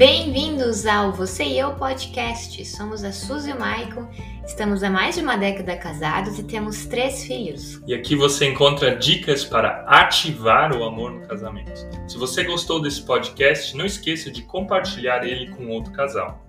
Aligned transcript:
Bem-vindos 0.00 0.86
ao 0.86 1.12
Você 1.12 1.44
e 1.44 1.58
Eu 1.58 1.74
Podcast. 1.74 2.64
Somos 2.64 3.04
a 3.04 3.12
Suzy 3.12 3.50
e 3.50 3.52
o 3.52 3.60
Maicon, 3.60 4.08
estamos 4.46 4.82
há 4.82 4.88
mais 4.88 5.16
de 5.16 5.20
uma 5.20 5.36
década 5.36 5.76
casados 5.76 6.38
e 6.38 6.42
temos 6.42 6.86
três 6.86 7.22
filhos. 7.22 7.82
E 7.86 7.92
aqui 7.92 8.16
você 8.16 8.46
encontra 8.46 8.96
dicas 8.96 9.44
para 9.44 9.84
ativar 9.86 10.74
o 10.74 10.84
amor 10.84 11.12
no 11.12 11.28
casamento. 11.28 11.86
Se 12.08 12.16
você 12.16 12.44
gostou 12.44 12.80
desse 12.80 13.02
podcast, 13.02 13.76
não 13.76 13.84
esqueça 13.84 14.30
de 14.30 14.40
compartilhar 14.40 15.22
ele 15.22 15.50
com 15.50 15.68
outro 15.68 15.92
casal. 15.92 16.48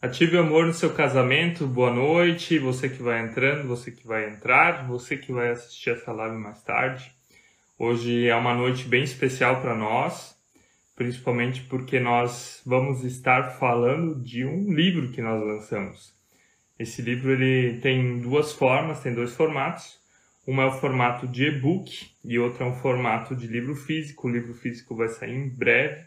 Ative 0.00 0.36
o 0.36 0.40
amor 0.42 0.66
no 0.66 0.74
seu 0.74 0.94
casamento. 0.94 1.66
Boa 1.66 1.92
noite. 1.92 2.56
Você 2.60 2.88
que 2.88 3.02
vai 3.02 3.20
entrando, 3.20 3.66
você 3.66 3.90
que 3.90 4.06
vai 4.06 4.28
entrar, 4.28 4.86
você 4.86 5.16
que 5.16 5.32
vai 5.32 5.50
assistir 5.50 5.90
essa 5.90 6.12
live 6.12 6.36
mais 6.36 6.62
tarde. 6.62 7.12
Hoje 7.84 8.28
é 8.28 8.36
uma 8.36 8.54
noite 8.54 8.84
bem 8.84 9.02
especial 9.02 9.60
para 9.60 9.74
nós, 9.74 10.36
principalmente 10.94 11.62
porque 11.62 11.98
nós 11.98 12.62
vamos 12.64 13.02
estar 13.02 13.58
falando 13.58 14.22
de 14.22 14.44
um 14.44 14.72
livro 14.72 15.10
que 15.10 15.20
nós 15.20 15.44
lançamos. 15.44 16.14
Esse 16.78 17.02
livro 17.02 17.32
ele 17.32 17.80
tem 17.80 18.20
duas 18.20 18.52
formas, 18.52 19.00
tem 19.00 19.12
dois 19.12 19.34
formatos. 19.34 19.98
Uma 20.46 20.62
é 20.62 20.66
o 20.66 20.78
formato 20.78 21.26
de 21.26 21.46
e-book 21.46 22.08
e 22.24 22.38
outra 22.38 22.64
é 22.64 22.68
um 22.68 22.76
formato 22.76 23.34
de 23.34 23.48
livro 23.48 23.74
físico. 23.74 24.28
O 24.28 24.30
livro 24.30 24.54
físico 24.54 24.94
vai 24.94 25.08
sair 25.08 25.34
em 25.34 25.48
breve. 25.48 26.06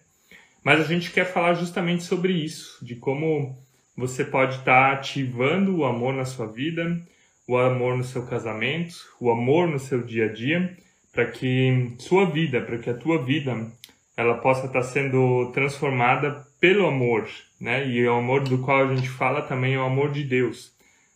Mas 0.63 0.80
a 0.80 0.85
gente 0.85 1.11
quer 1.11 1.25
falar 1.25 1.55
justamente 1.55 2.05
sobre 2.05 2.31
isso, 2.31 2.80
de 2.85 2.95
como 2.95 3.61
você 3.97 4.23
pode 4.23 4.59
estar 4.59 4.94
ativando 4.94 5.75
o 5.75 5.83
amor 5.83 6.13
na 6.13 6.23
sua 6.23 6.47
vida, 6.47 7.05
o 7.45 7.57
amor 7.57 7.97
no 7.97 8.03
seu 8.05 8.25
casamento, 8.25 8.95
o 9.19 9.30
amor 9.30 9.67
no 9.67 9.77
seu 9.77 10.02
dia 10.02 10.27
a 10.27 10.31
dia 10.31 10.84
para 11.15 11.31
que 11.31 11.95
sua 11.97 12.25
vida, 12.25 12.59
para 12.61 12.77
que 12.77 12.89
a 12.89 12.93
tua 12.93 13.23
vida, 13.23 13.71
ela 14.17 14.35
possa 14.35 14.67
estar 14.67 14.81
tá 14.81 14.85
sendo 14.85 15.49
transformada 15.53 16.45
pelo 16.59 16.85
amor, 16.85 17.27
né? 17.59 17.88
E 17.88 18.05
o 18.05 18.13
amor 18.13 18.44
do 18.44 18.57
qual 18.59 18.83
a 18.83 18.95
gente 18.95 19.09
fala 19.09 19.41
também 19.41 19.75
é 19.75 19.80
o 19.80 19.85
amor 19.85 20.11
de 20.11 20.25
Deus. 20.25 20.73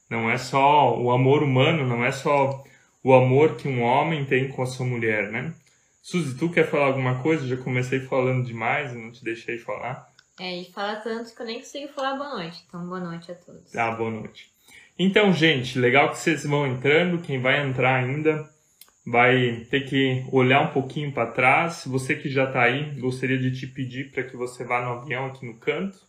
Não 0.09 0.31
é 0.31 0.37
só 0.37 0.97
o 0.97 1.11
amor 1.11 1.43
humano, 1.43 1.85
não 1.85 2.03
é 2.03 2.11
só 2.13 2.63
o 3.03 3.13
amor 3.13 3.57
que 3.57 3.67
um 3.67 3.81
homem 3.81 4.23
tem 4.23 4.47
com 4.47 4.63
a 4.63 4.65
sua 4.65 4.85
mulher, 4.85 5.29
né? 5.29 5.53
Suzy, 6.01 6.37
tu 6.37 6.49
quer 6.49 6.67
falar 6.67 6.87
alguma 6.87 7.21
coisa? 7.21 7.45
Já 7.45 7.57
comecei 7.57 7.99
falando 7.99 8.45
demais 8.45 8.93
e 8.93 8.97
não 8.97 9.11
te 9.11 9.23
deixei 9.23 9.57
falar. 9.57 10.09
É, 10.39 10.61
e 10.61 10.71
fala 10.71 10.95
tanto 10.95 11.35
que 11.35 11.41
eu 11.41 11.45
nem 11.45 11.59
consigo 11.59 11.91
falar 11.91 12.15
boa 12.15 12.37
noite. 12.37 12.63
Então, 12.67 12.87
boa 12.87 13.01
noite 13.01 13.31
a 13.31 13.35
todos. 13.35 13.75
Ah, 13.75 13.91
boa 13.91 14.09
noite. 14.09 14.49
Então, 14.97 15.33
gente, 15.33 15.77
legal 15.77 16.09
que 16.09 16.17
vocês 16.17 16.45
vão 16.45 16.65
entrando. 16.65 17.21
Quem 17.21 17.41
vai 17.41 17.61
entrar 17.61 17.95
ainda, 17.95 18.49
vai 19.05 19.65
ter 19.69 19.81
que 19.81 20.25
olhar 20.31 20.61
um 20.61 20.73
pouquinho 20.73 21.11
para 21.11 21.31
trás. 21.31 21.83
Você 21.85 22.15
que 22.15 22.29
já 22.29 22.45
está 22.45 22.63
aí, 22.63 22.99
gostaria 22.99 23.37
de 23.37 23.51
te 23.51 23.67
pedir 23.67 24.11
para 24.11 24.23
que 24.23 24.35
você 24.35 24.63
vá 24.63 24.81
no 24.81 24.99
avião 24.99 25.25
aqui 25.25 25.45
no 25.45 25.55
canto 25.55 25.99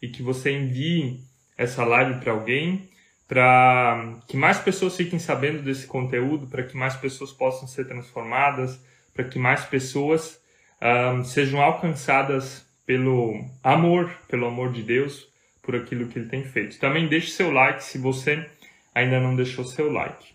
e 0.00 0.08
que 0.08 0.22
você 0.22 0.52
envie 0.52 1.20
essa 1.56 1.84
live 1.84 2.20
para 2.20 2.32
alguém, 2.32 2.88
para 3.26 4.18
que 4.28 4.36
mais 4.36 4.58
pessoas 4.58 4.96
fiquem 4.96 5.18
sabendo 5.18 5.62
desse 5.62 5.86
conteúdo, 5.86 6.46
para 6.46 6.62
que 6.62 6.76
mais 6.76 6.94
pessoas 6.96 7.32
possam 7.32 7.66
ser 7.66 7.86
transformadas, 7.86 8.78
para 9.14 9.24
que 9.24 9.38
mais 9.38 9.64
pessoas 9.64 10.40
um, 10.82 11.24
sejam 11.24 11.60
alcançadas 11.60 12.66
pelo 12.84 13.42
amor, 13.62 14.14
pelo 14.28 14.46
amor 14.46 14.72
de 14.72 14.82
Deus, 14.82 15.26
por 15.62 15.74
aquilo 15.74 16.08
que 16.08 16.18
Ele 16.18 16.28
tem 16.28 16.44
feito. 16.44 16.78
Também 16.78 17.08
deixe 17.08 17.30
seu 17.30 17.50
like 17.50 17.82
se 17.82 17.96
você 17.96 18.46
ainda 18.94 19.18
não 19.18 19.34
deixou 19.34 19.64
seu 19.64 19.90
like. 19.90 20.34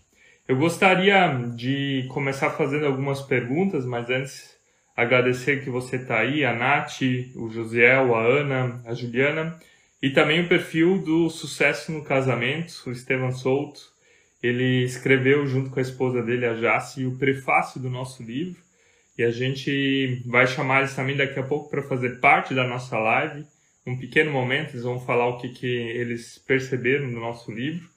Eu 0.50 0.56
gostaria 0.56 1.28
de 1.54 2.06
começar 2.08 2.50
fazendo 2.50 2.84
algumas 2.84 3.22
perguntas, 3.22 3.86
mas 3.86 4.10
antes 4.10 4.56
agradecer 4.96 5.62
que 5.62 5.70
você 5.70 5.94
está 5.94 6.18
aí, 6.18 6.44
a 6.44 6.52
Nath, 6.52 7.02
o 7.36 7.48
Josiel, 7.48 8.16
a 8.16 8.24
Ana, 8.24 8.82
a 8.84 8.92
Juliana, 8.92 9.56
e 10.02 10.10
também 10.10 10.40
o 10.40 10.48
perfil 10.48 10.98
do 10.98 11.30
Sucesso 11.30 11.92
no 11.92 12.02
Casamento, 12.02 12.82
o 12.84 12.90
Estevam 12.90 13.30
Souto. 13.30 13.80
Ele 14.42 14.82
escreveu 14.82 15.46
junto 15.46 15.70
com 15.70 15.78
a 15.78 15.82
esposa 15.82 16.20
dele, 16.20 16.44
a 16.44 16.54
Jace, 16.54 17.06
o 17.06 17.16
prefácio 17.16 17.80
do 17.80 17.88
nosso 17.88 18.20
livro, 18.20 18.60
e 19.16 19.22
a 19.22 19.30
gente 19.30 20.20
vai 20.26 20.48
chamar 20.48 20.80
eles 20.80 20.96
também 20.96 21.16
daqui 21.16 21.38
a 21.38 21.44
pouco 21.44 21.70
para 21.70 21.84
fazer 21.84 22.18
parte 22.18 22.54
da 22.54 22.66
nossa 22.66 22.98
live. 22.98 23.46
Um 23.86 23.96
pequeno 23.96 24.32
momento, 24.32 24.70
eles 24.70 24.82
vão 24.82 24.98
falar 24.98 25.28
o 25.28 25.38
que, 25.38 25.50
que 25.50 25.68
eles 25.68 26.42
perceberam 26.44 27.06
no 27.06 27.20
nosso 27.20 27.52
livro. 27.52 27.88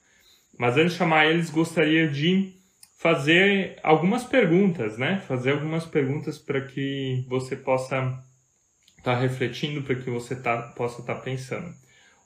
Mas 0.58 0.76
antes 0.76 0.92
de 0.92 0.98
chamar 0.98 1.26
eles, 1.26 1.50
gostaria 1.50 2.08
de 2.08 2.54
fazer 2.96 3.78
algumas 3.82 4.24
perguntas, 4.24 4.96
né? 4.96 5.22
Fazer 5.28 5.52
algumas 5.52 5.84
perguntas 5.84 6.38
para 6.38 6.60
que 6.60 7.24
você 7.28 7.54
possa 7.54 7.96
estar 8.96 9.14
tá 9.14 9.20
refletindo, 9.20 9.82
para 9.82 9.96
que 9.96 10.08
você 10.08 10.34
tá, 10.34 10.62
possa 10.74 11.00
estar 11.00 11.16
tá 11.16 11.20
pensando. 11.20 11.72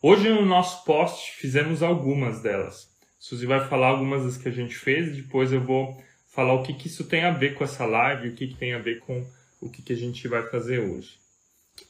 Hoje 0.00 0.28
no 0.28 0.46
nosso 0.46 0.84
post 0.84 1.32
fizemos 1.32 1.82
algumas 1.82 2.40
delas. 2.40 2.88
Suzy 3.18 3.46
vai 3.46 3.66
falar 3.66 3.88
algumas 3.88 4.24
das 4.24 4.36
que 4.36 4.48
a 4.48 4.52
gente 4.52 4.76
fez 4.76 5.16
depois 5.16 5.52
eu 5.52 5.60
vou 5.60 6.00
falar 6.28 6.54
o 6.54 6.62
que, 6.62 6.72
que 6.72 6.86
isso 6.86 7.04
tem 7.08 7.24
a 7.24 7.32
ver 7.32 7.54
com 7.54 7.64
essa 7.64 7.84
live, 7.84 8.28
o 8.28 8.34
que, 8.34 8.46
que 8.46 8.54
tem 8.54 8.74
a 8.74 8.78
ver 8.78 9.00
com 9.00 9.26
o 9.60 9.68
que, 9.68 9.82
que 9.82 9.92
a 9.92 9.96
gente 9.96 10.28
vai 10.28 10.48
fazer 10.48 10.78
hoje. 10.78 11.18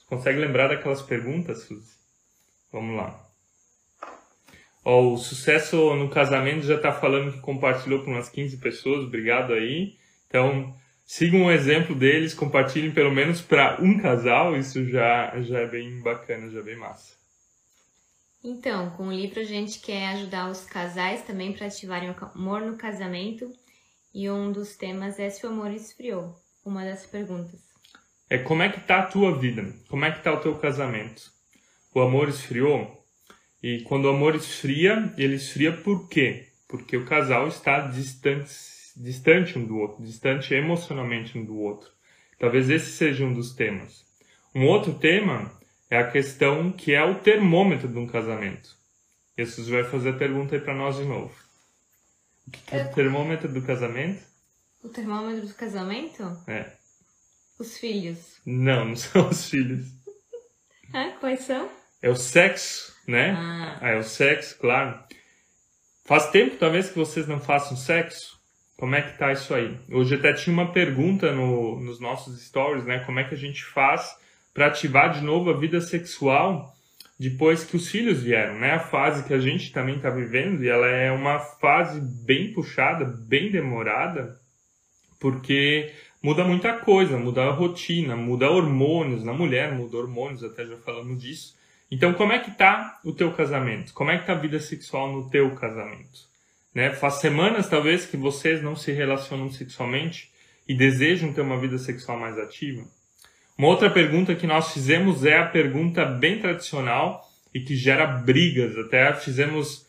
Consegue 0.06 0.38
lembrar 0.38 0.68
daquelas 0.68 1.02
perguntas, 1.02 1.64
Suzy? 1.64 1.92
Vamos 2.72 2.96
lá. 2.96 3.27
Ó, 4.90 5.12
o 5.12 5.18
sucesso 5.18 5.94
no 5.96 6.08
casamento 6.08 6.64
já 6.64 6.76
está 6.76 6.90
falando 6.90 7.30
que 7.30 7.40
compartilhou 7.40 8.02
com 8.02 8.12
umas 8.12 8.30
15 8.30 8.56
pessoas, 8.56 9.04
obrigado 9.04 9.52
aí. 9.52 9.98
Então, 10.26 10.74
sigam 11.04 11.44
o 11.44 11.52
exemplo 11.52 11.94
deles, 11.94 12.32
compartilhem 12.32 12.90
pelo 12.90 13.12
menos 13.12 13.42
para 13.42 13.78
um 13.82 13.98
casal, 13.98 14.56
isso 14.56 14.88
já, 14.88 15.38
já 15.42 15.58
é 15.58 15.66
bem 15.66 16.00
bacana, 16.00 16.48
já 16.48 16.60
é 16.60 16.62
bem 16.62 16.76
massa. 16.78 17.18
Então, 18.42 18.88
com 18.96 19.08
o 19.08 19.12
livro 19.12 19.40
a 19.40 19.44
gente 19.44 19.78
quer 19.78 20.08
ajudar 20.14 20.48
os 20.48 20.64
casais 20.64 21.20
também 21.20 21.52
para 21.52 21.66
ativarem 21.66 22.08
o 22.08 22.16
amor 22.34 22.62
no 22.62 22.78
casamento 22.78 23.52
e 24.14 24.30
um 24.30 24.50
dos 24.50 24.74
temas 24.74 25.18
é 25.18 25.28
se 25.28 25.44
o 25.44 25.50
amor 25.50 25.70
esfriou, 25.70 26.34
uma 26.64 26.82
das 26.82 27.04
perguntas. 27.04 27.60
É 28.30 28.38
como 28.38 28.62
é 28.62 28.70
que 28.70 28.80
tá 28.80 29.00
a 29.00 29.06
tua 29.06 29.38
vida? 29.38 29.70
Como 29.90 30.06
é 30.06 30.10
que 30.10 30.24
tá 30.24 30.32
o 30.32 30.40
teu 30.40 30.56
casamento? 30.56 31.30
O 31.94 32.00
amor 32.00 32.30
esfriou? 32.30 32.97
E 33.62 33.82
quando 33.82 34.04
o 34.04 34.10
amor 34.10 34.34
esfria, 34.34 35.12
ele 35.16 35.34
esfria 35.34 35.72
por 35.72 36.08
quê? 36.08 36.46
Porque 36.68 36.96
o 36.96 37.04
casal 37.04 37.48
está 37.48 37.80
distante, 37.80 38.52
distante 38.96 39.58
um 39.58 39.64
do 39.64 39.78
outro, 39.78 40.04
distante 40.04 40.54
emocionalmente 40.54 41.36
um 41.36 41.44
do 41.44 41.58
outro. 41.58 41.90
Talvez 42.38 42.70
esse 42.70 42.92
seja 42.92 43.24
um 43.24 43.34
dos 43.34 43.52
temas. 43.54 44.04
Um 44.54 44.66
outro 44.66 44.94
tema 44.94 45.50
é 45.90 45.98
a 45.98 46.10
questão 46.10 46.70
que 46.70 46.94
é 46.94 47.02
o 47.02 47.16
termômetro 47.16 47.88
de 47.88 47.98
um 47.98 48.06
casamento. 48.06 48.76
Jesus 49.36 49.68
vai 49.68 49.84
fazer 49.84 50.10
a 50.10 50.18
pergunta 50.18 50.54
aí 50.54 50.60
para 50.60 50.74
nós 50.74 50.96
de 50.96 51.04
novo. 51.04 51.34
O 52.46 52.50
que 52.50 52.74
é 52.74 52.84
o 52.84 52.94
termômetro 52.94 53.52
do 53.52 53.62
casamento? 53.62 54.22
O 54.82 54.88
termômetro 54.88 55.46
do 55.46 55.54
casamento? 55.54 56.22
É. 56.46 56.72
Os 57.58 57.76
filhos. 57.76 58.40
Não, 58.46 58.84
não 58.84 58.96
são 58.96 59.28
os 59.28 59.48
filhos. 59.50 59.86
ah, 60.92 61.16
quais 61.20 61.40
são? 61.40 61.68
É 62.00 62.08
o 62.10 62.16
sexo 62.16 62.88
né? 63.08 63.34
Ah. 63.36 63.78
É 63.80 63.96
o 63.96 64.04
sexo, 64.04 64.58
claro. 64.58 65.00
Faz 66.04 66.30
tempo 66.30 66.56
talvez 66.56 66.90
que 66.90 66.98
vocês 66.98 67.26
não 67.26 67.40
façam 67.40 67.76
sexo? 67.76 68.38
Como 68.76 68.94
é 68.94 69.02
que 69.02 69.18
tá 69.18 69.32
isso 69.32 69.52
aí? 69.54 69.76
Hoje 69.90 70.14
até 70.14 70.32
tinha 70.34 70.52
uma 70.52 70.70
pergunta 70.72 71.32
no, 71.32 71.80
nos 71.80 71.98
nossos 71.98 72.40
stories, 72.46 72.84
né? 72.84 73.00
Como 73.00 73.18
é 73.18 73.24
que 73.24 73.34
a 73.34 73.38
gente 73.38 73.64
faz 73.64 74.14
para 74.52 74.66
ativar 74.66 75.12
de 75.12 75.22
novo 75.22 75.50
a 75.50 75.58
vida 75.58 75.80
sexual 75.80 76.74
depois 77.18 77.64
que 77.64 77.76
os 77.76 77.88
filhos 77.88 78.22
vieram, 78.22 78.60
né? 78.60 78.72
A 78.72 78.78
fase 78.78 79.26
que 79.26 79.34
a 79.34 79.40
gente 79.40 79.72
também 79.72 79.96
está 79.96 80.10
vivendo 80.10 80.62
e 80.62 80.68
ela 80.68 80.86
é 80.86 81.10
uma 81.10 81.40
fase 81.40 82.00
bem 82.00 82.52
puxada, 82.52 83.04
bem 83.04 83.50
demorada, 83.50 84.38
porque 85.18 85.92
muda 86.22 86.44
muita 86.44 86.74
coisa, 86.74 87.18
muda 87.18 87.42
a 87.42 87.50
rotina, 87.50 88.14
muda 88.14 88.48
hormônios 88.48 89.24
na 89.24 89.32
mulher, 89.32 89.72
muda 89.72 89.96
hormônios, 89.96 90.44
até 90.44 90.64
já 90.64 90.76
falamos 90.76 91.20
disso. 91.20 91.57
Então, 91.90 92.12
como 92.12 92.32
é 92.32 92.38
que 92.38 92.50
tá 92.50 93.00
o 93.04 93.12
teu 93.12 93.32
casamento? 93.32 93.94
Como 93.94 94.10
é 94.10 94.18
que 94.18 94.26
tá 94.26 94.32
a 94.32 94.36
vida 94.38 94.60
sexual 94.60 95.12
no 95.12 95.30
teu 95.30 95.54
casamento? 95.54 96.28
Né? 96.74 96.90
Faz 96.92 97.14
semanas, 97.14 97.68
talvez, 97.68 98.04
que 98.04 98.16
vocês 98.16 98.62
não 98.62 98.76
se 98.76 98.92
relacionam 98.92 99.50
sexualmente 99.50 100.30
e 100.68 100.74
desejam 100.74 101.32
ter 101.32 101.40
uma 101.40 101.58
vida 101.58 101.78
sexual 101.78 102.18
mais 102.18 102.38
ativa? 102.38 102.84
Uma 103.56 103.68
outra 103.68 103.90
pergunta 103.90 104.34
que 104.34 104.46
nós 104.46 104.72
fizemos 104.72 105.24
é 105.24 105.38
a 105.38 105.46
pergunta 105.46 106.04
bem 106.04 106.38
tradicional 106.38 107.28
e 107.52 107.60
que 107.60 107.74
gera 107.74 108.06
brigas. 108.06 108.76
Até 108.78 109.12
fizemos 109.14 109.86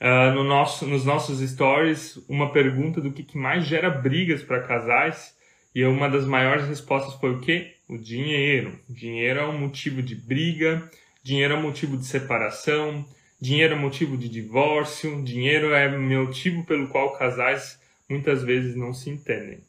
uh, 0.00 0.32
no 0.34 0.44
nosso, 0.44 0.86
nos 0.86 1.04
nossos 1.04 1.40
stories 1.50 2.18
uma 2.28 2.52
pergunta 2.52 3.00
do 3.00 3.12
que, 3.12 3.22
que 3.22 3.36
mais 3.36 3.66
gera 3.66 3.90
brigas 3.90 4.42
para 4.42 4.62
casais 4.62 5.34
e 5.74 5.84
uma 5.84 6.08
das 6.08 6.24
maiores 6.24 6.66
respostas 6.66 7.14
foi 7.20 7.32
o 7.32 7.40
quê? 7.40 7.74
O 7.88 7.98
dinheiro. 7.98 8.78
O 8.88 8.92
dinheiro 8.94 9.40
é 9.40 9.46
um 9.46 9.58
motivo 9.58 10.02
de 10.02 10.14
briga, 10.14 10.90
dinheiro 11.22 11.54
é 11.54 11.60
motivo 11.60 11.96
de 11.96 12.06
separação, 12.06 13.06
dinheiro 13.40 13.74
é 13.74 13.78
motivo 13.78 14.16
de 14.16 14.28
divórcio, 14.28 15.22
dinheiro 15.22 15.72
é 15.72 15.88
motivo 15.96 16.64
pelo 16.64 16.88
qual 16.88 17.16
casais 17.16 17.78
muitas 18.08 18.42
vezes 18.42 18.74
não 18.74 18.92
se 18.92 19.10
entendem. 19.10 19.60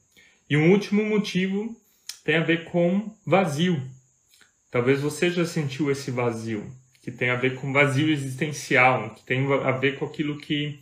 E 0.50 0.58
um 0.58 0.72
último 0.72 1.04
motivo 1.04 1.76
tem 2.24 2.36
a 2.36 2.44
ver 2.44 2.66
com 2.66 3.16
vazio. 3.26 3.82
Talvez 4.70 5.02
você 5.02 5.30
já 5.30 5.46
sentiu 5.46 5.92
esse 5.92 6.12
vazio, 6.12 6.70
que 7.02 7.12
tem 7.12 7.30
a 7.30 7.36
ver 7.36 7.56
com 7.56 7.74
vazio 7.74 8.10
existencial, 8.10 9.12
que 9.16 9.26
tem 9.26 9.46
a 9.52 9.72
ver 9.72 9.98
com 9.98 10.06
aquilo 10.06 10.38
que 10.38 10.80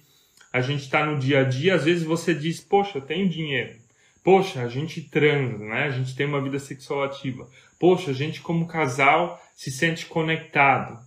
a 0.51 0.62
gente 0.62 0.83
está 0.83 1.06
no 1.06 1.19
dia 1.19 1.42
a 1.42 1.44
dia. 1.44 1.75
Às 1.75 1.86
vezes 1.86 2.04
você 2.04 2.33
diz, 2.33 2.60
poxa, 2.60 3.00
tenho 3.00 3.30
dinheiro. 3.30 3.75
Poxa, 4.24 4.62
a 4.62 4.68
gente 4.68 5.01
transa, 5.01 5.63
né? 5.63 5.83
A 5.83 5.92
gente 5.92 6.16
tem 6.16 6.25
uma 6.25 6.42
vida 6.42 6.60
sexual 6.60 7.04
ativa. 7.04 7.50
Poxa, 7.80 8.12
a 8.12 8.14
gente 8.14 8.42
como 8.42 8.68
casal 8.68 9.42
se 9.56 9.72
sente 9.72 10.06
conectado, 10.06 11.00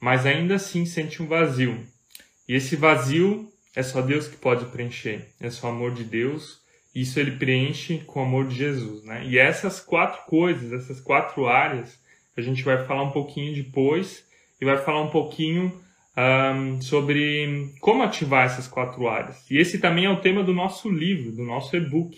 mas 0.00 0.24
ainda 0.24 0.54
assim 0.54 0.86
sente 0.86 1.22
um 1.22 1.26
vazio. 1.26 1.84
E 2.48 2.54
esse 2.54 2.76
vazio 2.76 3.50
é 3.74 3.82
só 3.82 4.00
Deus 4.00 4.26
que 4.26 4.36
pode 4.36 4.64
preencher. 4.66 5.28
É 5.40 5.50
só 5.50 5.68
o 5.68 5.70
amor 5.70 5.92
de 5.92 6.04
Deus. 6.04 6.60
Isso 6.94 7.20
ele 7.20 7.32
preenche 7.32 7.98
com 8.06 8.20
o 8.20 8.22
amor 8.24 8.48
de 8.48 8.56
Jesus, 8.56 9.04
né? 9.04 9.24
E 9.24 9.38
essas 9.38 9.80
quatro 9.80 10.24
coisas, 10.26 10.72
essas 10.72 11.00
quatro 11.00 11.46
áreas, 11.46 12.00
a 12.36 12.40
gente 12.40 12.62
vai 12.62 12.84
falar 12.84 13.02
um 13.02 13.12
pouquinho 13.12 13.54
depois 13.54 14.24
e 14.60 14.64
vai 14.64 14.76
falar 14.78 15.02
um 15.02 15.10
pouquinho 15.10 15.80
um, 16.16 16.80
sobre 16.80 17.72
como 17.80 18.02
ativar 18.02 18.46
essas 18.46 18.66
quatro 18.66 19.08
áreas. 19.08 19.48
E 19.50 19.58
esse 19.58 19.78
também 19.78 20.04
é 20.04 20.10
o 20.10 20.20
tema 20.20 20.42
do 20.42 20.52
nosso 20.52 20.90
livro, 20.90 21.32
do 21.32 21.44
nosso 21.44 21.76
e-book. 21.76 22.16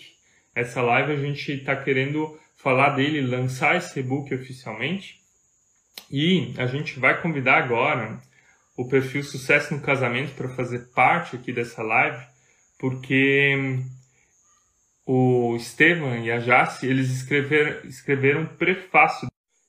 Essa 0.55 0.81
live 0.81 1.13
a 1.13 1.17
gente 1.17 1.51
está 1.51 1.75
querendo 1.75 2.37
falar 2.63 2.91
dele, 2.91 3.21
lançar 3.21 3.75
esse 3.75 3.99
e-book 3.99 4.33
oficialmente. 4.33 5.21
E 6.09 6.53
a 6.57 6.65
gente 6.65 6.97
vai 6.99 7.21
convidar 7.21 7.57
agora 7.57 8.19
o 8.77 8.87
perfil 8.87 9.23
Sucesso 9.23 9.75
no 9.75 9.81
Casamento 9.81 10.33
para 10.33 10.49
fazer 10.55 10.91
parte 10.93 11.35
aqui 11.35 11.51
dessa 11.51 11.83
live, 11.83 12.25
porque 12.79 13.79
o 15.05 15.55
Estevam 15.55 16.17
e 16.23 16.31
a 16.31 16.39
Jace, 16.39 16.87
eles 16.87 17.11
escreveram, 17.11 17.87
escreveram 17.87 18.41
um 18.41 18.57
prefácio 18.57 19.27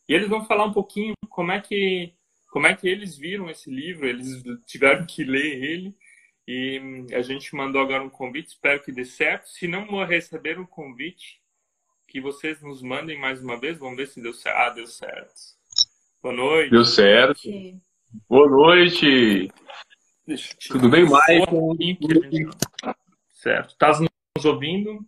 e 0.08 0.14
eles 0.14 0.29
vão 0.29 0.44
falar 0.44 0.64
um 0.64 0.73
pouquinho 0.73 1.14
como 1.29 1.50
é 1.50 1.61
que 1.61 2.12
como 2.50 2.69
é 2.69 2.75
que 2.75 2.88
eles 2.88 3.17
viram 3.17 3.50
esse 3.50 3.69
livro, 3.69 4.06
eles 4.06 4.29
tiveram 4.64 5.05
que 5.05 5.25
ler 5.25 5.64
ele 5.64 5.94
e 6.46 7.05
a 7.12 7.20
gente 7.20 7.55
mandou 7.56 7.82
agora 7.82 8.05
um 8.05 8.08
convite, 8.08 8.50
espero 8.50 8.81
que 8.81 8.93
dê 8.93 9.05
certo. 9.05 9.49
Se 9.49 9.67
não 9.67 10.05
receber 10.05 10.61
o 10.61 10.67
convite, 10.67 11.41
que 12.14 12.20
vocês 12.20 12.62
nos 12.62 12.81
mandem 12.81 13.19
mais 13.19 13.43
uma 13.43 13.58
vez, 13.58 13.76
vamos 13.76 13.96
ver 13.96 14.06
se 14.06 14.22
deu 14.22 14.32
certo. 14.32 14.56
Ah, 14.56 14.70
deu 14.70 14.87
certo. 14.87 15.34
Boa 16.22 16.32
noite. 16.32 16.70
Deu 16.70 16.84
certo. 16.84 17.40
Boa 18.28 18.49
noite. 18.49 19.49
Tudo 20.69 20.88
bem, 20.88 21.05
Maicon? 21.11 21.76
Certo. 23.31 23.70
Estás 23.70 23.99
nos 23.99 24.44
ouvindo? 24.44 25.05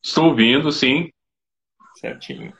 Estou 0.00 0.26
ouvindo, 0.26 0.70
sim. 0.70 1.10
Certinho. 1.96 2.56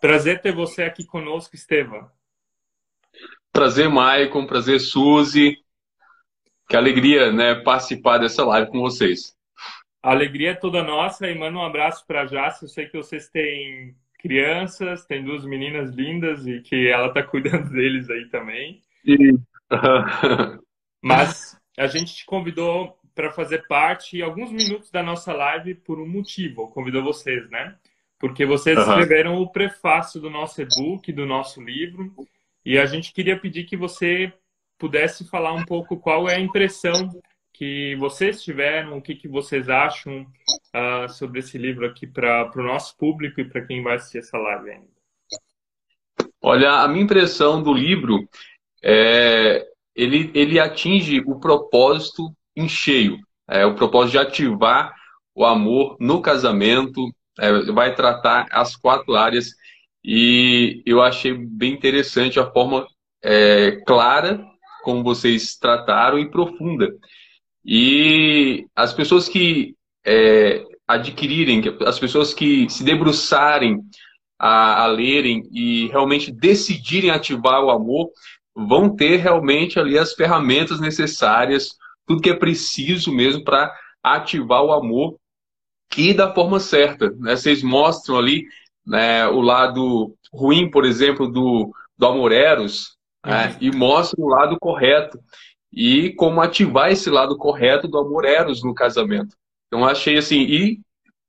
Prazer 0.00 0.40
ter 0.40 0.54
você 0.54 0.84
aqui 0.84 1.04
conosco, 1.04 1.54
Estevam. 1.54 2.10
Prazer, 3.52 3.90
Maicon. 3.90 4.46
Prazer, 4.46 4.80
Suzy. 4.80 5.62
Que 6.70 6.74
alegria, 6.74 7.30
né, 7.30 7.56
participar 7.56 8.16
dessa 8.16 8.46
live 8.46 8.70
com 8.70 8.80
vocês. 8.80 9.36
A 10.02 10.10
alegria 10.10 10.50
é 10.50 10.54
toda 10.54 10.82
nossa 10.82 11.28
e 11.28 11.38
manda 11.38 11.58
um 11.58 11.64
abraço 11.64 12.04
para 12.06 12.26
Jace. 12.26 12.64
Eu 12.64 12.68
sei 12.68 12.86
que 12.86 12.96
vocês 12.96 13.28
têm 13.28 13.94
crianças, 14.18 15.04
tem 15.04 15.24
duas 15.24 15.44
meninas 15.44 15.90
lindas 15.90 16.46
e 16.46 16.60
que 16.60 16.88
ela 16.88 17.08
está 17.08 17.22
cuidando 17.24 17.70
deles 17.70 18.10
aí 18.10 18.28
também. 18.28 18.82
Mas 21.02 21.58
a 21.78 21.86
gente 21.86 22.14
te 22.14 22.26
convidou 22.26 22.98
para 23.14 23.30
fazer 23.30 23.66
parte 23.68 24.22
alguns 24.22 24.50
minutos 24.50 24.90
da 24.90 25.02
nossa 25.02 25.32
live 25.32 25.74
por 25.74 26.00
um 26.00 26.08
motivo. 26.08 26.68
Convidou 26.68 27.02
vocês, 27.02 27.48
né? 27.50 27.76
porque 28.22 28.46
vocês 28.46 28.78
uhum. 28.78 28.84
escreveram 28.84 29.42
o 29.42 29.50
prefácio 29.50 30.20
do 30.20 30.30
nosso 30.30 30.62
e-book, 30.62 31.12
do 31.12 31.26
nosso 31.26 31.60
livro, 31.60 32.14
e 32.64 32.78
a 32.78 32.86
gente 32.86 33.12
queria 33.12 33.36
pedir 33.36 33.64
que 33.64 33.76
você 33.76 34.32
pudesse 34.78 35.28
falar 35.28 35.52
um 35.52 35.64
pouco 35.64 35.96
qual 35.96 36.28
é 36.28 36.36
a 36.36 36.40
impressão 36.40 37.10
que 37.62 37.94
vocês 37.94 38.42
tiveram, 38.42 38.98
o 38.98 39.00
que, 39.00 39.14
que 39.14 39.28
vocês 39.28 39.68
acham 39.68 40.26
uh, 40.74 41.08
sobre 41.08 41.38
esse 41.38 41.56
livro 41.56 41.86
aqui 41.86 42.08
para 42.08 42.50
o 42.56 42.60
nosso 42.62 42.96
público 42.96 43.40
e 43.40 43.48
para 43.48 43.64
quem 43.64 43.84
vai 43.84 43.94
assistir 43.94 44.18
essa 44.18 44.36
live 44.36 44.68
ainda. 44.68 44.88
Olha, 46.42 46.80
a 46.80 46.88
minha 46.88 47.04
impressão 47.04 47.62
do 47.62 47.72
livro 47.72 48.28
é 48.82 49.64
ele, 49.94 50.32
ele 50.34 50.58
atinge 50.58 51.22
o 51.24 51.38
propósito 51.38 52.34
em 52.56 52.68
cheio, 52.68 53.16
é 53.48 53.64
o 53.64 53.76
propósito 53.76 54.10
de 54.10 54.18
ativar 54.18 54.92
o 55.32 55.44
amor 55.44 55.96
no 56.00 56.20
casamento, 56.20 57.12
é, 57.38 57.70
vai 57.70 57.94
tratar 57.94 58.48
as 58.50 58.74
quatro 58.74 59.14
áreas 59.14 59.50
e 60.04 60.82
eu 60.84 61.00
achei 61.00 61.32
bem 61.32 61.74
interessante 61.74 62.40
a 62.40 62.50
forma 62.50 62.88
é, 63.22 63.76
clara 63.86 64.44
como 64.82 65.04
vocês 65.04 65.54
trataram 65.54 66.18
e 66.18 66.28
profunda. 66.28 66.92
E 67.64 68.66
as 68.74 68.92
pessoas 68.92 69.28
que 69.28 69.74
é, 70.04 70.64
adquirirem, 70.86 71.62
as 71.86 71.98
pessoas 71.98 72.34
que 72.34 72.68
se 72.68 72.82
debruçarem 72.82 73.80
a, 74.38 74.82
a, 74.82 74.86
lerem 74.86 75.48
e 75.52 75.86
realmente 75.88 76.32
decidirem 76.32 77.10
ativar 77.10 77.62
o 77.62 77.70
amor, 77.70 78.10
vão 78.54 78.94
ter 78.94 79.16
realmente 79.16 79.78
ali 79.78 79.98
as 79.98 80.12
ferramentas 80.12 80.80
necessárias, 80.80 81.76
tudo 82.06 82.20
que 82.20 82.30
é 82.30 82.34
preciso 82.34 83.12
mesmo 83.12 83.44
para 83.44 83.72
ativar 84.02 84.62
o 84.62 84.72
amor 84.72 85.16
e 85.96 86.12
da 86.12 86.34
forma 86.34 86.58
certa. 86.58 87.10
Né? 87.10 87.36
Vocês 87.36 87.62
mostram 87.62 88.18
ali 88.18 88.44
né, 88.84 89.26
o 89.28 89.40
lado 89.40 90.14
ruim, 90.32 90.70
por 90.70 90.84
exemplo, 90.84 91.30
do, 91.30 91.72
do 91.96 92.06
Amoreros, 92.06 92.96
né? 93.24 93.48
uhum. 93.48 93.56
e 93.60 93.76
mostram 93.76 94.24
o 94.24 94.28
lado 94.28 94.58
correto. 94.58 95.18
E 95.72 96.10
como 96.14 96.40
ativar 96.40 96.90
esse 96.90 97.08
lado 97.08 97.36
correto 97.36 97.88
do 97.88 97.98
Amoreros 97.98 98.62
no 98.62 98.74
casamento. 98.74 99.36
Então, 99.66 99.86
achei 99.86 100.18
assim, 100.18 100.40
e 100.42 100.80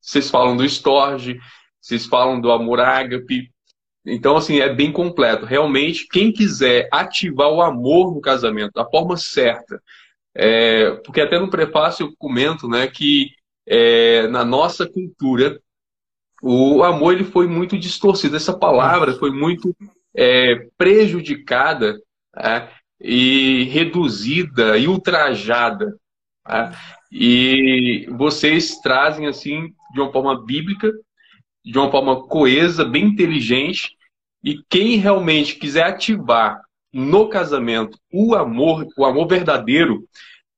vocês 0.02 0.30
falam 0.30 0.58
do 0.58 0.66
Storge, 0.66 1.40
vocês 1.80 2.06
falam 2.06 2.42
do 2.42 2.52
amor 2.52 2.82
ágape. 2.82 3.50
Então, 4.06 4.36
assim, 4.36 4.60
é 4.60 4.74
bem 4.74 4.92
completo. 4.92 5.46
Realmente, 5.46 6.08
quem 6.10 6.32
quiser 6.32 6.90
ativar 6.92 7.50
o 7.50 7.62
amor 7.62 8.14
no 8.14 8.20
casamento 8.20 8.74
da 8.74 8.86
forma 8.86 9.16
certa, 9.16 9.82
é, 10.36 10.92
porque 11.06 11.22
até 11.22 11.40
no 11.40 11.50
prefácio 11.50 12.08
eu 12.08 12.14
comento 12.18 12.68
né, 12.68 12.88
que 12.88 13.30
é, 13.66 14.28
na 14.28 14.44
nossa 14.44 14.86
cultura, 14.86 15.60
o 16.42 16.84
amor 16.84 17.14
ele 17.14 17.24
foi 17.24 17.48
muito 17.48 17.78
distorcido. 17.78 18.36
Essa 18.36 18.58
palavra 18.58 19.14
foi 19.14 19.32
muito 19.32 19.74
é, 20.16 20.68
prejudicada 20.78 21.98
é, 22.38 22.68
e 23.04 23.66
reduzida 23.66 24.78
e 24.78 24.88
ultrajada. 24.88 25.96
É. 26.48 26.72
E 27.12 28.08
vocês 28.12 28.78
trazem 28.80 29.28
assim 29.28 29.74
de 29.94 30.00
uma 30.02 30.12
forma 30.12 30.44
bíblica, 30.44 30.92
de 31.64 31.78
uma 31.78 31.92
forma 31.92 32.26
coesa, 32.28 32.86
bem 32.86 33.06
inteligente. 33.06 33.96
E 34.44 34.62
quem 34.70 34.98
realmente 34.98 35.56
quiser 35.56 35.84
ativar 35.84 36.62
no 36.92 37.28
casamento 37.28 37.98
o 38.12 38.36
amor, 38.36 38.88
o 38.98 39.06
amor 39.06 39.28
verdadeiro, 39.28 40.08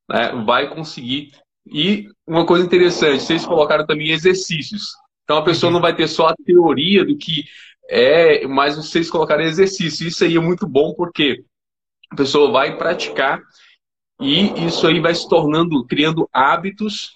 né, 0.09 0.31
vai 0.45 0.69
conseguir 0.73 1.31
e 1.67 2.07
uma 2.27 2.45
coisa 2.45 2.65
interessante, 2.65 3.23
vocês 3.23 3.45
colocaram 3.45 3.85
também 3.85 4.11
exercícios. 4.11 4.93
Então 5.23 5.37
a 5.37 5.43
pessoa 5.43 5.71
não 5.71 5.81
vai 5.81 5.95
ter 5.95 6.07
só 6.07 6.27
a 6.27 6.35
teoria 6.45 7.03
do 7.03 7.17
que 7.17 7.43
é, 7.89 8.45
mas 8.47 8.75
vocês 8.75 9.09
colocaram 9.09 9.43
exercício. 9.43 10.07
Isso 10.07 10.23
aí 10.23 10.35
é 10.35 10.39
muito 10.39 10.67
bom 10.67 10.93
porque 10.93 11.43
a 12.12 12.15
pessoa 12.15 12.51
vai 12.51 12.77
praticar 12.77 13.41
e 14.19 14.65
isso 14.65 14.88
aí 14.88 15.00
vai 15.00 15.13
se 15.13 15.27
tornando, 15.27 15.85
criando 15.85 16.29
hábitos 16.31 17.12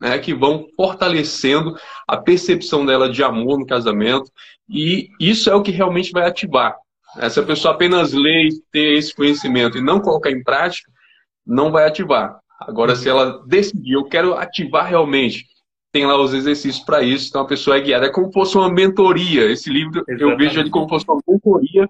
né, 0.00 0.18
que 0.18 0.34
vão 0.34 0.66
fortalecendo 0.76 1.76
a 2.08 2.16
percepção 2.16 2.84
dela 2.84 3.08
de 3.08 3.22
amor 3.22 3.58
no 3.58 3.66
casamento. 3.66 4.30
E 4.68 5.10
isso 5.20 5.50
é 5.50 5.54
o 5.54 5.62
que 5.62 5.70
realmente 5.70 6.10
vai 6.10 6.26
ativar. 6.26 6.76
Se 7.28 7.40
a 7.40 7.44
pessoa 7.44 7.74
apenas 7.74 8.12
lê 8.12 8.48
e 8.48 8.62
ter 8.72 8.94
esse 8.94 9.14
conhecimento 9.14 9.76
e 9.76 9.82
não 9.82 10.00
colocar 10.00 10.30
em 10.30 10.42
prática, 10.42 10.90
não 11.46 11.70
vai 11.70 11.86
ativar. 11.86 12.38
Agora, 12.60 12.94
se 12.94 13.08
ela 13.08 13.42
decidir, 13.46 13.94
eu 13.94 14.04
quero 14.04 14.34
ativar 14.34 14.86
realmente, 14.86 15.46
tem 15.92 16.06
lá 16.06 16.20
os 16.20 16.32
exercícios 16.32 16.84
para 16.84 17.02
isso, 17.02 17.28
então 17.28 17.40
a 17.40 17.46
pessoa 17.46 17.76
é 17.76 17.80
guiada. 17.80 18.06
É 18.06 18.12
como 18.12 18.28
se 18.28 18.32
fosse 18.32 18.56
uma 18.56 18.72
mentoria. 18.72 19.50
Esse 19.50 19.68
livro 19.70 20.04
Exatamente. 20.06 20.22
eu 20.22 20.36
vejo 20.36 20.60
ele 20.60 20.70
como 20.70 20.84
se 20.84 20.90
fosse 20.90 21.04
uma 21.08 21.20
mentoria 21.26 21.88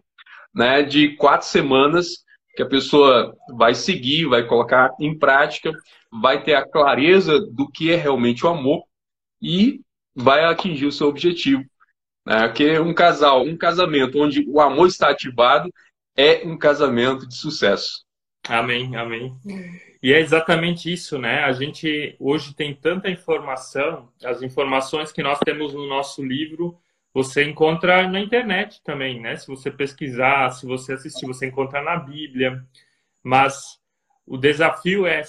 né, 0.55 0.83
de 0.83 1.17
quatro 1.17 1.47
semanas 1.47 2.25
que 2.55 2.63
a 2.63 2.67
pessoa 2.67 3.37
vai 3.57 3.75
seguir, 3.75 4.27
vai 4.27 4.47
colocar 4.47 4.95
em 5.01 5.17
prática, 5.17 5.73
vai 6.11 6.43
ter 6.43 6.55
a 6.55 6.69
clareza 6.69 7.41
do 7.41 7.71
que 7.71 7.91
é 7.91 7.97
realmente 7.97 8.45
o 8.45 8.49
amor 8.49 8.83
e 9.41 9.81
vai 10.15 10.45
atingir 10.45 10.87
o 10.87 10.93
seu 10.93 11.09
objetivo. 11.09 11.65
Né? 12.27 12.49
Porque 12.49 12.79
um 12.79 12.93
casal, 12.93 13.43
um 13.43 13.57
casamento 13.57 14.19
onde 14.19 14.45
o 14.49 14.61
amor 14.61 14.89
está 14.89 15.11
ativado 15.11 15.71
é 16.17 16.43
um 16.45 16.59
casamento 16.59 17.27
de 17.27 17.37
sucesso. 17.37 18.05
Amém, 18.49 18.97
amém. 18.97 19.35
E 20.03 20.13
é 20.13 20.19
exatamente 20.19 20.91
isso, 20.91 21.19
né? 21.19 21.45
A 21.45 21.53
gente 21.53 22.17
hoje 22.19 22.55
tem 22.55 22.75
tanta 22.75 23.11
informação, 23.11 24.09
as 24.25 24.43
informações 24.43 25.13
que 25.13 25.23
nós 25.23 25.39
temos 25.45 25.75
no 25.75 25.87
nosso 25.87 26.25
livro, 26.25 26.79
você 27.13 27.45
encontra 27.45 28.07
na 28.09 28.21
internet 28.21 28.83
também, 28.85 29.21
né? 29.21 29.37
Se 29.37 29.47
você 29.47 29.71
pesquisar, 29.71 30.51
se 30.51 30.67
você 30.67 30.93
assistir, 30.93 31.27
você 31.27 31.47
encontra 31.47 31.83
na 31.83 31.97
Bíblia. 31.97 32.65
Mas 33.23 33.81
o 34.27 34.37
desafio 34.37 35.07
é, 35.07 35.23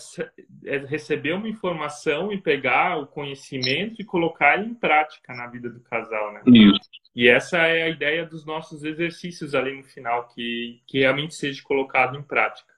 é, 0.64 0.78
receber 0.86 1.34
uma 1.34 1.50
informação 1.50 2.32
e 2.32 2.40
pegar 2.40 3.00
o 3.00 3.08
conhecimento 3.08 4.00
e 4.00 4.06
colocar 4.06 4.60
ele 4.60 4.70
em 4.70 4.76
prática 4.76 5.34
na 5.34 5.48
vida 5.48 5.72
do 5.72 5.80
casal, 5.80 6.32
né? 6.32 6.42
Isso. 6.46 6.90
E 7.16 7.28
essa 7.28 7.58
é 7.58 7.84
a 7.84 7.90
ideia 7.90 8.26
dos 8.26 8.46
nossos 8.46 8.84
exercícios 8.84 9.56
ali 9.56 9.76
no 9.76 9.84
final, 9.84 10.28
que, 10.28 10.82
que 10.86 11.00
realmente 11.00 11.34
seja 11.34 11.64
colocado 11.64 12.16
em 12.16 12.22
prática. 12.22 12.72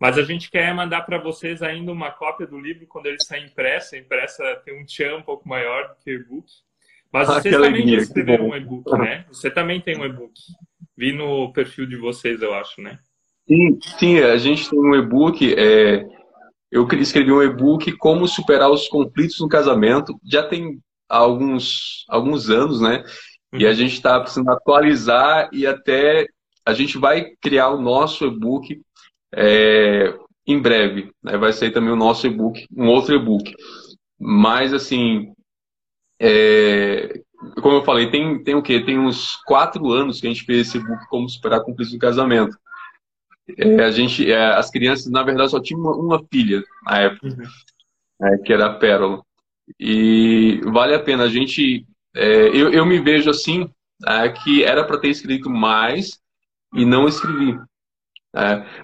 Mas 0.00 0.16
a 0.16 0.22
gente 0.22 0.50
quer 0.50 0.74
mandar 0.74 1.02
para 1.02 1.18
vocês 1.18 1.62
ainda 1.62 1.92
uma 1.92 2.10
cópia 2.10 2.46
do 2.46 2.58
livro 2.58 2.86
quando 2.86 3.06
ele 3.06 3.22
sair 3.22 3.44
impressa. 3.44 3.94
A 3.94 3.98
impressa 3.98 4.56
tem 4.64 4.80
um 4.80 4.86
tchan 4.86 5.16
um 5.16 5.22
pouco 5.22 5.46
maior 5.46 5.88
do 5.88 5.96
que 5.96 6.10
o 6.10 6.14
e-book. 6.14 6.50
Mas 7.12 7.28
ah, 7.28 7.40
vocês 7.40 7.54
também 7.54 7.94
escreveram 7.94 8.48
um 8.48 8.56
e-book, 8.56 8.90
né? 8.98 9.24
Você 9.28 9.50
também 9.50 9.80
tem 9.80 9.98
um 9.98 10.04
e-book. 10.04 10.32
Vi 10.96 11.12
no 11.12 11.52
perfil 11.52 11.86
de 11.86 11.96
vocês, 11.96 12.40
eu 12.40 12.54
acho, 12.54 12.80
né? 12.80 12.98
Sim, 13.46 13.78
sim, 13.98 14.18
a 14.18 14.36
gente 14.36 14.70
tem 14.70 14.78
um 14.78 14.94
e-book. 14.94 15.54
É, 15.54 16.04
eu 16.70 16.88
escrevi 16.92 17.30
um 17.30 17.42
e-book 17.42 17.92
Como 17.98 18.26
Superar 18.26 18.70
os 18.70 18.88
Conflitos 18.88 19.38
no 19.40 19.48
Casamento. 19.48 20.18
Já 20.24 20.42
tem 20.42 20.78
alguns, 21.08 22.04
alguns 22.08 22.48
anos, 22.48 22.80
né? 22.80 23.04
E 23.52 23.66
a 23.66 23.68
uhum. 23.68 23.74
gente 23.74 23.92
está 23.92 24.18
precisando 24.18 24.50
atualizar 24.50 25.50
e 25.52 25.66
até 25.66 26.26
a 26.64 26.72
gente 26.72 26.96
vai 26.96 27.32
criar 27.42 27.68
o 27.70 27.80
nosso 27.80 28.24
e-book 28.24 28.80
é, 29.34 30.14
em 30.46 30.58
breve. 30.58 31.10
Né? 31.22 31.36
Vai 31.36 31.52
sair 31.52 31.72
também 31.72 31.92
o 31.92 31.96
nosso 31.96 32.26
e-book, 32.26 32.64
um 32.74 32.86
outro 32.86 33.14
e-book. 33.14 33.52
Mas, 34.18 34.72
assim, 34.72 35.32
é, 36.24 37.20
como 37.60 37.76
eu 37.76 37.84
falei, 37.84 38.08
tem, 38.08 38.40
tem 38.44 38.54
o 38.54 38.62
quê? 38.62 38.80
Tem 38.80 38.96
uns 38.96 39.34
quatro 39.44 39.90
anos 39.90 40.20
que 40.20 40.28
a 40.28 40.30
gente 40.30 40.44
fez 40.44 40.68
esse 40.68 40.78
e-book 40.78 41.04
Como 41.08 41.28
Superar 41.28 41.62
Conflitos 41.62 41.92
no 41.92 41.98
Casamento. 41.98 42.56
É, 43.58 43.82
a 43.82 43.90
gente, 43.90 44.30
é, 44.30 44.54
as 44.54 44.70
crianças, 44.70 45.10
na 45.10 45.24
verdade, 45.24 45.50
só 45.50 45.60
tinham 45.60 45.80
uma, 45.80 45.96
uma 45.96 46.24
filha 46.32 46.62
na 46.84 47.00
época, 47.00 47.26
uhum. 47.26 47.42
É, 48.22 48.38
que 48.38 48.52
era 48.52 48.66
a 48.66 48.74
Pérola. 48.74 49.20
E 49.80 50.60
vale 50.66 50.94
a 50.94 51.02
pena. 51.02 51.24
A 51.24 51.28
gente, 51.28 51.84
é, 52.14 52.48
eu, 52.50 52.72
eu 52.72 52.86
me 52.86 53.00
vejo 53.00 53.28
assim, 53.28 53.68
é, 54.06 54.28
que 54.28 54.62
era 54.62 54.84
para 54.84 55.00
ter 55.00 55.08
escrito 55.08 55.50
mais 55.50 56.20
e 56.72 56.84
não 56.84 57.08
escrevi. 57.08 57.58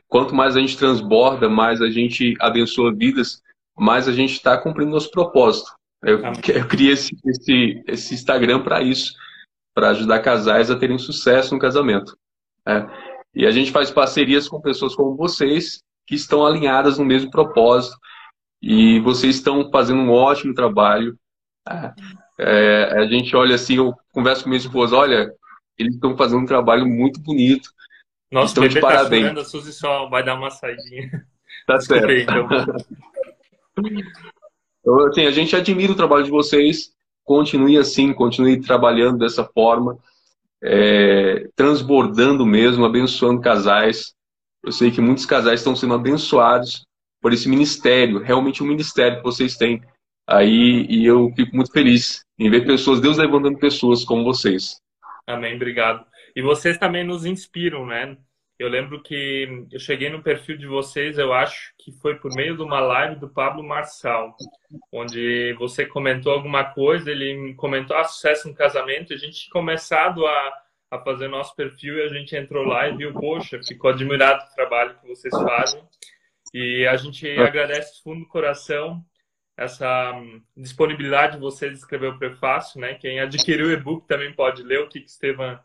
quanto 0.08 0.34
mais 0.34 0.56
a 0.56 0.60
gente 0.60 0.76
transborda, 0.76 1.48
mais 1.48 1.80
a 1.80 1.88
gente 1.88 2.34
abençoa 2.40 2.92
vidas, 2.92 3.40
mais 3.78 4.08
a 4.08 4.12
gente 4.12 4.32
está 4.32 4.58
cumprindo 4.58 4.90
nosso 4.90 5.10
propósito. 5.12 5.77
Eu, 6.02 6.20
eu 6.54 6.68
criei 6.68 6.92
esse, 6.92 7.16
esse, 7.26 7.82
esse 7.86 8.14
Instagram 8.14 8.62
para 8.62 8.82
isso, 8.82 9.12
para 9.74 9.90
ajudar 9.90 10.20
casais 10.20 10.70
a 10.70 10.78
terem 10.78 10.98
sucesso 10.98 11.54
no 11.54 11.60
casamento. 11.60 12.16
É. 12.66 12.86
E 13.34 13.46
a 13.46 13.50
gente 13.50 13.70
faz 13.70 13.90
parcerias 13.90 14.48
com 14.48 14.60
pessoas 14.60 14.94
como 14.94 15.16
vocês, 15.16 15.80
que 16.06 16.14
estão 16.14 16.46
alinhadas 16.46 16.98
no 16.98 17.04
mesmo 17.04 17.30
propósito. 17.30 17.96
E 18.60 19.00
vocês 19.00 19.36
estão 19.36 19.70
fazendo 19.70 20.00
um 20.00 20.10
ótimo 20.10 20.54
trabalho. 20.54 21.16
É, 21.68 21.92
é 22.38 22.98
a 22.98 23.06
gente 23.06 23.34
olha 23.36 23.54
assim, 23.54 23.76
eu 23.76 23.94
converso 24.12 24.44
com 24.44 24.50
minha 24.50 24.58
esposa, 24.58 24.96
olha, 24.96 25.32
eles 25.76 25.94
estão 25.94 26.16
fazendo 26.16 26.42
um 26.42 26.46
trabalho 26.46 26.86
muito 26.86 27.20
bonito. 27.20 27.70
Nossa, 28.30 28.52
então, 28.52 28.68
de 28.68 28.74
tá 28.74 28.80
parabéns. 28.80 29.22
Chorando, 29.22 29.40
a 29.40 29.44
Suzy 29.44 29.72
só 29.72 30.08
vai 30.08 30.24
dar 30.24 30.34
uma 30.34 30.50
saidinha. 30.50 31.26
Tá 31.66 31.80
certo. 31.80 32.10
então. 32.10 32.48
então, 34.94 35.06
assim, 35.06 35.26
a 35.26 35.30
gente 35.30 35.54
admira 35.54 35.92
o 35.92 35.96
trabalho 35.96 36.24
de 36.24 36.30
vocês. 36.30 36.90
Continue 37.24 37.76
assim, 37.76 38.12
continue 38.12 38.60
trabalhando 38.60 39.18
dessa 39.18 39.44
forma 39.44 39.98
é, 40.62 41.48
transbordando 41.54 42.44
mesmo, 42.44 42.84
abençoando 42.84 43.40
casais. 43.40 44.14
Eu 44.62 44.72
sei 44.72 44.90
que 44.90 45.00
muitos 45.00 45.26
casais 45.26 45.60
estão 45.60 45.76
sendo 45.76 45.94
abençoados 45.94 46.84
por 47.20 47.32
esse 47.32 47.48
ministério, 47.48 48.22
realmente 48.22 48.62
um 48.62 48.66
ministério 48.66 49.18
que 49.18 49.24
vocês 49.24 49.56
têm 49.56 49.82
aí, 50.26 50.86
e 50.88 51.04
eu 51.04 51.32
fico 51.34 51.54
muito 51.54 51.72
feliz 51.72 52.22
em 52.38 52.50
ver 52.50 52.64
pessoas, 52.64 53.00
Deus 53.00 53.16
levantando 53.16 53.58
pessoas 53.58 54.04
como 54.04 54.24
vocês. 54.24 54.76
Amém, 55.26 55.56
obrigado. 55.56 56.04
E 56.36 56.42
vocês 56.42 56.78
também 56.78 57.04
nos 57.04 57.24
inspiram, 57.24 57.86
né? 57.86 58.16
Eu 58.58 58.68
lembro 58.68 59.00
que 59.02 59.66
eu 59.70 59.78
cheguei 59.78 60.10
no 60.10 60.22
perfil 60.22 60.56
de 60.58 60.66
vocês, 60.66 61.16
eu 61.16 61.32
acho 61.32 61.72
que 61.78 61.92
foi 61.92 62.16
por 62.16 62.34
meio 62.34 62.56
de 62.56 62.62
uma 62.62 62.80
live 62.80 63.20
do 63.20 63.28
Pablo 63.28 63.62
Marçal, 63.62 64.34
onde 64.92 65.52
você 65.54 65.86
comentou 65.86 66.32
alguma 66.32 66.64
coisa, 66.64 67.10
ele 67.10 67.54
comentou 67.54 67.96
ah, 67.96 68.02
sucesso 68.02 68.48
no 68.48 68.54
casamento, 68.54 69.12
a 69.12 69.16
gente 69.16 69.48
começado 69.50 70.26
a, 70.26 70.62
a 70.90 70.98
fazer 70.98 71.28
nosso 71.28 71.54
perfil 71.54 71.98
e 71.98 72.02
a 72.02 72.08
gente 72.08 72.34
entrou 72.34 72.64
lá 72.64 72.88
e 72.88 72.96
viu, 72.96 73.12
poxa, 73.12 73.60
ficou 73.62 73.90
admirado 73.90 74.44
do 74.44 74.54
trabalho 74.54 74.98
que 75.00 75.06
vocês 75.06 75.32
fazem. 75.34 75.80
E 76.52 76.86
a 76.86 76.96
gente 76.96 77.28
agradece 77.38 78.02
fundo 78.02 78.20
do 78.20 78.26
coração 78.26 79.04
essa 79.56 80.12
hum, 80.12 80.40
disponibilidade 80.56 81.34
de 81.34 81.40
vocês 81.40 81.72
de 81.72 81.78
escrever 81.78 82.12
o 82.12 82.18
prefácio, 82.18 82.80
né? 82.80 82.94
Quem 82.94 83.20
adquiriu 83.20 83.66
o 83.66 83.72
e-book 83.72 84.06
também 84.06 84.32
pode 84.32 84.62
ler 84.62 84.80
o 84.80 84.88
que 84.88 85.00
Estevam 85.00 85.58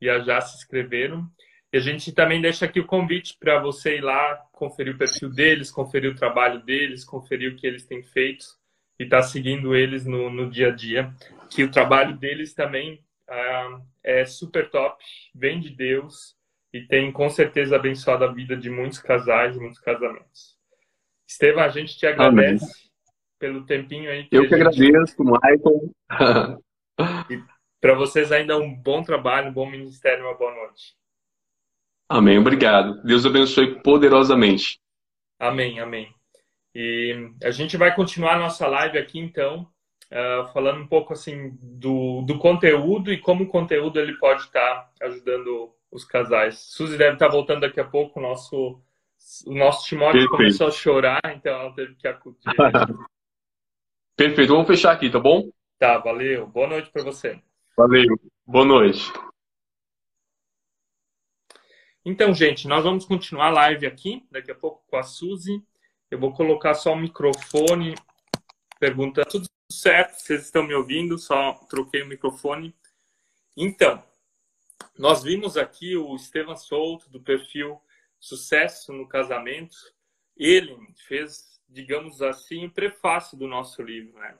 e 0.00 0.08
a 0.08 0.20
Já 0.20 0.40
se 0.40 0.58
escreveram. 0.58 1.28
E 1.72 1.76
a 1.76 1.80
gente 1.80 2.12
também 2.12 2.40
deixa 2.40 2.64
aqui 2.64 2.80
o 2.80 2.86
convite 2.86 3.36
para 3.38 3.60
você 3.60 3.96
ir 3.96 4.00
lá 4.00 4.36
conferir 4.52 4.94
o 4.94 4.98
perfil 4.98 5.28
deles, 5.28 5.70
conferir 5.70 6.10
o 6.10 6.14
trabalho 6.14 6.62
deles, 6.62 7.04
conferir 7.04 7.52
o 7.52 7.56
que 7.56 7.66
eles 7.66 7.84
têm 7.84 8.02
feito 8.02 8.46
e 8.98 9.04
estar 9.04 9.18
tá 9.18 9.22
seguindo 9.22 9.76
eles 9.76 10.06
no, 10.06 10.30
no 10.30 10.50
dia 10.50 10.68
a 10.68 10.74
dia. 10.74 11.12
Que 11.50 11.62
o 11.62 11.70
trabalho 11.70 12.16
deles 12.16 12.54
também 12.54 13.04
ah, 13.28 13.80
é 14.02 14.24
super 14.24 14.70
top, 14.70 15.04
vem 15.34 15.60
de 15.60 15.70
Deus 15.70 16.34
e 16.72 16.80
tem 16.82 17.12
com 17.12 17.28
certeza 17.28 17.76
abençoado 17.76 18.24
a 18.24 18.32
vida 18.32 18.56
de 18.56 18.70
muitos 18.70 18.98
casais 18.98 19.56
e 19.56 19.60
muitos 19.60 19.80
casamentos. 19.80 20.56
Estevam, 21.26 21.62
a 21.62 21.68
gente 21.68 21.98
te 21.98 22.06
agradece 22.06 22.64
Amém. 22.64 22.74
pelo 23.38 23.66
tempinho 23.66 24.10
aí. 24.10 24.24
Que 24.24 24.36
Eu 24.36 24.48
que 24.48 24.56
gente... 24.56 24.62
agradeço, 24.62 25.16
Michael. 25.18 25.92
e 27.30 27.42
para 27.78 27.94
vocês 27.94 28.32
ainda 28.32 28.58
um 28.58 28.74
bom 28.74 29.02
trabalho, 29.02 29.50
um 29.50 29.52
bom 29.52 29.70
ministério, 29.70 30.24
uma 30.24 30.36
boa 30.36 30.54
noite. 30.54 30.96
Amém, 32.08 32.38
obrigado. 32.38 33.02
Deus 33.02 33.26
abençoe 33.26 33.82
poderosamente. 33.82 34.80
Amém, 35.38 35.78
amém. 35.78 36.12
E 36.74 37.30
a 37.42 37.50
gente 37.50 37.76
vai 37.76 37.94
continuar 37.94 38.36
a 38.36 38.38
nossa 38.38 38.66
live 38.66 38.98
aqui 38.98 39.18
então, 39.18 39.68
uh, 40.10 40.46
falando 40.52 40.80
um 40.80 40.86
pouco 40.86 41.12
assim 41.12 41.56
do, 41.60 42.22
do 42.22 42.38
conteúdo 42.38 43.12
e 43.12 43.18
como 43.18 43.44
o 43.44 43.48
conteúdo 43.48 44.00
ele 44.00 44.16
pode 44.18 44.42
estar 44.42 44.90
ajudando 45.02 45.72
os 45.90 46.04
casais. 46.04 46.58
Suzy 46.58 46.96
deve 46.96 47.14
estar 47.14 47.28
voltando 47.28 47.60
daqui 47.60 47.80
a 47.80 47.84
pouco, 47.84 48.18
o 48.18 48.22
nosso, 48.22 48.80
o 49.46 49.54
nosso 49.54 49.86
Timóteo 49.86 50.20
Perfeito. 50.20 50.36
começou 50.36 50.68
a 50.68 50.70
chorar, 50.70 51.20
então 51.26 51.52
ela 51.60 51.74
teve 51.74 51.94
que 51.94 52.08
acudir. 52.08 52.38
Perfeito, 54.16 54.52
vamos 54.52 54.66
fechar 54.66 54.92
aqui, 54.92 55.10
tá 55.10 55.20
bom? 55.20 55.48
Tá, 55.78 55.98
valeu. 55.98 56.46
Boa 56.46 56.66
noite 56.66 56.90
para 56.90 57.04
você. 57.04 57.40
Valeu, 57.76 58.18
boa 58.44 58.64
noite. 58.64 59.12
Então, 62.04 62.32
gente, 62.32 62.66
nós 62.66 62.84
vamos 62.84 63.04
continuar 63.04 63.48
a 63.48 63.50
live 63.50 63.86
aqui, 63.86 64.26
daqui 64.30 64.50
a 64.50 64.54
pouco 64.54 64.82
com 64.86 64.96
a 64.96 65.02
Suzy. 65.02 65.62
Eu 66.10 66.18
vou 66.18 66.32
colocar 66.32 66.74
só 66.74 66.92
o 66.92 66.96
microfone. 66.96 67.94
Pergunta 68.78 69.24
tudo 69.24 69.46
certo, 69.70 70.18
vocês 70.18 70.44
estão 70.44 70.62
me 70.62 70.74
ouvindo? 70.74 71.18
Só 71.18 71.54
troquei 71.68 72.02
o 72.02 72.06
microfone. 72.06 72.74
Então, 73.56 74.02
nós 74.96 75.22
vimos 75.22 75.56
aqui 75.56 75.96
o 75.96 76.14
Estevam 76.14 76.56
Souto, 76.56 77.10
do 77.10 77.20
perfil 77.20 77.80
Sucesso 78.18 78.92
no 78.92 79.06
Casamento. 79.06 79.76
Ele 80.36 80.76
fez, 81.06 81.60
digamos 81.68 82.22
assim, 82.22 82.66
o 82.66 82.70
prefácio 82.70 83.36
do 83.36 83.46
nosso 83.46 83.82
livro, 83.82 84.18
né? 84.18 84.38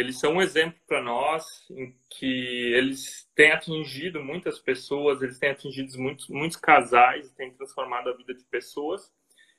Eles 0.00 0.18
são 0.18 0.34
um 0.34 0.42
exemplo 0.42 0.80
para 0.86 1.02
nós 1.02 1.44
em 1.70 1.94
que 2.08 2.72
eles 2.74 3.30
têm 3.34 3.52
atingido 3.52 4.22
muitas 4.22 4.58
pessoas, 4.58 5.20
eles 5.20 5.38
têm 5.38 5.50
atingido 5.50 5.98
muitos, 5.98 6.28
muitos 6.28 6.56
casais, 6.56 7.30
têm 7.32 7.52
transformado 7.52 8.08
a 8.08 8.16
vida 8.16 8.34
de 8.34 8.42
pessoas. 8.44 9.12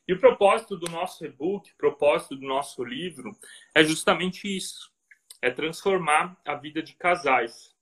E 0.08 0.14
o 0.14 0.20
propósito 0.20 0.76
do 0.76 0.90
nosso 0.90 1.24
e-book, 1.24 1.72
o 1.72 1.78
propósito 1.78 2.36
do 2.36 2.46
nosso 2.46 2.84
livro 2.84 3.32
é 3.76 3.84
justamente 3.84 4.48
isso: 4.48 4.92
é 5.42 5.52
transformar 5.52 6.36
a 6.44 6.56
vida 6.56 6.82
de 6.82 6.96
casais. 6.96 7.76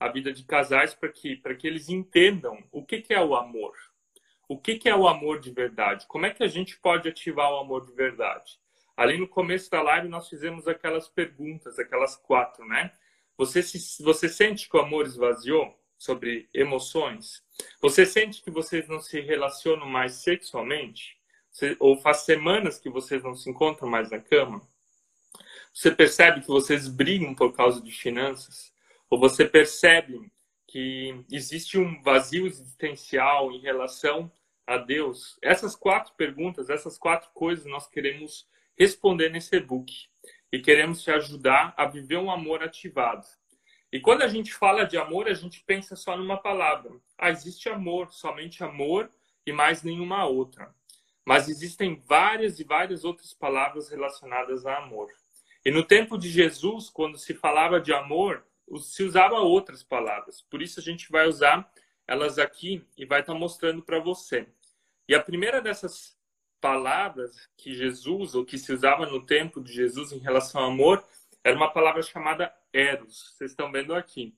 A 0.00 0.08
vida 0.08 0.32
de 0.32 0.44
casais 0.44 0.94
para 0.94 1.08
que, 1.10 1.36
para 1.36 1.54
que 1.56 1.66
eles 1.66 1.88
entendam 1.88 2.62
o 2.70 2.84
que, 2.84 3.02
que 3.02 3.12
é 3.12 3.20
o 3.20 3.34
amor. 3.34 3.74
O 4.48 4.56
que, 4.56 4.78
que 4.78 4.88
é 4.88 4.96
o 4.96 5.06
amor 5.06 5.40
de 5.40 5.50
verdade? 5.50 6.06
Como 6.06 6.24
é 6.24 6.30
que 6.30 6.42
a 6.42 6.48
gente 6.48 6.78
pode 6.78 7.08
ativar 7.08 7.52
o 7.52 7.58
amor 7.58 7.84
de 7.84 7.92
verdade? 7.92 8.58
Ali 8.98 9.16
no 9.16 9.28
começo 9.28 9.70
da 9.70 9.80
live 9.80 10.08
nós 10.08 10.28
fizemos 10.28 10.66
aquelas 10.66 11.08
perguntas, 11.08 11.78
aquelas 11.78 12.16
quatro, 12.16 12.66
né? 12.66 12.92
Você, 13.36 13.62
se, 13.62 14.02
você 14.02 14.28
sente 14.28 14.68
que 14.68 14.76
o 14.76 14.80
amor 14.80 15.06
esvaziou 15.06 15.72
sobre 15.96 16.48
emoções? 16.52 17.40
Você 17.80 18.04
sente 18.04 18.42
que 18.42 18.50
vocês 18.50 18.88
não 18.88 18.98
se 19.00 19.20
relacionam 19.20 19.86
mais 19.86 20.14
sexualmente? 20.14 21.16
ou 21.78 21.96
faz 22.00 22.18
semanas 22.18 22.78
que 22.78 22.90
vocês 22.90 23.22
não 23.22 23.34
se 23.36 23.48
encontram 23.48 23.88
mais 23.88 24.10
na 24.10 24.18
cama? 24.18 24.60
Você 25.72 25.92
percebe 25.92 26.40
que 26.40 26.48
vocês 26.48 26.88
brigam 26.88 27.36
por 27.36 27.52
causa 27.52 27.80
de 27.80 27.92
finanças? 27.92 28.72
Ou 29.08 29.16
você 29.16 29.44
percebe 29.44 30.28
que 30.66 31.24
existe 31.30 31.78
um 31.78 32.02
vazio 32.02 32.48
existencial 32.48 33.52
em 33.52 33.60
relação 33.60 34.30
a 34.66 34.76
Deus? 34.76 35.38
Essas 35.40 35.76
quatro 35.76 36.14
perguntas, 36.14 36.68
essas 36.68 36.98
quatro 36.98 37.30
coisas 37.32 37.64
nós 37.64 37.86
queremos 37.86 38.44
responder 38.78 39.30
nesse 39.30 39.56
e-book 39.56 39.92
e 40.52 40.60
queremos 40.60 41.02
te 41.02 41.10
ajudar 41.10 41.74
a 41.76 41.86
viver 41.86 42.16
um 42.16 42.30
amor 42.30 42.62
ativado. 42.62 43.26
E 43.90 43.98
quando 44.00 44.22
a 44.22 44.28
gente 44.28 44.52
fala 44.52 44.84
de 44.84 44.96
amor, 44.96 45.28
a 45.28 45.34
gente 45.34 45.62
pensa 45.64 45.96
só 45.96 46.16
numa 46.16 46.36
palavra. 46.36 46.90
Ah, 47.16 47.30
existe 47.30 47.68
amor, 47.68 48.12
somente 48.12 48.62
amor 48.62 49.10
e 49.46 49.52
mais 49.52 49.82
nenhuma 49.82 50.26
outra. 50.26 50.74
Mas 51.24 51.48
existem 51.48 52.02
várias 52.06 52.60
e 52.60 52.64
várias 52.64 53.04
outras 53.04 53.32
palavras 53.32 53.88
relacionadas 53.88 54.66
a 54.66 54.76
amor. 54.76 55.08
E 55.64 55.70
no 55.70 55.82
tempo 55.82 56.18
de 56.18 56.28
Jesus, 56.28 56.90
quando 56.90 57.18
se 57.18 57.34
falava 57.34 57.80
de 57.80 57.92
amor, 57.92 58.46
se 58.78 59.02
usava 59.02 59.36
outras 59.36 59.82
palavras. 59.82 60.42
Por 60.42 60.62
isso 60.62 60.80
a 60.80 60.82
gente 60.82 61.10
vai 61.10 61.26
usar 61.26 61.70
elas 62.06 62.38
aqui 62.38 62.86
e 62.96 63.04
vai 63.04 63.20
estar 63.20 63.34
mostrando 63.34 63.82
para 63.82 63.98
você. 63.98 64.46
E 65.08 65.14
a 65.14 65.22
primeira 65.22 65.60
dessas 65.62 66.17
palavras 66.60 67.48
que 67.56 67.74
Jesus, 67.74 68.34
ou 68.34 68.44
que 68.44 68.58
se 68.58 68.72
usava 68.72 69.06
no 69.06 69.24
tempo 69.24 69.60
de 69.60 69.72
Jesus 69.72 70.12
em 70.12 70.18
relação 70.18 70.62
ao 70.62 70.70
amor, 70.70 71.04
era 71.42 71.56
uma 71.56 71.72
palavra 71.72 72.02
chamada 72.02 72.52
eros. 72.72 73.34
Vocês 73.36 73.52
estão 73.52 73.70
vendo 73.70 73.94
aqui. 73.94 74.34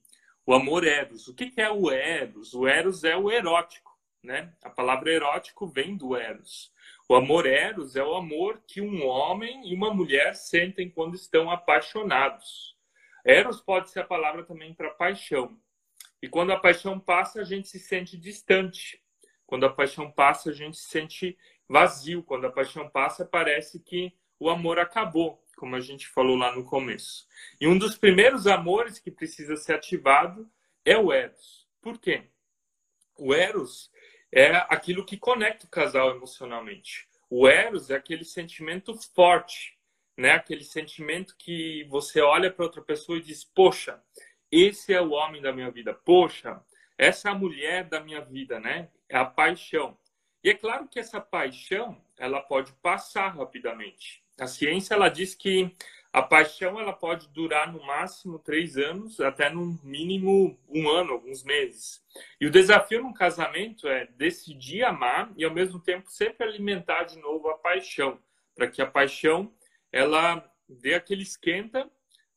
O 0.46 0.54
amor 0.54 0.86
eros. 0.86 1.28
O 1.28 1.34
que 1.34 1.52
é 1.60 1.70
o 1.70 1.90
eros? 1.90 2.54
O 2.54 2.66
eros 2.66 3.04
é 3.04 3.16
o 3.16 3.30
erótico, 3.30 3.96
né? 4.22 4.52
A 4.62 4.70
palavra 4.70 5.12
erótico 5.12 5.66
vem 5.66 5.96
do 5.96 6.16
eros. 6.16 6.72
O 7.08 7.14
amor 7.14 7.46
eros 7.46 7.96
é 7.96 8.02
o 8.02 8.14
amor 8.14 8.62
que 8.66 8.80
um 8.80 9.04
homem 9.06 9.68
e 9.68 9.74
uma 9.74 9.92
mulher 9.92 10.34
sentem 10.34 10.88
quando 10.88 11.14
estão 11.14 11.50
apaixonados. 11.50 12.76
Eros 13.24 13.60
pode 13.60 13.90
ser 13.90 14.00
a 14.00 14.06
palavra 14.06 14.44
também 14.44 14.72
para 14.72 14.90
paixão. 14.90 15.58
E 16.22 16.28
quando 16.28 16.52
a 16.52 16.58
paixão 16.58 17.00
passa, 17.00 17.40
a 17.40 17.44
gente 17.44 17.68
se 17.68 17.78
sente 17.78 18.16
distante. 18.16 19.02
Quando 19.46 19.66
a 19.66 19.72
paixão 19.72 20.10
passa, 20.10 20.50
a 20.50 20.52
gente 20.52 20.76
se 20.76 20.88
sente 20.88 21.36
vazio. 21.70 22.22
Quando 22.24 22.46
a 22.46 22.52
paixão 22.52 22.90
passa, 22.90 23.24
parece 23.24 23.78
que 23.78 24.12
o 24.38 24.50
amor 24.50 24.80
acabou, 24.80 25.42
como 25.56 25.76
a 25.76 25.80
gente 25.80 26.08
falou 26.08 26.36
lá 26.36 26.54
no 26.54 26.64
começo. 26.64 27.28
E 27.60 27.68
um 27.68 27.78
dos 27.78 27.96
primeiros 27.96 28.46
amores 28.48 28.98
que 28.98 29.10
precisa 29.10 29.56
ser 29.56 29.74
ativado 29.74 30.50
é 30.84 30.98
o 30.98 31.12
Eros. 31.12 31.68
Por 31.80 31.98
quê? 31.98 32.24
O 33.16 33.32
Eros 33.32 33.90
é 34.32 34.56
aquilo 34.68 35.04
que 35.04 35.16
conecta 35.16 35.66
o 35.66 35.70
casal 35.70 36.10
emocionalmente. 36.10 37.08
O 37.28 37.46
Eros 37.46 37.90
é 37.90 37.94
aquele 37.94 38.24
sentimento 38.24 38.94
forte, 39.14 39.78
né? 40.16 40.32
Aquele 40.32 40.64
sentimento 40.64 41.36
que 41.38 41.84
você 41.84 42.20
olha 42.20 42.50
para 42.50 42.64
outra 42.64 42.82
pessoa 42.82 43.18
e 43.18 43.22
diz: 43.22 43.44
"Poxa, 43.44 44.02
esse 44.50 44.92
é 44.92 45.00
o 45.00 45.10
homem 45.10 45.40
da 45.40 45.52
minha 45.52 45.70
vida. 45.70 45.94
Poxa, 45.94 46.60
essa 46.98 47.28
é 47.28 47.32
a 47.32 47.34
mulher 47.34 47.84
da 47.84 48.00
minha 48.00 48.20
vida, 48.20 48.58
né? 48.58 48.88
É 49.08 49.16
a 49.16 49.24
paixão. 49.24 49.96
E 50.42 50.50
é 50.50 50.54
claro 50.54 50.88
que 50.88 50.98
essa 50.98 51.20
paixão, 51.20 52.00
ela 52.18 52.40
pode 52.40 52.72
passar 52.74 53.28
rapidamente. 53.36 54.22
A 54.38 54.46
ciência, 54.46 54.94
ela 54.94 55.08
diz 55.08 55.34
que 55.34 55.74
a 56.12 56.22
paixão, 56.22 56.80
ela 56.80 56.92
pode 56.92 57.28
durar 57.28 57.72
no 57.72 57.84
máximo 57.84 58.38
três 58.38 58.76
anos, 58.76 59.20
até 59.20 59.50
no 59.50 59.78
mínimo 59.84 60.58
um 60.68 60.88
ano, 60.88 61.12
alguns 61.12 61.44
meses. 61.44 62.02
E 62.40 62.46
o 62.46 62.50
desafio 62.50 63.02
no 63.02 63.14
casamento 63.14 63.86
é 63.86 64.06
decidir 64.16 64.82
amar 64.82 65.32
e, 65.36 65.44
ao 65.44 65.52
mesmo 65.52 65.78
tempo, 65.78 66.10
sempre 66.10 66.46
alimentar 66.46 67.04
de 67.04 67.18
novo 67.18 67.48
a 67.48 67.58
paixão, 67.58 68.18
para 68.54 68.66
que 68.66 68.82
a 68.82 68.86
paixão, 68.86 69.52
ela 69.92 70.44
dê 70.68 70.94
aquele 70.94 71.22
esquenta 71.22 71.88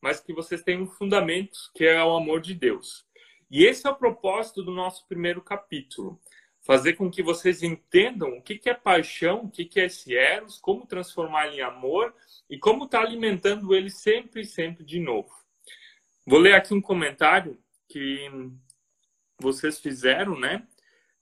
mas 0.04 0.20
que 0.20 0.34
vocês 0.34 0.62
têm 0.62 0.82
um 0.82 0.86
fundamento 0.86 1.58
que 1.74 1.86
é 1.86 2.04
o 2.04 2.14
amor 2.14 2.42
de 2.42 2.54
Deus. 2.54 3.06
E 3.50 3.64
esse 3.64 3.88
é 3.88 3.90
o 3.90 3.96
propósito 3.96 4.62
do 4.62 4.70
nosso 4.70 5.08
primeiro 5.08 5.42
capítulo. 5.42 6.20
Fazer 6.64 6.94
com 6.94 7.12
que 7.12 7.22
vocês 7.22 7.62
entendam 7.62 8.38
o 8.38 8.42
que 8.42 8.70
é 8.70 8.74
paixão, 8.74 9.46
o 9.46 9.52
que 9.52 9.70
é 9.80 9.86
esse 9.86 10.16
eros, 10.16 10.58
como 10.58 10.88
transformar 10.88 11.50
em 11.50 11.62
amor 11.62 12.16
e 12.50 12.58
como 12.58 12.86
está 12.86 13.02
alimentando 13.02 13.76
ele 13.76 13.90
sempre 13.90 14.42
e 14.42 14.46
sempre 14.46 14.84
de 14.84 15.00
novo. 15.00 15.32
Vou 16.26 16.40
ler 16.40 16.56
aqui 16.56 16.74
um 16.74 16.82
comentário 16.82 17.62
que 17.88 18.30
vocês 19.38 19.80
fizeram, 19.80 20.40
né? 20.40 20.66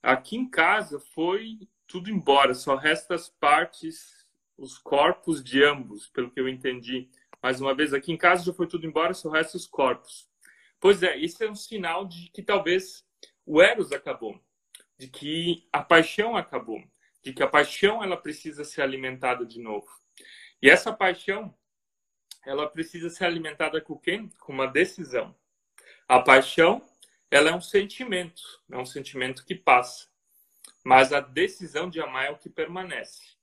Aqui 0.00 0.36
em 0.36 0.48
casa 0.48 1.00
foi 1.00 1.58
tudo 1.88 2.08
embora, 2.08 2.54
só 2.54 2.76
resta 2.76 3.14
as 3.14 3.28
partes, 3.28 4.24
os 4.56 4.78
corpos 4.78 5.42
de 5.42 5.64
ambos, 5.64 6.06
pelo 6.08 6.30
que 6.30 6.40
eu 6.40 6.48
entendi 6.48 7.10
mais 7.42 7.60
uma 7.60 7.74
vez, 7.74 7.92
aqui 7.92 8.12
em 8.12 8.16
casa 8.16 8.44
já 8.44 8.52
foi 8.52 8.68
tudo 8.68 8.86
embora, 8.86 9.12
só 9.12 9.28
resta 9.28 9.56
os 9.56 9.66
corpos. 9.66 10.30
Pois 10.78 11.02
é, 11.02 11.16
isso 11.16 11.42
é 11.42 11.50
um 11.50 11.56
sinal 11.56 12.06
de 12.06 12.30
que 12.30 12.40
talvez 12.40 13.04
o 13.44 13.60
Eros 13.60 13.90
acabou, 13.90 14.40
de 15.02 15.08
que 15.08 15.66
a 15.72 15.82
paixão 15.82 16.36
acabou, 16.36 16.80
de 17.24 17.32
que 17.32 17.42
a 17.42 17.48
paixão 17.48 18.04
ela 18.04 18.16
precisa 18.16 18.62
ser 18.62 18.82
alimentada 18.82 19.44
de 19.44 19.58
novo. 19.58 19.88
E 20.62 20.70
essa 20.70 20.92
paixão, 20.92 21.52
ela 22.46 22.68
precisa 22.68 23.10
ser 23.10 23.24
alimentada 23.24 23.80
com 23.80 23.98
quem? 23.98 24.28
Com 24.38 24.52
uma 24.52 24.68
decisão. 24.68 25.34
A 26.06 26.20
paixão, 26.20 26.88
ela 27.32 27.50
é 27.50 27.52
um 27.52 27.60
sentimento, 27.60 28.42
é 28.70 28.78
um 28.78 28.86
sentimento 28.86 29.44
que 29.44 29.56
passa. 29.56 30.06
Mas 30.84 31.12
a 31.12 31.18
decisão 31.18 31.90
de 31.90 32.00
amar 32.00 32.26
é 32.26 32.30
o 32.30 32.38
que 32.38 32.48
permanece. 32.48 33.34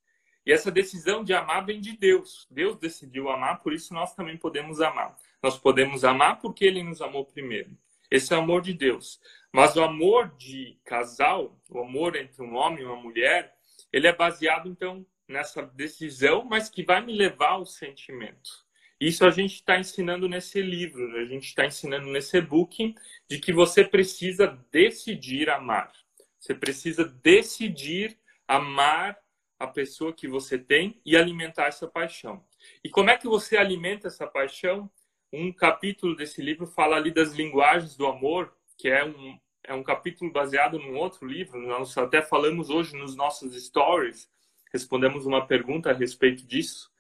E 0.45 0.54
essa 0.54 0.72
decisão 0.72 1.26
de 1.26 1.34
amar 1.34 1.65
vem 1.65 1.82
de 1.82 1.98
Deus. 1.98 2.48
Deus 2.50 2.78
decidiu 2.78 3.30
amar, 3.30 3.60
por 3.62 3.74
isso 3.74 3.93
nós 3.93 4.15
também 4.15 4.38
podemos 4.38 4.80
amar. 4.80 5.13
Nós 5.43 5.58
podemos 5.58 6.06
amar 6.06 6.39
porque 6.39 6.63
ele 6.63 6.84
nos 6.84 7.02
amou 7.02 7.26
primeiro. 7.26 7.78
Esse 8.10 8.34
é 8.34 8.38
o 8.38 8.41
amor 8.41 8.62
de 8.62 8.74
Deus. 8.74 9.19
Mas 9.52 9.76
o 9.76 9.84
amor 9.84 10.36
de 10.38 10.78
casal, 10.86 11.60
o 11.69 11.80
amor 11.80 12.15
entre 12.15 12.41
um 12.41 12.56
homem 12.56 12.84
e 12.84 12.86
uma 12.86 12.95
mulher, 12.95 13.56
ele 13.91 14.08
é 14.08 14.15
baseado 14.15 14.69
então 14.69 15.06
nessa 15.28 15.62
decisão, 15.62 16.43
mas 16.43 16.69
que 16.69 16.84
vai 16.84 17.04
me 17.04 17.13
levar 17.13 17.52
ao 17.52 17.65
sentimento. 17.65 18.67
Isso 19.00 19.26
a 19.26 19.30
gente 19.30 19.56
está 19.56 19.80
ensinando 19.80 20.28
nesse 20.28 20.62
livro, 20.62 21.15
a 21.17 21.26
gente 21.26 21.45
está 21.45 21.65
ensinando 21.65 22.08
nesse 22.08 22.38
e-book 22.38 22.93
de 23.30 23.39
que 23.39 23.54
você 23.54 23.84
precisa 23.84 24.60
decidir 24.72 25.50
amar. 25.50 25.91
Você 26.38 26.54
precisa 26.54 27.06
decidir 27.06 28.19
amar 28.48 29.17
a 29.58 29.67
pessoa 29.67 30.13
que 30.13 30.28
você 30.28 30.58
tem 30.58 31.00
e 31.06 31.15
alimentar 31.15 31.67
essa 31.67 31.88
paixão. 31.88 32.43
E 32.84 32.89
como 32.89 33.10
é 33.10 33.17
que 33.17 33.28
você 33.28 33.58
alimenta 33.58 34.08
essa 34.08 34.28
paixão? 34.28 34.89
Um 35.32 35.52
capítulo 35.52 36.15
desse 36.15 36.42
livro 36.42 36.65
fala 36.65 36.96
ali 36.96 37.12
das 37.12 37.34
linguagens 37.34 37.96
do 37.96 38.08
amor, 38.08 38.52
que 38.78 38.89
é 38.89 39.06
um, 39.06 39.39
é 39.63 39.74
um 39.74 39.84
capítulo 39.84 40.32
baseado 40.32 40.80
num 40.80 40.98
outro 40.98 41.28
livro. 41.28 41.60
Nós 41.60 41.96
até 41.98 42.22
falamos 42.22 42.72
hoje 42.72 42.96
nos 42.98 43.15
nossos 43.15 43.54
stories, 43.65 44.28
respondemos 44.74 45.28
uma 45.28 45.46
pergunta 45.46 45.92
a 45.92 45.94
respeito 45.94 46.46
disso. 46.46 46.92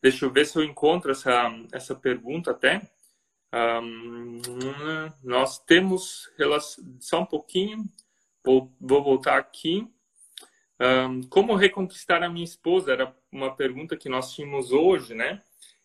Deixa 0.00 0.24
eu 0.24 0.30
ver 0.30 0.46
se 0.46 0.56
eu 0.56 0.62
encontro 0.62 1.10
essa, 1.10 1.52
essa 1.72 1.94
pergunta 1.94 2.52
até. 2.52 2.82
Um, 3.52 4.40
nós 5.22 5.58
temos 5.58 6.30
só 7.00 7.20
um 7.20 7.26
pouquinho, 7.26 7.84
vou, 8.44 8.72
vou 8.80 9.02
voltar 9.02 9.38
aqui. 9.38 9.86
Um, 10.80 11.22
como 11.24 11.54
reconquistar 11.54 12.22
a 12.22 12.28
minha 12.28 12.44
esposa? 12.44 12.92
Era 12.92 13.16
uma 13.30 13.54
pergunta 13.54 13.96
que 13.96 14.08
nós 14.08 14.32
tínhamos 14.32 14.72
hoje, 14.72 15.14
né? 15.14 15.42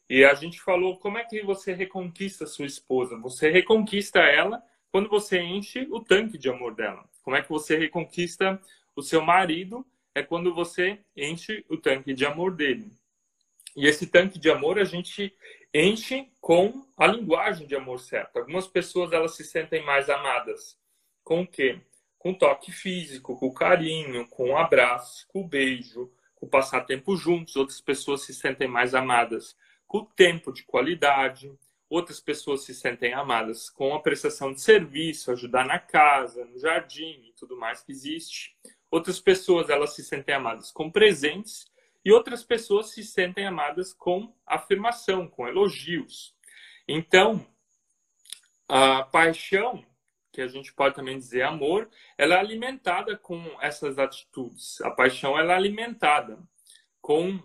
E 0.10 0.24
a 0.24 0.34
gente 0.34 0.62
falou 0.62 0.98
como 0.98 1.18
é 1.18 1.24
que 1.24 1.42
você 1.42 1.74
reconquista 1.74 2.46
sua 2.46 2.66
esposa? 2.66 3.18
Você 3.18 3.50
reconquista 3.50 4.20
ela 4.20 4.64
quando 4.92 5.10
você 5.10 5.40
enche 5.40 5.88
o 5.92 6.00
tanque 6.00 6.38
de 6.38 6.50
amor 6.50 6.74
dela. 6.76 7.04
Como 7.24 7.36
é 7.36 7.42
que 7.42 7.50
você 7.50 7.78
reconquista 7.78 8.60
o 8.96 9.02
seu 9.02 9.22
marido? 9.22 9.86
É 10.16 10.24
quando 10.24 10.54
você 10.54 11.00
enche 11.16 11.66
o 11.70 11.78
tanque 11.78 12.14
de 12.14 12.26
amor 12.26 12.56
dele. 12.56 12.92
E 13.76 13.86
esse 13.86 14.08
tanque 14.08 14.40
de 14.40 14.50
amor 14.50 14.80
a 14.80 14.84
gente 14.84 15.36
enche 15.74 16.28
com 16.40 16.86
a 16.98 17.06
linguagem 17.06 17.68
de 17.68 17.76
amor 17.76 18.00
certa. 18.00 18.40
Algumas 18.40 18.68
pessoas 18.68 19.12
elas 19.12 19.36
se 19.36 19.44
sentem 19.44 19.84
mais 19.84 20.10
amadas 20.10 20.80
com 21.24 21.42
o 21.42 21.48
quê? 21.48 21.82
com 22.28 22.34
toque 22.34 22.72
físico, 22.72 23.38
com 23.38 23.54
carinho, 23.54 24.28
com 24.28 24.58
abraço, 24.58 25.26
com 25.30 25.48
beijo, 25.48 26.12
com 26.36 26.48
passar 26.48 26.82
tempo 26.82 27.16
juntos. 27.16 27.56
Outras 27.56 27.80
pessoas 27.80 28.24
se 28.24 28.34
sentem 28.34 28.68
mais 28.68 28.94
amadas 28.94 29.56
com 29.88 30.06
tempo 30.06 30.52
de 30.52 30.64
qualidade. 30.64 31.52
Outras 31.90 32.20
pessoas 32.20 32.64
se 32.66 32.76
sentem 32.76 33.14
amadas 33.14 33.70
com 33.70 33.94
a 33.96 34.02
prestação 34.02 34.52
de 34.52 34.62
serviço, 34.62 35.32
ajudar 35.32 35.66
na 35.66 35.80
casa, 35.80 36.44
no 36.46 36.60
jardim 36.60 37.24
e 37.28 37.34
tudo 37.38 37.58
mais 37.58 37.82
que 37.82 37.92
existe. 37.92 38.58
Outras 38.92 39.20
pessoas 39.20 39.70
elas 39.70 39.96
se 39.96 40.04
sentem 40.04 40.36
amadas 40.36 40.72
com 40.72 40.92
presentes 40.92 41.66
e 42.04 42.12
outras 42.12 42.44
pessoas 42.44 42.92
se 42.92 43.04
sentem 43.04 43.46
amadas 43.48 43.94
com 43.94 44.34
afirmação, 44.46 45.28
com 45.28 45.48
elogios. 45.48 46.36
Então, 46.88 47.46
a 48.68 49.04
paixão 49.04 49.86
que 50.32 50.42
a 50.42 50.48
gente 50.48 50.72
pode 50.72 50.94
também 50.94 51.18
dizer 51.18 51.42
amor, 51.42 51.90
ela 52.16 52.36
é 52.36 52.40
alimentada 52.40 53.18
com 53.18 53.44
essas 53.60 53.98
atitudes. 53.98 54.80
A 54.82 54.92
paixão 54.92 55.38
ela 55.38 55.54
é 55.54 55.56
alimentada. 55.56 56.38
com 57.02 57.42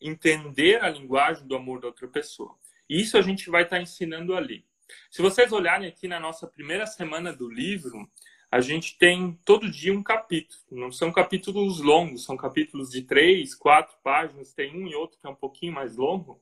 entender 0.00 0.82
a 0.82 0.88
linguagem 0.88 1.46
do 1.46 1.56
amor 1.56 1.80
da 1.80 1.88
outra 1.88 2.08
pessoa. 2.08 2.56
Isso 2.88 3.16
a 3.16 3.22
gente 3.22 3.50
vai 3.50 3.62
estar 3.62 3.80
ensinando 3.80 4.34
ali. 4.34 4.64
Se 5.10 5.20
vocês 5.20 5.52
olharem 5.52 5.88
aqui 5.88 6.06
na 6.06 6.20
nossa 6.20 6.46
primeira 6.46 6.86
semana 6.86 7.32
do 7.32 7.50
livro, 7.50 8.08
a 8.50 8.60
gente 8.60 8.96
tem 8.96 9.38
todo 9.44 9.70
dia 9.70 9.92
um 9.92 10.02
capítulo. 10.02 10.62
Não 10.70 10.92
são 10.92 11.10
capítulos 11.12 11.80
longos, 11.80 12.24
são 12.24 12.36
capítulos 12.36 12.90
de 12.90 13.02
três, 13.02 13.54
quatro 13.54 13.96
páginas. 14.02 14.52
Tem 14.52 14.74
um 14.74 14.86
e 14.86 14.94
outro 14.94 15.18
que 15.18 15.26
é 15.26 15.30
um 15.30 15.34
pouquinho 15.34 15.72
mais 15.72 15.96
longo. 15.96 16.40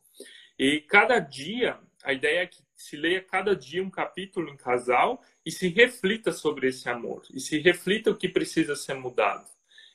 E 0.58 0.80
cada 0.82 1.18
dia, 1.18 1.78
a 2.04 2.12
ideia 2.12 2.42
é 2.42 2.46
que 2.46 2.62
se 2.74 2.96
leia 2.96 3.22
cada 3.22 3.56
dia 3.56 3.82
um 3.82 3.90
capítulo 3.90 4.48
em 4.50 4.56
casal 4.56 5.22
e 5.44 5.50
se 5.50 5.68
reflita 5.68 6.30
sobre 6.30 6.68
esse 6.68 6.88
amor. 6.88 7.22
E 7.32 7.40
se 7.40 7.58
reflita 7.58 8.10
o 8.10 8.16
que 8.16 8.28
precisa 8.28 8.76
ser 8.76 8.94
mudado. 8.94 9.48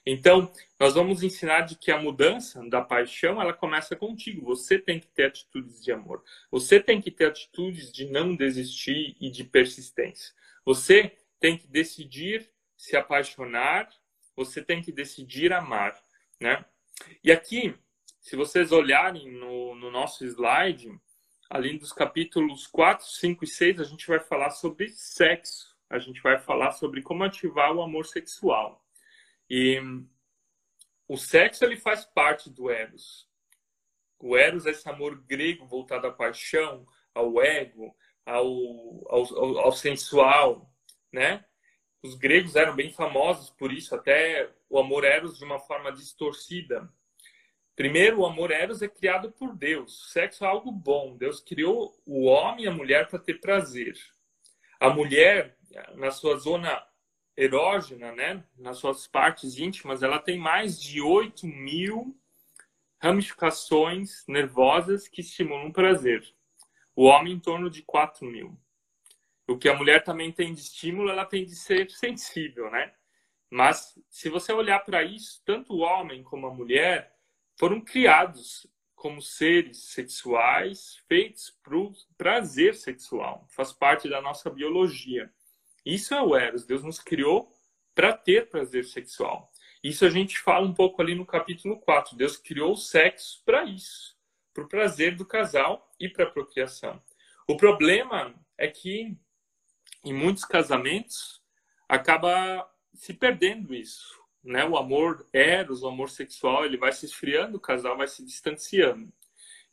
Então, 0.06 0.52
nós 0.80 0.94
vamos 0.94 1.24
ensinar 1.24 1.62
de 1.62 1.76
que 1.76 1.92
a 1.92 2.02
mudança 2.02 2.68
da 2.70 2.82
paixão, 2.82 3.42
ela 3.42 3.54
começa 3.54 3.96
contigo. 3.96 4.46
Você 4.46 4.80
tem 4.80 5.00
que 5.00 5.08
ter 5.08 5.26
atitudes 5.26 5.84
de 5.84 5.92
amor. 5.92 6.24
Você 6.50 6.80
tem 6.80 7.02
que 7.02 7.12
ter 7.12 7.26
atitudes 7.26 7.92
de 7.92 8.06
não 8.06 8.36
desistir 8.36 9.16
e 9.20 9.30
de 9.30 9.44
persistência. 9.44 10.34
Você 10.66 11.18
tem 11.40 11.58
que 11.58 11.68
decidir 11.68 12.50
se 12.76 12.96
apaixonar, 12.96 13.90
você 14.36 14.64
tem 14.64 14.82
que 14.82 14.92
decidir 14.92 15.52
amar, 15.52 16.02
né? 16.40 16.64
E 17.24 17.32
aqui, 17.32 17.76
se 18.20 18.36
vocês 18.36 18.72
olharem 18.72 19.30
no, 19.32 19.76
no 19.76 19.92
nosso 19.92 20.26
slide, 20.26 20.98
além 21.50 21.78
dos 21.78 21.92
capítulos 21.92 22.68
4, 22.68 23.06
5 23.06 23.44
e 23.44 23.48
6, 23.48 23.80
a 23.80 23.84
gente 23.84 24.08
vai 24.08 24.20
falar 24.20 24.52
sobre 24.52 24.90
sexo. 24.90 25.76
A 25.90 25.98
gente 25.98 26.22
vai 26.22 26.38
falar 26.38 26.72
sobre 26.72 27.02
como 27.02 27.24
ativar 27.24 27.74
o 27.74 27.82
amor 27.82 28.06
sexual. 28.06 28.86
E 29.50 29.82
o 31.08 31.18
sexo 31.18 31.66
ele 31.66 31.78
faz 31.78 32.06
parte 32.06 32.50
do 32.50 32.70
Eros. 32.70 33.28
O 34.20 34.38
Eros 34.38 34.66
é 34.66 34.72
esse 34.72 34.88
amor 34.88 35.22
grego 35.24 35.66
voltado 35.66 36.08
à 36.08 36.12
paixão, 36.12 36.86
ao 37.14 37.42
ego, 37.42 37.96
ao, 38.26 38.46
ao, 39.10 39.58
ao 39.60 39.72
sensual, 39.72 40.72
né? 41.12 41.46
Os 42.02 42.16
gregos 42.16 42.56
eram 42.56 42.76
bem 42.76 42.92
famosos 42.92 43.50
por 43.50 43.74
isso, 43.74 43.94
até 43.94 44.50
o 44.70 44.80
amor 44.80 45.04
eros 45.04 45.38
de 45.38 45.44
uma 45.44 45.60
forma 45.60 45.92
distorcida. 45.92 46.90
Primeiro, 47.76 48.20
o 48.20 48.26
amor 48.26 48.52
eros 48.52 48.82
é 48.82 48.88
criado 48.88 49.32
por 49.32 49.56
Deus. 49.56 50.06
O 50.06 50.10
sexo 50.10 50.46
é 50.46 50.48
algo 50.48 50.72
bom. 50.72 51.18
Deus 51.18 51.42
criou 51.42 51.94
o 52.06 52.26
homem 52.26 52.66
e 52.66 52.68
a 52.68 52.74
mulher 52.74 53.10
para 53.10 53.20
ter 53.20 53.40
prazer. 53.40 53.98
A 54.80 54.90
mulher, 54.90 55.58
na 55.96 56.12
sua 56.12 56.38
zona 56.38 56.82
erógena, 57.40 58.12
né, 58.12 58.44
nas 58.58 58.80
suas 58.80 59.08
partes 59.08 59.58
íntimas, 59.58 60.04
ela 60.04 60.20
tem 60.20 60.38
mais 60.38 60.80
de 60.80 61.02
8 61.02 61.48
mil 61.48 62.14
ramificações 63.02 64.26
nervosas 64.28 65.08
que 65.08 65.22
estimulam 65.22 65.68
o 65.68 65.74
prazer. 65.74 66.22
O 66.94 67.06
homem, 67.06 67.34
em 67.34 67.40
torno 67.40 67.70
de 67.70 67.82
4 67.82 68.26
mil. 68.26 68.60
O 69.48 69.58
que 69.58 69.70
a 69.70 69.74
mulher 69.74 70.04
também 70.04 70.34
tem 70.34 70.54
de 70.54 70.60
estímulo, 70.60 71.10
ela 71.10 71.26
tem 71.26 71.46
de 71.46 71.56
ser 71.56 71.90
sensível, 71.90 72.70
né? 72.70 72.94
Mas 73.50 73.98
se 74.10 74.30
você 74.30 74.52
olhar 74.52 74.80
para 74.82 75.02
isso, 75.02 75.42
tanto 75.46 75.74
o 75.74 75.80
homem 75.80 76.22
como 76.22 76.46
a 76.46 76.54
mulher 76.54 77.16
foram 77.58 77.80
criados 77.80 78.68
como 78.96 79.22
seres 79.22 79.86
sexuais 79.86 80.98
feitos 81.08 81.58
para 81.64 81.78
o 81.78 81.94
prazer 82.18 82.76
sexual. 82.76 83.46
Faz 83.48 83.72
parte 83.72 84.10
da 84.10 84.22
nossa 84.22 84.50
biologia. 84.50 85.32
Isso 85.90 86.14
é 86.14 86.22
o 86.22 86.36
Eros. 86.36 86.66
Deus 86.66 86.84
nos 86.84 87.00
criou 87.00 87.52
para 87.96 88.14
ter 88.14 88.48
prazer 88.48 88.86
sexual. 88.86 89.52
Isso 89.84 90.06
a 90.06 90.10
gente 90.10 90.38
fala 90.38 90.68
um 90.68 90.74
pouco 90.74 91.02
ali 91.02 91.16
no 91.16 91.26
capítulo 91.26 91.80
4. 91.80 92.16
Deus 92.16 92.38
criou 92.38 92.74
o 92.74 92.78
sexo 92.78 93.42
para 93.44 93.64
isso, 93.64 94.16
para 94.54 94.64
o 94.64 94.68
prazer 94.68 95.16
do 95.16 95.26
casal 95.26 95.92
e 96.00 96.08
para 96.08 96.26
a 96.26 96.30
procriação. 96.30 97.02
O 97.48 97.58
problema 97.58 98.36
é 98.56 98.68
que 98.68 99.18
em 100.06 100.14
muitos 100.14 100.46
casamentos 100.46 101.42
acaba 101.88 102.70
se 102.94 103.12
perdendo 103.12 103.74
isso, 103.74 104.16
né? 104.44 104.66
O 104.66 104.78
amor 104.78 105.28
eros, 105.34 105.82
o 105.82 105.88
amor 105.88 106.12
sexual, 106.12 106.66
ele 106.66 106.78
vai 106.78 106.92
se 106.92 107.08
esfriando, 107.08 107.58
o 107.58 107.62
casal 107.62 107.98
vai 107.98 108.08
se 108.08 108.24
distanciando. 108.24 109.12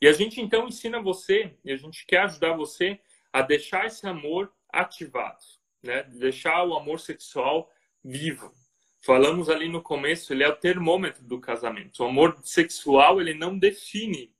E 0.00 0.09
a 0.09 0.12
gente 0.12 0.40
então 0.40 0.66
ensina 0.66 0.98
você, 1.00 1.55
e 1.62 1.70
a 1.70 1.76
gente 1.76 2.07
quer 2.07 2.20
ajudar 2.22 2.57
você 2.57 2.98
a 3.33 3.42
deixar 3.42 3.85
esse 3.85 4.07
amor 4.07 4.50
ativado, 4.72 5.44
né? 5.87 6.03
Deixar 6.03 6.64
o 6.64 6.77
amor 6.77 7.01
sexual 7.01 7.70
vivo. 8.05 8.53
Falamos 9.01 9.49
ali 9.49 9.68
no 9.68 9.81
começo, 9.83 10.33
ele 10.33 10.42
é 10.42 10.49
o 10.49 10.57
termômetro 10.57 11.22
do 11.25 11.40
casamento. 11.40 12.03
O 12.03 12.07
amor 12.07 12.38
sexual, 12.42 13.20
ele 13.20 13.35
não 13.35 13.57
define 13.57 14.35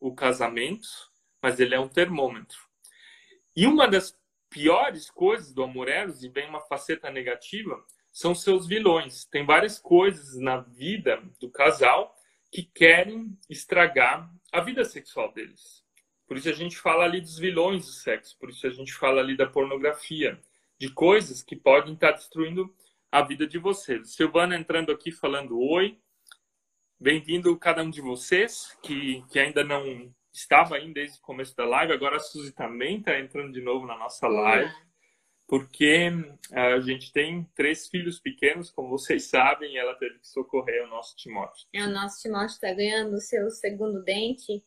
o 0.00 0.14
casamento, 0.14 0.88
mas 1.42 1.60
ele 1.60 1.74
é 1.74 1.80
um 1.80 1.88
termômetro. 1.88 2.58
E 3.54 3.66
uma 3.66 3.86
das 3.86 4.18
piores 4.48 5.10
coisas 5.10 5.52
do 5.52 5.62
amor 5.62 5.88
eros, 5.88 6.22
e 6.22 6.28
vem 6.28 6.48
uma 6.48 6.60
faceta 6.60 7.10
negativa, 7.10 7.84
são 8.10 8.34
seus 8.34 8.66
vilões. 8.66 9.26
Tem 9.26 9.44
várias 9.44 9.78
coisas 9.78 10.40
na 10.40 10.58
vida 10.58 11.22
do 11.38 11.50
casal 11.50 12.16
que 12.50 12.62
querem 12.62 13.38
estragar 13.50 14.32
a 14.50 14.60
vida 14.62 14.84
sexual 14.84 15.32
deles. 15.32 15.85
Por 16.26 16.36
isso 16.36 16.48
a 16.48 16.52
gente 16.52 16.76
fala 16.76 17.04
ali 17.04 17.20
dos 17.20 17.38
vilões 17.38 17.86
do 17.86 17.92
sexo, 17.92 18.36
por 18.38 18.50
isso 18.50 18.66
a 18.66 18.70
gente 18.70 18.92
fala 18.92 19.20
ali 19.20 19.36
da 19.36 19.46
pornografia, 19.46 20.40
de 20.78 20.90
coisas 20.90 21.42
que 21.42 21.54
podem 21.54 21.94
estar 21.94 22.12
destruindo 22.12 22.74
a 23.10 23.22
vida 23.22 23.46
de 23.46 23.58
vocês. 23.58 24.14
Silvana 24.14 24.56
entrando 24.56 24.90
aqui 24.90 25.12
falando 25.12 25.58
oi. 25.58 25.98
Bem-vindo 26.98 27.56
cada 27.58 27.82
um 27.82 27.90
de 27.90 28.00
vocês 28.00 28.76
que, 28.82 29.22
que 29.30 29.38
ainda 29.38 29.62
não 29.62 30.12
estava 30.32 30.76
aí 30.76 30.92
desde 30.92 31.18
o 31.18 31.22
começo 31.22 31.56
da 31.56 31.64
live, 31.64 31.92
agora 31.92 32.16
a 32.16 32.20
Suzy 32.20 32.52
também 32.52 32.98
está 32.98 33.18
entrando 33.18 33.52
de 33.52 33.60
novo 33.60 33.86
na 33.86 33.96
nossa 33.96 34.26
live, 34.26 34.72
porque 35.46 36.10
a 36.52 36.80
gente 36.80 37.12
tem 37.12 37.44
três 37.54 37.88
filhos 37.88 38.18
pequenos, 38.18 38.70
como 38.70 38.90
vocês 38.90 39.24
sabem, 39.24 39.74
e 39.74 39.78
ela 39.78 39.94
teve 39.94 40.18
que 40.18 40.28
socorrer 40.28 40.84
o 40.84 40.88
nosso 40.88 41.16
Timóteo. 41.16 41.66
É, 41.72 41.84
o 41.84 41.90
nosso 41.90 42.20
Timóteo 42.20 42.54
está 42.54 42.74
ganhando 42.74 43.14
o 43.14 43.20
seu 43.20 43.48
segundo 43.50 44.02
dente 44.02 44.62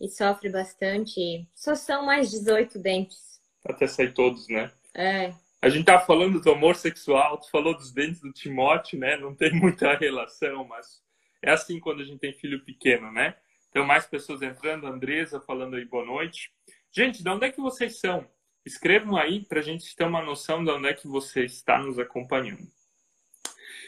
e 0.00 0.08
sofre 0.08 0.48
bastante. 0.48 1.46
Só 1.54 1.74
são 1.74 2.06
mais 2.06 2.30
18 2.30 2.78
dentes. 2.78 3.40
Até 3.64 3.86
sair 3.86 4.14
todos, 4.14 4.48
né? 4.48 4.72
É. 4.94 5.34
A 5.62 5.68
gente 5.68 5.84
tá 5.84 6.00
falando 6.00 6.40
do 6.40 6.50
amor 6.50 6.74
sexual, 6.74 7.36
tu 7.38 7.50
falou 7.50 7.76
dos 7.76 7.92
dentes 7.92 8.20
do 8.20 8.32
Timóteo, 8.32 8.98
né? 8.98 9.16
Não 9.16 9.34
tem 9.34 9.52
muita 9.58 9.94
relação, 9.94 10.64
mas 10.64 11.02
é 11.42 11.50
assim 11.50 11.78
quando 11.78 12.00
a 12.00 12.04
gente 12.04 12.18
tem 12.18 12.32
filho 12.32 12.64
pequeno, 12.64 13.12
né? 13.12 13.36
Então, 13.68 13.84
mais 13.84 14.06
pessoas 14.06 14.42
entrando. 14.42 14.86
Andresa 14.86 15.40
falando 15.40 15.76
aí 15.76 15.84
boa 15.84 16.04
noite. 16.04 16.50
Gente, 16.90 17.22
de 17.22 17.28
onde 17.28 17.46
é 17.46 17.52
que 17.52 17.60
vocês 17.60 18.00
são? 18.00 18.26
Escrevam 18.64 19.16
aí 19.16 19.44
para 19.44 19.60
a 19.60 19.62
gente 19.62 19.94
ter 19.94 20.04
uma 20.04 20.22
noção 20.22 20.64
de 20.64 20.70
onde 20.70 20.88
é 20.88 20.94
que 20.94 21.06
você 21.06 21.44
está 21.44 21.78
nos 21.78 21.98
acompanhando. 21.98 22.66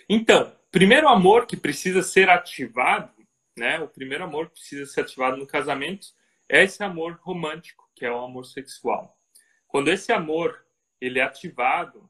Então, 0.09 0.53
primeiro 0.70 1.09
amor 1.09 1.46
que 1.46 1.57
precisa 1.57 2.03
ser 2.03 2.31
ativado, 2.31 3.12
né? 3.56 3.80
O 3.80 3.88
primeiro 3.88 4.24
amor 4.24 4.48
que 4.48 4.54
precisa 4.54 4.86
ser 4.86 5.02
ativado 5.02 5.36
no 5.36 5.46
casamento 5.46 6.08
é 6.48 6.62
esse 6.64 6.82
amor 6.82 7.18
romântico, 7.22 7.88
que 7.94 8.04
é 8.04 8.10
o 8.10 8.24
amor 8.24 8.44
sexual. 8.44 9.18
Quando 9.66 9.88
esse 9.88 10.12
amor 10.12 10.66
ele 11.00 11.18
é 11.18 11.22
ativado, 11.22 12.08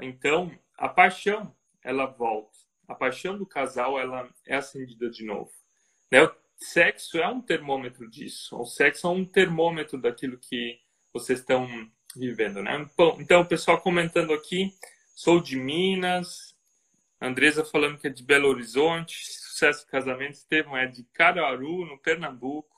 então 0.00 0.50
a 0.76 0.88
paixão 0.88 1.54
ela 1.82 2.06
volta. 2.06 2.58
A 2.86 2.94
paixão 2.94 3.36
do 3.38 3.46
casal 3.46 3.98
ela 3.98 4.28
é 4.46 4.56
acendida 4.56 5.08
de 5.08 5.24
novo. 5.24 5.50
Né? 6.10 6.20
sexo 6.62 7.18
é 7.18 7.26
um 7.26 7.40
termômetro 7.40 8.08
disso. 8.08 8.56
O 8.56 8.64
sexo 8.64 9.06
é 9.06 9.10
um 9.10 9.24
termômetro 9.24 10.00
daquilo 10.00 10.38
que 10.38 10.78
vocês 11.12 11.40
estão 11.40 11.68
vivendo, 12.16 12.62
né? 12.62 12.86
Então, 13.18 13.40
o 13.40 13.46
pessoal 13.46 13.80
comentando 13.80 14.32
aqui, 14.32 14.72
sou 15.14 15.40
de 15.40 15.56
Minas, 15.56 16.54
Andresa 17.20 17.64
falando 17.64 17.98
que 17.98 18.06
é 18.06 18.10
de 18.10 18.22
Belo 18.22 18.48
Horizonte, 18.48 19.24
sucesso 19.62 19.86
casamento, 19.86 20.32
Estevão 20.32 20.76
é 20.76 20.88
de 20.88 21.04
Caruaru, 21.04 21.86
no 21.86 21.96
Pernambuco, 21.96 22.76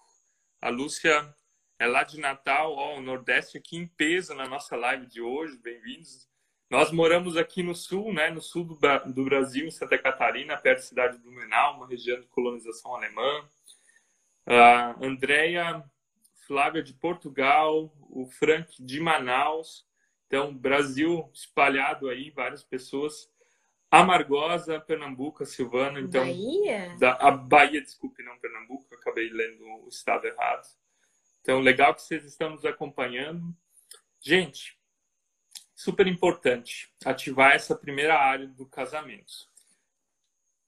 a 0.61 0.68
Lúcia 0.68 1.35
é 1.79 1.87
lá 1.87 2.03
de 2.03 2.20
Natal, 2.20 2.75
ó, 2.75 2.99
o 2.99 3.01
Nordeste 3.01 3.57
aqui 3.57 3.79
em 3.79 3.87
peso 3.87 4.35
na 4.35 4.47
nossa 4.47 4.77
live 4.77 5.07
de 5.07 5.18
hoje, 5.18 5.57
bem-vindos. 5.57 6.29
Nós 6.68 6.92
moramos 6.92 7.38
aqui 7.38 7.62
no 7.62 7.75
sul, 7.75 8.12
né, 8.12 8.29
no 8.29 8.42
sul 8.42 8.64
do, 8.64 8.79
do 9.14 9.25
Brasil, 9.25 9.66
em 9.66 9.70
Santa 9.70 9.97
Catarina, 9.97 10.59
perto 10.59 10.81
da 10.81 10.85
cidade 10.85 11.16
de 11.16 11.23
Blumenau, 11.23 11.77
uma 11.77 11.88
região 11.88 12.20
de 12.20 12.27
colonização 12.27 12.94
alemã. 12.94 13.49
A 14.44 14.94
Andrea 15.03 15.83
Flávia 16.47 16.83
de 16.83 16.92
Portugal, 16.92 17.90
o 18.11 18.27
Frank 18.27 18.83
de 18.85 19.01
Manaus. 19.01 19.87
Então, 20.27 20.55
Brasil 20.55 21.31
espalhado 21.33 22.11
aí, 22.11 22.29
várias 22.29 22.62
pessoas. 22.62 23.33
Amargosa, 24.00 24.80
Pernambuco, 24.80 25.44
Silvana. 25.46 26.00
Então, 26.00 26.24
Bahia? 26.24 26.96
Da, 26.98 27.12
a 27.12 27.30
Bahia, 27.30 27.80
desculpe, 27.80 28.22
não 28.22 28.38
Pernambuco, 28.38 28.94
acabei 28.94 29.28
lendo 29.28 29.64
o 29.85 29.88
estado 29.88 30.26
errado. 30.26 30.66
Então, 31.40 31.61
legal 31.61 31.94
que 31.94 32.02
vocês 32.02 32.24
estão 32.24 32.50
nos 32.50 32.64
acompanhando. 32.64 33.54
Gente, 34.20 34.78
super 35.74 36.07
importante 36.07 36.90
ativar 37.04 37.52
essa 37.52 37.76
primeira 37.76 38.18
área 38.18 38.46
do 38.46 38.66
casamento. 38.66 39.52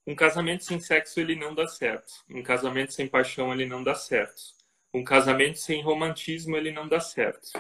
um 0.07 0.15
casamento 0.15 0.63
sem 0.63 0.79
sexo 0.79 1.19
ele 1.19 1.35
não 1.35 1.55
dá 1.55 1.67
certo. 1.67 2.13
Um 2.29 2.43
casamento 2.43 2.93
sem 2.93 3.09
paixão 3.09 3.53
ele 3.53 3.67
não 3.67 3.83
dá 3.83 3.95
certo. 3.95 4.55
Um 4.95 5.03
casamento 5.03 5.59
sem 5.59 5.83
romantismo 5.83 6.57
ele 6.57 6.71
não 6.71 6.87
dá 6.87 7.01
certo. 7.01 7.51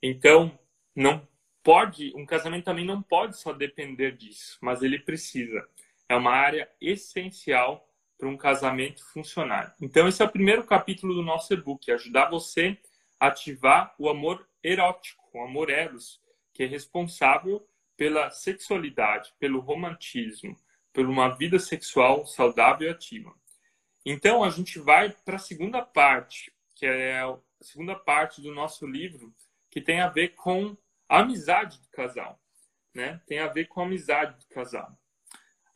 Então, 0.00 0.56
não 0.94 1.26
pode, 1.66 2.12
um 2.14 2.24
casamento 2.24 2.66
também 2.66 2.84
não 2.84 3.02
pode 3.02 3.36
só 3.36 3.52
depender 3.52 4.12
disso, 4.12 4.56
mas 4.62 4.84
ele 4.84 5.00
precisa. 5.00 5.68
É 6.08 6.14
uma 6.14 6.30
área 6.30 6.70
essencial 6.80 7.84
para 8.16 8.28
um 8.28 8.36
casamento 8.36 9.04
funcionar. 9.12 9.74
Então, 9.82 10.06
esse 10.06 10.22
é 10.22 10.24
o 10.24 10.30
primeiro 10.30 10.64
capítulo 10.64 11.12
do 11.12 11.24
nosso 11.24 11.52
e-book, 11.52 11.90
ajudar 11.90 12.30
você 12.30 12.78
a 13.18 13.26
ativar 13.26 13.96
o 13.98 14.08
amor 14.08 14.48
erótico, 14.62 15.24
o 15.34 15.42
amor 15.42 15.68
eros, 15.68 16.20
que 16.54 16.62
é 16.62 16.66
responsável 16.66 17.68
pela 17.96 18.30
sexualidade, 18.30 19.34
pelo 19.36 19.58
romantismo, 19.58 20.56
por 20.92 21.04
uma 21.04 21.36
vida 21.36 21.58
sexual 21.58 22.24
saudável 22.26 22.86
e 22.86 22.92
ativa. 22.92 23.34
Então, 24.04 24.44
a 24.44 24.50
gente 24.50 24.78
vai 24.78 25.10
para 25.24 25.34
a 25.34 25.40
segunda 25.40 25.82
parte, 25.82 26.52
que 26.76 26.86
é 26.86 27.22
a 27.22 27.36
segunda 27.60 27.96
parte 27.96 28.40
do 28.40 28.54
nosso 28.54 28.86
livro, 28.86 29.34
que 29.68 29.80
tem 29.80 30.00
a 30.00 30.08
ver 30.08 30.28
com 30.36 30.76
a 31.08 31.20
amizade 31.20 31.80
do 31.80 31.88
casal. 31.88 32.40
Né? 32.94 33.20
Tem 33.26 33.38
a 33.38 33.48
ver 33.48 33.66
com 33.66 33.80
a 33.80 33.84
amizade 33.84 34.38
do 34.38 34.46
casal. 34.48 34.96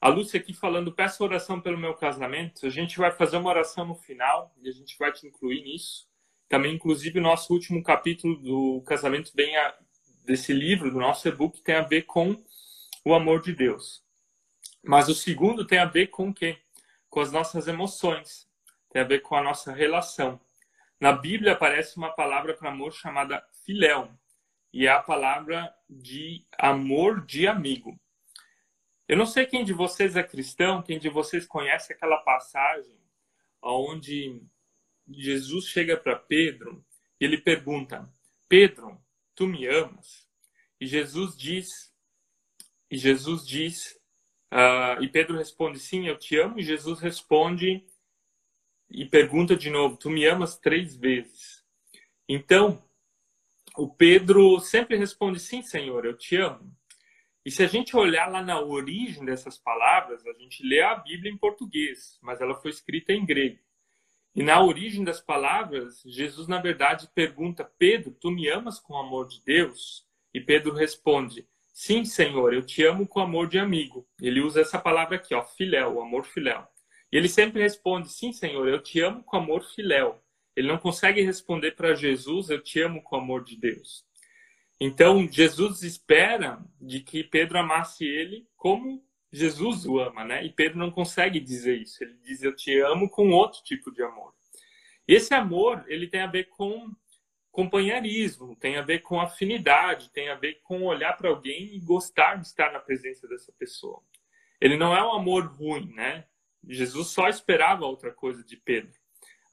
A 0.00 0.08
Lúcia 0.08 0.40
aqui 0.40 0.54
falando, 0.54 0.92
peço 0.92 1.22
oração 1.22 1.60
pelo 1.60 1.76
meu 1.76 1.92
casamento. 1.94 2.66
A 2.66 2.70
gente 2.70 2.96
vai 2.96 3.10
fazer 3.10 3.36
uma 3.36 3.50
oração 3.50 3.84
no 3.84 3.94
final 3.94 4.54
e 4.58 4.68
a 4.68 4.72
gente 4.72 4.96
vai 4.98 5.12
te 5.12 5.26
incluir 5.26 5.62
nisso. 5.62 6.08
Também, 6.48 6.74
inclusive, 6.74 7.18
o 7.18 7.22
nosso 7.22 7.52
último 7.52 7.82
capítulo 7.82 8.36
do 8.36 8.82
casamento 8.86 9.30
bem 9.34 9.54
a, 9.56 9.74
desse 10.24 10.54
livro, 10.54 10.90
do 10.90 10.98
nosso 10.98 11.28
e-book, 11.28 11.60
tem 11.62 11.74
a 11.74 11.82
ver 11.82 12.02
com 12.02 12.42
o 13.04 13.14
amor 13.14 13.42
de 13.42 13.54
Deus. 13.54 14.02
Mas 14.82 15.08
o 15.08 15.14
segundo 15.14 15.66
tem 15.66 15.78
a 15.78 15.84
ver 15.84 16.06
com 16.06 16.30
o 16.30 16.34
quê? 16.34 16.58
Com 17.10 17.20
as 17.20 17.30
nossas 17.30 17.68
emoções. 17.68 18.48
Tem 18.90 19.02
a 19.02 19.04
ver 19.04 19.20
com 19.20 19.36
a 19.36 19.42
nossa 19.42 19.70
relação. 19.70 20.40
Na 20.98 21.12
Bíblia 21.12 21.52
aparece 21.52 21.96
uma 21.98 22.10
palavra 22.10 22.54
para 22.54 22.70
amor 22.70 22.92
chamada 22.92 23.44
filéu. 23.64 24.10
E 24.72 24.86
é 24.86 24.90
a 24.90 25.02
palavra 25.02 25.74
de 25.88 26.46
amor 26.58 27.24
de 27.24 27.46
amigo. 27.46 27.98
Eu 29.08 29.16
não 29.16 29.26
sei 29.26 29.46
quem 29.46 29.64
de 29.64 29.72
vocês 29.72 30.16
é 30.16 30.22
cristão, 30.22 30.82
quem 30.82 30.98
de 30.98 31.08
vocês 31.08 31.46
conhece 31.46 31.92
aquela 31.92 32.18
passagem 32.18 32.98
onde 33.62 34.40
Jesus 35.08 35.66
chega 35.66 35.96
para 35.96 36.16
Pedro 36.16 36.84
e 37.20 37.24
ele 37.24 37.38
pergunta: 37.38 38.08
Pedro, 38.48 39.02
tu 39.34 39.46
me 39.46 39.66
amas? 39.66 40.28
E 40.80 40.86
Jesus 40.86 41.36
diz, 41.36 41.92
e 42.90 42.96
Jesus 42.96 43.46
diz 43.46 44.00
Uh, 44.52 45.00
e 45.00 45.08
Pedro 45.08 45.36
responde: 45.38 45.78
Sim, 45.78 46.06
eu 46.06 46.18
te 46.18 46.36
amo. 46.36 46.58
E 46.58 46.62
Jesus 46.62 46.98
responde 47.00 47.84
e 48.90 49.06
pergunta 49.06 49.56
de 49.56 49.70
novo: 49.70 49.96
Tu 49.96 50.10
me 50.10 50.26
amas 50.26 50.58
três 50.58 50.96
vezes. 50.96 51.64
Então, 52.28 52.82
o 53.76 53.88
Pedro 53.88 54.60
sempre 54.60 54.96
responde: 54.96 55.40
Sim, 55.40 55.62
Senhor, 55.62 56.04
eu 56.04 56.16
te 56.16 56.36
amo. 56.36 56.74
E 57.44 57.50
se 57.50 57.62
a 57.62 57.66
gente 57.66 57.96
olhar 57.96 58.26
lá 58.30 58.42
na 58.42 58.60
origem 58.60 59.24
dessas 59.24 59.56
palavras, 59.56 60.26
a 60.26 60.32
gente 60.34 60.62
lê 60.62 60.82
a 60.82 60.94
Bíblia 60.94 61.32
em 61.32 61.38
português, 61.38 62.18
mas 62.20 62.40
ela 62.40 62.54
foi 62.54 62.70
escrita 62.70 63.12
em 63.12 63.24
grego. 63.24 63.58
E 64.34 64.42
na 64.42 64.62
origem 64.62 65.02
das 65.02 65.20
palavras, 65.20 66.02
Jesus, 66.04 66.46
na 66.46 66.60
verdade, 66.60 67.08
pergunta: 67.14 67.64
Pedro, 67.78 68.12
tu 68.20 68.30
me 68.30 68.48
amas 68.48 68.78
com 68.78 68.94
o 68.94 68.98
amor 68.98 69.26
de 69.26 69.42
Deus? 69.44 70.06
E 70.32 70.40
Pedro 70.40 70.74
responde: 70.74 71.48
Sim, 71.72 72.04
Senhor, 72.04 72.52
eu 72.52 72.62
te 72.62 72.84
amo 72.84 73.06
com 73.08 73.20
amor 73.20 73.48
de 73.48 73.58
amigo. 73.58 74.06
Ele 74.20 74.40
usa 74.40 74.60
essa 74.60 74.78
palavra 74.78 75.16
aqui, 75.16 75.34
ó, 75.34 75.42
filéu, 75.42 76.00
amor 76.00 76.26
filéu. 76.26 76.66
E 77.10 77.16
ele 77.16 77.28
sempre 77.28 77.62
responde: 77.62 78.08
Sim, 78.10 78.32
Senhor, 78.32 78.68
eu 78.68 78.82
te 78.82 79.00
amo 79.00 79.24
com 79.24 79.36
amor 79.36 79.64
filéu. 79.64 80.22
Ele 80.60 80.68
não 80.68 80.76
consegue 80.76 81.22
responder 81.22 81.70
para 81.70 81.94
Jesus: 81.94 82.50
Eu 82.50 82.62
te 82.62 82.82
amo 82.82 83.02
com 83.02 83.16
amor 83.16 83.42
de 83.42 83.56
Deus. 83.56 84.04
Então, 84.78 85.26
Jesus 85.26 85.82
espera 85.82 86.62
de 86.78 87.00
que 87.00 87.24
Pedro 87.24 87.58
amasse 87.58 88.04
ele 88.04 88.46
como 88.58 89.02
Jesus 89.32 89.86
o 89.86 89.98
ama, 89.98 90.22
né? 90.22 90.44
E 90.44 90.52
Pedro 90.52 90.78
não 90.78 90.90
consegue 90.90 91.40
dizer 91.40 91.80
isso. 91.80 92.04
Ele 92.04 92.14
diz: 92.22 92.42
Eu 92.42 92.54
te 92.54 92.78
amo 92.78 93.08
com 93.08 93.30
outro 93.30 93.62
tipo 93.62 93.90
de 93.90 94.02
amor. 94.02 94.34
Esse 95.08 95.32
amor, 95.32 95.82
ele 95.88 96.06
tem 96.06 96.20
a 96.20 96.26
ver 96.26 96.44
com 96.50 96.94
companheirismo, 97.50 98.54
tem 98.54 98.76
a 98.76 98.82
ver 98.82 98.98
com 98.98 99.18
afinidade, 99.18 100.10
tem 100.10 100.28
a 100.28 100.34
ver 100.34 100.60
com 100.62 100.82
olhar 100.82 101.16
para 101.16 101.30
alguém 101.30 101.74
e 101.74 101.80
gostar 101.80 102.34
de 102.34 102.46
estar 102.46 102.70
na 102.70 102.80
presença 102.80 103.26
dessa 103.26 103.50
pessoa. 103.52 104.02
Ele 104.60 104.76
não 104.76 104.94
é 104.94 105.02
um 105.02 105.12
amor 105.12 105.46
ruim, 105.46 105.90
né? 105.94 106.26
Jesus 106.68 107.08
só 107.08 107.28
esperava 107.28 107.86
outra 107.86 108.12
coisa 108.12 108.44
de 108.44 108.58
Pedro. 108.58 108.99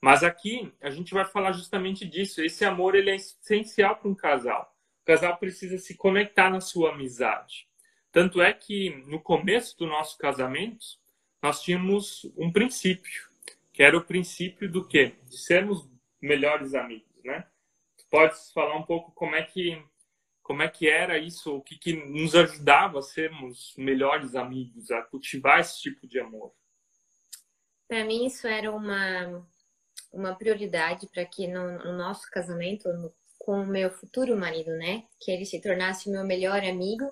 Mas 0.00 0.22
aqui 0.22 0.72
a 0.80 0.90
gente 0.90 1.12
vai 1.12 1.24
falar 1.24 1.52
justamente 1.52 2.06
disso. 2.06 2.42
Esse 2.42 2.64
amor 2.64 2.94
ele 2.94 3.10
é 3.10 3.16
essencial 3.16 3.96
para 3.96 4.08
um 4.08 4.14
casal. 4.14 4.74
O 5.02 5.06
casal 5.06 5.36
precisa 5.36 5.78
se 5.78 5.96
conectar 5.96 6.50
na 6.50 6.60
sua 6.60 6.92
amizade. 6.92 7.66
Tanto 8.12 8.40
é 8.40 8.52
que 8.52 8.90
no 9.06 9.20
começo 9.20 9.76
do 9.76 9.86
nosso 9.86 10.16
casamento 10.18 10.86
nós 11.42 11.62
tínhamos 11.62 12.30
um 12.36 12.50
princípio, 12.50 13.28
que 13.72 13.82
era 13.82 13.96
o 13.96 14.04
princípio 14.04 14.70
do 14.70 14.86
quê? 14.86 15.14
De 15.28 15.38
sermos 15.38 15.88
melhores 16.20 16.74
amigos, 16.74 17.22
né? 17.24 17.46
pode 18.10 18.34
falar 18.52 18.76
um 18.76 18.82
pouco 18.82 19.12
como 19.12 19.34
é 19.34 19.42
que 19.42 19.82
como 20.42 20.62
é 20.62 20.68
que 20.68 20.88
era 20.88 21.18
isso, 21.18 21.56
o 21.56 21.60
que, 21.60 21.76
que 21.76 21.92
nos 21.92 22.34
ajudava 22.34 23.00
a 23.00 23.02
sermos 23.02 23.74
melhores 23.76 24.34
amigos, 24.34 24.90
a 24.90 25.02
cultivar 25.02 25.60
esse 25.60 25.78
tipo 25.78 26.06
de 26.06 26.18
amor? 26.18 26.54
Para 27.86 28.02
mim 28.06 28.24
isso 28.24 28.46
era 28.46 28.72
uma 28.72 29.46
uma 30.12 30.34
prioridade 30.34 31.06
para 31.08 31.24
que 31.24 31.46
no, 31.46 31.78
no, 31.78 31.92
nosso 31.96 32.30
casamento 32.30 32.88
no, 32.92 33.12
com 33.38 33.62
o 33.62 33.66
meu 33.66 33.90
futuro 33.90 34.36
marido, 34.36 34.70
né, 34.72 35.04
que 35.20 35.30
ele 35.30 35.44
se 35.44 35.60
tornasse 35.60 36.10
meu 36.10 36.24
melhor 36.24 36.64
amigo, 36.64 37.10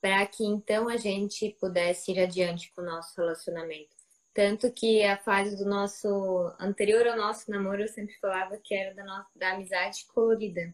para 0.00 0.24
que 0.26 0.44
então 0.44 0.88
a 0.88 0.96
gente 0.96 1.56
pudesse 1.60 2.12
ir 2.12 2.20
adiante 2.20 2.72
com 2.72 2.82
o 2.82 2.84
nosso 2.84 3.14
relacionamento. 3.16 3.94
Tanto 4.32 4.70
que 4.72 5.02
a 5.02 5.16
fase 5.16 5.56
do 5.56 5.64
nosso 5.64 6.54
anterior 6.58 7.06
ao 7.06 7.16
nosso 7.16 7.50
namoro 7.50 7.82
eu 7.82 7.88
sempre 7.88 8.14
falava 8.20 8.56
que 8.56 8.74
era 8.74 8.94
da, 8.94 9.04
nossa, 9.04 9.28
da 9.34 9.52
amizade 9.52 10.06
colorida, 10.06 10.72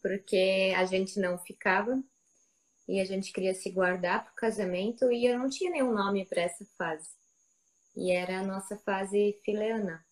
porque 0.00 0.72
a 0.76 0.84
gente 0.84 1.18
não 1.18 1.36
ficava 1.36 2.00
e 2.88 3.00
a 3.00 3.04
gente 3.04 3.32
queria 3.32 3.54
se 3.54 3.70
guardar 3.70 4.22
para 4.22 4.32
o 4.32 4.36
casamento 4.36 5.10
e 5.10 5.26
eu 5.26 5.38
não 5.38 5.50
tinha 5.50 5.70
nenhum 5.70 5.92
nome 5.92 6.24
para 6.26 6.42
essa 6.42 6.64
fase. 6.78 7.10
E 7.96 8.12
era 8.12 8.40
a 8.40 8.46
nossa 8.46 8.76
fase 8.78 9.36
fileana. 9.44 10.05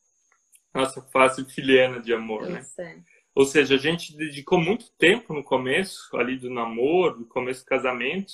Nossa 0.74 1.00
fase 1.02 1.44
filiana 1.44 2.00
de 2.00 2.12
amor, 2.12 2.48
né? 2.48 2.60
Isso, 2.60 2.80
né? 2.80 3.02
É. 3.08 3.14
Ou 3.34 3.44
seja, 3.44 3.74
a 3.74 3.78
gente 3.78 4.16
dedicou 4.16 4.60
muito 4.60 4.90
tempo 4.92 5.32
no 5.32 5.42
começo, 5.42 6.16
ali 6.16 6.36
do 6.36 6.50
namoro, 6.50 7.20
no 7.20 7.26
começo 7.26 7.64
do 7.64 7.68
casamento, 7.68 8.32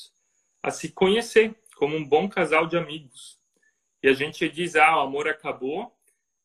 a 0.62 0.70
se 0.70 0.92
conhecer 0.92 1.54
como 1.76 1.96
um 1.96 2.04
bom 2.04 2.28
casal 2.28 2.66
de 2.66 2.76
amigos. 2.76 3.38
E 4.02 4.08
a 4.08 4.12
gente 4.12 4.48
diz, 4.48 4.76
ah, 4.76 4.96
o 4.96 5.00
amor 5.00 5.28
acabou, 5.28 5.94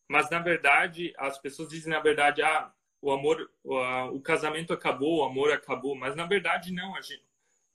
mas 0.08 0.30
na 0.30 0.40
verdade, 0.40 1.14
as 1.18 1.38
pessoas 1.38 1.70
dizem, 1.70 1.92
na 1.92 2.00
verdade, 2.00 2.42
ah, 2.42 2.72
o 3.02 3.12
amor, 3.12 3.50
o, 3.64 3.78
o 4.16 4.22
casamento 4.22 4.74
acabou, 4.74 5.20
o 5.20 5.24
amor 5.24 5.52
acabou, 5.52 5.96
mas 5.96 6.16
na 6.16 6.26
verdade 6.26 6.72
não, 6.72 6.96
a 6.96 7.02
gente, 7.02 7.24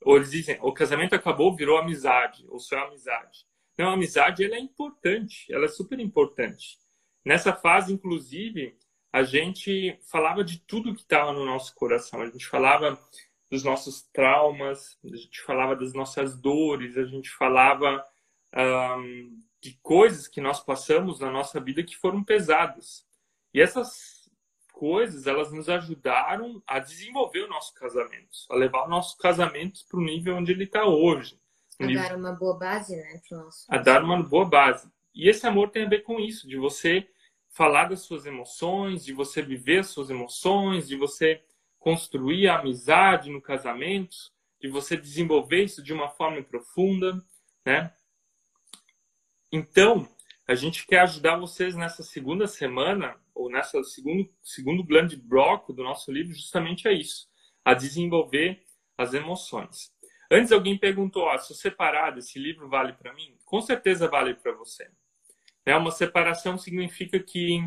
ou 0.03 0.17
eles 0.17 0.31
dizem, 0.31 0.57
o 0.61 0.73
casamento 0.73 1.13
acabou, 1.13 1.55
virou 1.55 1.77
amizade, 1.77 2.45
ou 2.49 2.59
só 2.59 2.79
amizade. 2.79 3.45
Não, 3.77 3.89
a 3.89 3.93
amizade 3.93 4.43
ela 4.43 4.55
é 4.55 4.59
importante, 4.59 5.51
ela 5.53 5.65
é 5.65 5.69
super 5.69 5.99
importante. 5.99 6.80
Nessa 7.23 7.53
fase, 7.53 7.93
inclusive, 7.93 8.77
a 9.11 9.23
gente 9.23 9.97
falava 10.09 10.43
de 10.43 10.59
tudo 10.59 10.93
que 10.93 11.01
estava 11.01 11.33
no 11.33 11.45
nosso 11.45 11.75
coração. 11.75 12.21
A 12.21 12.25
gente 12.25 12.47
falava 12.47 12.99
dos 13.49 13.63
nossos 13.63 14.03
traumas, 14.13 14.97
a 15.03 15.15
gente 15.15 15.41
falava 15.41 15.75
das 15.75 15.93
nossas 15.93 16.39
dores, 16.39 16.97
a 16.97 17.03
gente 17.03 17.29
falava 17.29 18.03
um, 18.55 19.37
de 19.61 19.77
coisas 19.83 20.27
que 20.27 20.39
nós 20.39 20.61
passamos 20.63 21.19
na 21.19 21.29
nossa 21.29 21.59
vida 21.59 21.83
que 21.83 21.97
foram 21.97 22.23
pesadas. 22.23 23.05
E 23.53 23.61
essas 23.61 24.29
coisas, 24.71 25.27
elas 25.27 25.51
nos 25.51 25.69
ajudaram 25.69 26.63
a 26.65 26.79
desenvolver 26.79 27.41
o 27.41 27.49
nosso 27.49 27.73
casamento, 27.73 28.37
a 28.49 28.55
levar 28.55 28.85
o 28.85 28.89
nosso 28.89 29.17
casamento 29.17 29.81
para 29.87 29.99
o 29.99 30.03
nível 30.03 30.37
onde 30.37 30.53
ele 30.53 30.63
está 30.63 30.85
hoje. 30.85 31.39
A 31.79 31.85
nível... 31.85 32.01
dar 32.01 32.15
uma 32.15 32.31
boa 32.31 32.57
base, 32.57 32.95
né, 32.95 33.21
nosso. 33.29 33.65
A 33.69 33.77
dar 33.77 34.03
uma 34.03 34.23
boa 34.23 34.45
base. 34.45 34.89
E 35.13 35.27
esse 35.29 35.45
amor 35.45 35.69
tem 35.69 35.85
a 35.85 35.89
ver 35.89 36.03
com 36.03 36.19
isso, 36.19 36.47
de 36.47 36.57
você 36.57 37.07
falar 37.49 37.85
das 37.85 38.01
suas 38.01 38.25
emoções, 38.25 39.03
de 39.03 39.13
você 39.13 39.41
viver 39.41 39.79
as 39.79 39.87
suas 39.87 40.09
emoções, 40.09 40.87
de 40.87 40.95
você 40.95 41.43
construir 41.77 42.47
a 42.47 42.59
amizade 42.59 43.29
no 43.29 43.41
casamento, 43.41 44.15
de 44.59 44.67
você 44.67 44.95
desenvolver 44.95 45.63
isso 45.63 45.83
de 45.83 45.91
uma 45.91 46.07
forma 46.07 46.41
profunda, 46.43 47.21
né? 47.65 47.93
Então, 49.51 50.07
a 50.47 50.55
gente 50.55 50.85
quer 50.85 50.99
ajudar 50.99 51.37
vocês 51.37 51.75
nessa 51.75 52.03
segunda 52.03 52.47
semana, 52.47 53.19
ou 53.33 53.49
nessa 53.49 53.83
segundo, 53.83 54.29
segundo 54.41 54.83
grande 54.83 55.15
bloco 55.15 55.73
do 55.73 55.83
nosso 55.83 56.11
livro, 56.11 56.33
justamente 56.33 56.87
a 56.87 56.91
isso, 56.91 57.27
a 57.65 57.73
desenvolver 57.73 58.63
as 58.97 59.13
emoções. 59.13 59.91
Antes 60.29 60.51
alguém 60.51 60.77
perguntou, 60.77 61.23
ó, 61.23 61.37
sou 61.37 61.55
separado, 61.55 62.19
esse 62.19 62.39
livro 62.39 62.69
vale 62.69 62.93
para 62.93 63.13
mim? 63.13 63.37
Com 63.43 63.61
certeza 63.61 64.07
vale 64.07 64.33
para 64.35 64.53
você. 64.53 64.89
Né? 65.65 65.75
Uma 65.75 65.91
separação 65.91 66.57
significa 66.57 67.19
que 67.19 67.61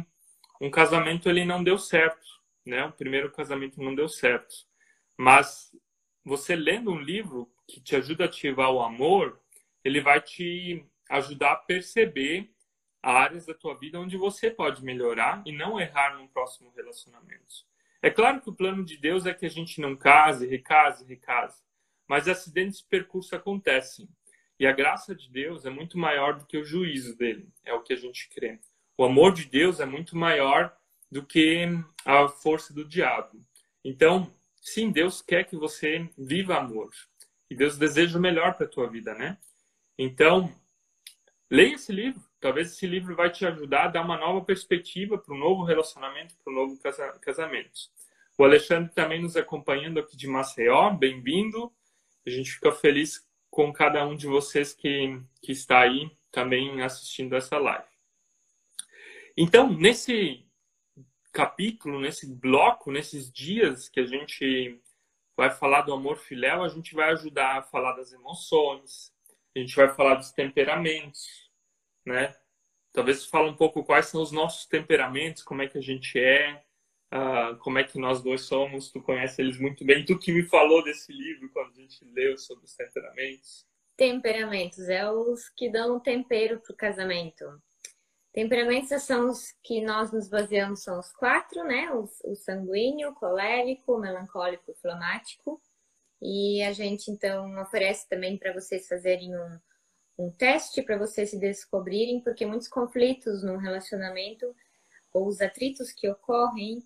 um 0.61 0.71
casamento 0.71 1.29
ele 1.29 1.45
não 1.45 1.63
deu 1.63 1.79
certo, 1.79 2.27
né? 2.65 2.85
O 2.85 2.93
primeiro 2.93 3.31
casamento 3.31 3.83
não 3.83 3.95
deu 3.95 4.09
certo. 4.09 4.55
Mas 5.17 5.71
você 6.25 6.57
lendo 6.57 6.91
um 6.91 7.01
livro 7.01 7.53
que 7.69 7.81
te 7.81 7.97
ajuda 7.97 8.25
a 8.25 8.27
ativar 8.27 8.71
o 8.71 8.83
amor, 8.83 9.41
ele 9.85 10.01
vai 10.01 10.21
te 10.21 10.85
ajudar 11.11 11.53
a 11.53 11.57
perceber 11.57 12.51
áreas 13.03 13.45
da 13.45 13.55
tua 13.55 13.79
vida 13.79 14.01
onde 14.01 14.17
você 14.17 14.51
pode 14.51 14.83
melhorar 14.83 15.43
e 15.45 15.53
não 15.53 15.79
errar 15.79 16.17
no 16.17 16.29
próximo 16.29 16.73
relacionamento. 16.75 17.67
É 18.01 18.11
claro 18.11 18.41
que 18.41 18.49
o 18.49 18.55
plano 18.55 18.85
de 18.85 18.97
Deus 18.97 19.27
é 19.27 19.35
que 19.35 19.47
a 19.47 19.51
gente 19.51 19.81
não 19.81 19.97
case, 19.97 20.47
recase, 20.47 21.05
recase, 21.05 21.63
mas 22.09 22.29
acidentes 22.29 22.81
de 22.81 22.87
percurso 22.87 23.37
acontecem. 23.37 24.09
E 24.59 24.67
a 24.67 24.73
graça 24.73 25.15
de 25.15 25.29
Deus 25.31 25.65
é 25.65 25.71
muito 25.71 25.99
maior 25.99 26.39
do 26.39 26.47
que 26.47 26.57
o 26.57 26.65
juízo 26.65 27.17
dele, 27.17 27.49
é 27.65 27.73
o 27.73 27.83
que 27.83 27.93
a 27.93 27.97
gente 27.97 28.29
crê. 28.29 28.61
O 28.97 29.05
amor 29.05 29.33
de 29.33 29.45
Deus 29.45 29.81
é 29.81 29.85
muito 29.85 30.17
maior 30.17 30.75
do 31.11 31.25
que 31.25 31.67
a 32.05 32.29
força 32.29 32.73
do 32.73 32.85
diabo. 32.85 33.45
Então, 33.85 34.33
sim, 34.61 34.91
Deus 34.91 35.21
quer 35.21 35.45
que 35.45 35.57
você 35.57 36.09
viva 36.17 36.57
amor. 36.57 36.91
E 37.51 37.55
Deus 37.55 37.77
deseja 37.77 38.19
o 38.19 38.23
melhor 38.23 38.55
para 38.55 38.67
a 38.67 38.69
tua 38.69 38.89
vida, 38.89 39.15
né? 39.15 39.37
Então, 39.99 40.53
leia 41.51 41.75
esse 41.75 41.93
livro. 41.93 42.23
Talvez 42.41 42.73
esse 42.73 42.87
livro 42.87 43.15
vai 43.17 43.31
te 43.31 43.45
ajudar 43.47 43.85
a 43.85 43.89
dar 43.89 44.03
uma 44.03 44.17
nova 44.17 44.45
perspectiva 44.45 45.19
para 45.19 45.35
um 45.35 45.39
novo 45.39 45.65
relacionamento, 45.65 46.37
para 46.43 46.53
um 46.53 46.57
novo 46.57 46.79
casamento. 47.21 47.81
O 48.37 48.45
Alexandre 48.45 48.93
também 48.93 49.21
nos 49.21 49.37
acompanhando 49.37 49.99
aqui 49.99 50.17
de 50.17 50.27
Maceió. 50.27 50.91
Bem-vindo. 50.91 51.73
A 52.27 52.31
gente 52.31 52.53
fica 52.53 52.73
feliz 52.73 53.25
com 53.55 53.73
cada 53.73 54.05
um 54.05 54.17
de 54.17 54.27
vocês 54.27 54.75
que, 54.75 55.17
que 55.41 55.53
está 55.53 55.83
aí 55.83 56.11
também 56.33 56.83
assistindo 56.83 57.37
essa 57.37 57.57
live. 57.57 57.87
Então, 59.37 59.73
nesse 59.73 60.45
capítulo, 61.33 62.01
nesse 62.01 62.27
bloco, 62.27 62.91
nesses 62.91 63.33
dias 63.33 63.89
que 63.89 64.01
a 64.01 64.07
gente 64.07 64.83
vai 65.37 65.53
falar 65.53 65.83
do 65.83 65.93
amor 65.93 66.17
filéu, 66.17 66.65
a 66.65 66.69
gente 66.69 66.97
vai 66.97 67.11
ajudar 67.13 67.59
a 67.59 67.63
falar 67.63 67.93
das 67.93 68.13
emoções, 68.13 69.15
a 69.55 69.61
gente 69.61 69.77
vai 69.77 69.89
falar 69.95 70.17
dos 70.17 70.33
temperamentos, 70.33 71.49
né? 72.05 72.37
Talvez 72.93 73.25
fala 73.25 73.49
um 73.49 73.57
pouco 73.57 73.85
quais 73.85 74.07
são 74.07 74.21
os 74.21 74.33
nossos 74.33 74.67
temperamentos, 74.67 75.45
como 75.45 75.63
é 75.63 75.69
que 75.69 75.79
a 75.79 75.83
gente 75.83 76.19
é, 76.19 76.61
uh, 77.15 77.57
como 77.59 77.79
é 77.79 77.85
que 77.85 77.99
nós 77.99 78.21
dois 78.21 78.43
somos. 78.43 78.91
Tu 78.91 79.01
conhece 79.01 79.41
eles 79.41 79.59
muito 79.59 79.85
bem. 79.85 80.05
Tu 80.05 80.19
que 80.19 80.33
me 80.33 80.43
falou 80.43 80.83
desse 80.83 81.13
livro 81.13 81.49
quando 81.51 81.71
a 81.71 81.81
gente 81.81 82.05
leu 82.07 82.37
sobre 82.37 82.65
os 82.65 82.75
temperamentos. 82.75 83.65
Temperamentos 83.97 84.89
é 84.89 85.09
os 85.09 85.49
que 85.51 85.71
dão 85.71 86.01
tempero 86.01 86.61
para 86.61 86.73
o 86.73 86.77
casamento. 86.77 87.45
Temperamentos 88.33 89.01
são 89.05 89.31
os 89.31 89.53
que 89.63 89.81
nós 89.81 90.11
nos 90.11 90.29
baseamos, 90.29 90.83
são 90.83 90.99
os 90.99 91.13
quatro, 91.13 91.63
né? 91.63 91.93
O, 91.93 92.09
o 92.25 92.35
sanguíneo, 92.35 93.15
colérico, 93.15 93.97
melancólico 93.99 94.73
e 94.73 94.75
flamático. 94.75 95.63
E 96.21 96.61
a 96.63 96.73
gente 96.73 97.11
então 97.11 97.61
oferece 97.61 98.09
também 98.09 98.37
para 98.37 98.53
vocês 98.53 98.89
fazerem 98.89 99.37
um, 99.37 99.61
um 100.19 100.31
teste 100.33 100.83
para 100.83 100.99
vocês 100.99 101.31
se 101.31 101.39
descobrirem, 101.39 102.21
porque 102.21 102.45
muitos 102.45 102.67
conflitos 102.67 103.45
no 103.45 103.57
relacionamento 103.57 104.53
ou 105.13 105.29
os 105.29 105.41
atritos 105.41 105.93
que 105.93 106.09
ocorrem 106.09 106.83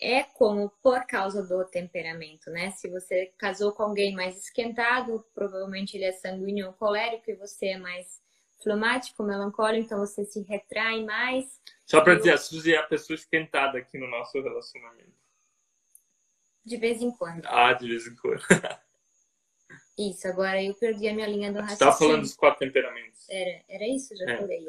é 0.00 0.22
como 0.22 0.70
por 0.82 1.06
causa 1.06 1.42
do 1.42 1.64
temperamento, 1.64 2.50
né? 2.50 2.70
Se 2.72 2.88
você 2.88 3.32
casou 3.36 3.72
com 3.72 3.82
alguém 3.82 4.14
mais 4.14 4.38
esquentado, 4.38 5.24
provavelmente 5.34 5.96
ele 5.96 6.04
é 6.04 6.12
sanguíneo 6.12 6.68
ou 6.68 6.72
colérico 6.72 7.30
e 7.30 7.34
você 7.34 7.68
é 7.68 7.78
mais 7.78 8.22
flumático, 8.62 9.22
melancólico, 9.22 9.84
então 9.84 9.98
você 9.98 10.24
se 10.24 10.42
retrai 10.42 11.04
mais. 11.04 11.60
Só 11.84 12.00
para 12.00 12.14
dizer, 12.14 12.32
a 12.32 12.38
Suzy 12.38 12.74
é 12.74 12.78
a 12.78 12.82
pessoa 12.82 13.14
esquentada 13.14 13.78
aqui 13.78 13.98
no 13.98 14.08
nosso 14.08 14.40
relacionamento. 14.40 15.18
De 16.64 16.76
vez 16.76 17.00
em 17.00 17.10
quando. 17.10 17.46
Ah, 17.46 17.72
de 17.72 17.88
vez 17.88 18.06
em 18.06 18.14
quando. 18.16 18.42
isso, 19.98 20.28
agora 20.28 20.62
eu 20.62 20.74
perdi 20.74 21.08
a 21.08 21.14
minha 21.14 21.26
linha 21.26 21.52
do 21.52 21.60
raciocínio. 21.60 21.68
Você 21.68 21.74
estava 21.74 21.98
falando 21.98 22.20
dos 22.22 22.34
quatro 22.34 22.58
temperamentos. 22.58 23.28
Era, 23.28 23.64
era 23.68 23.88
isso? 23.88 24.14
Já 24.16 24.30
é. 24.30 24.36
falei. 24.36 24.68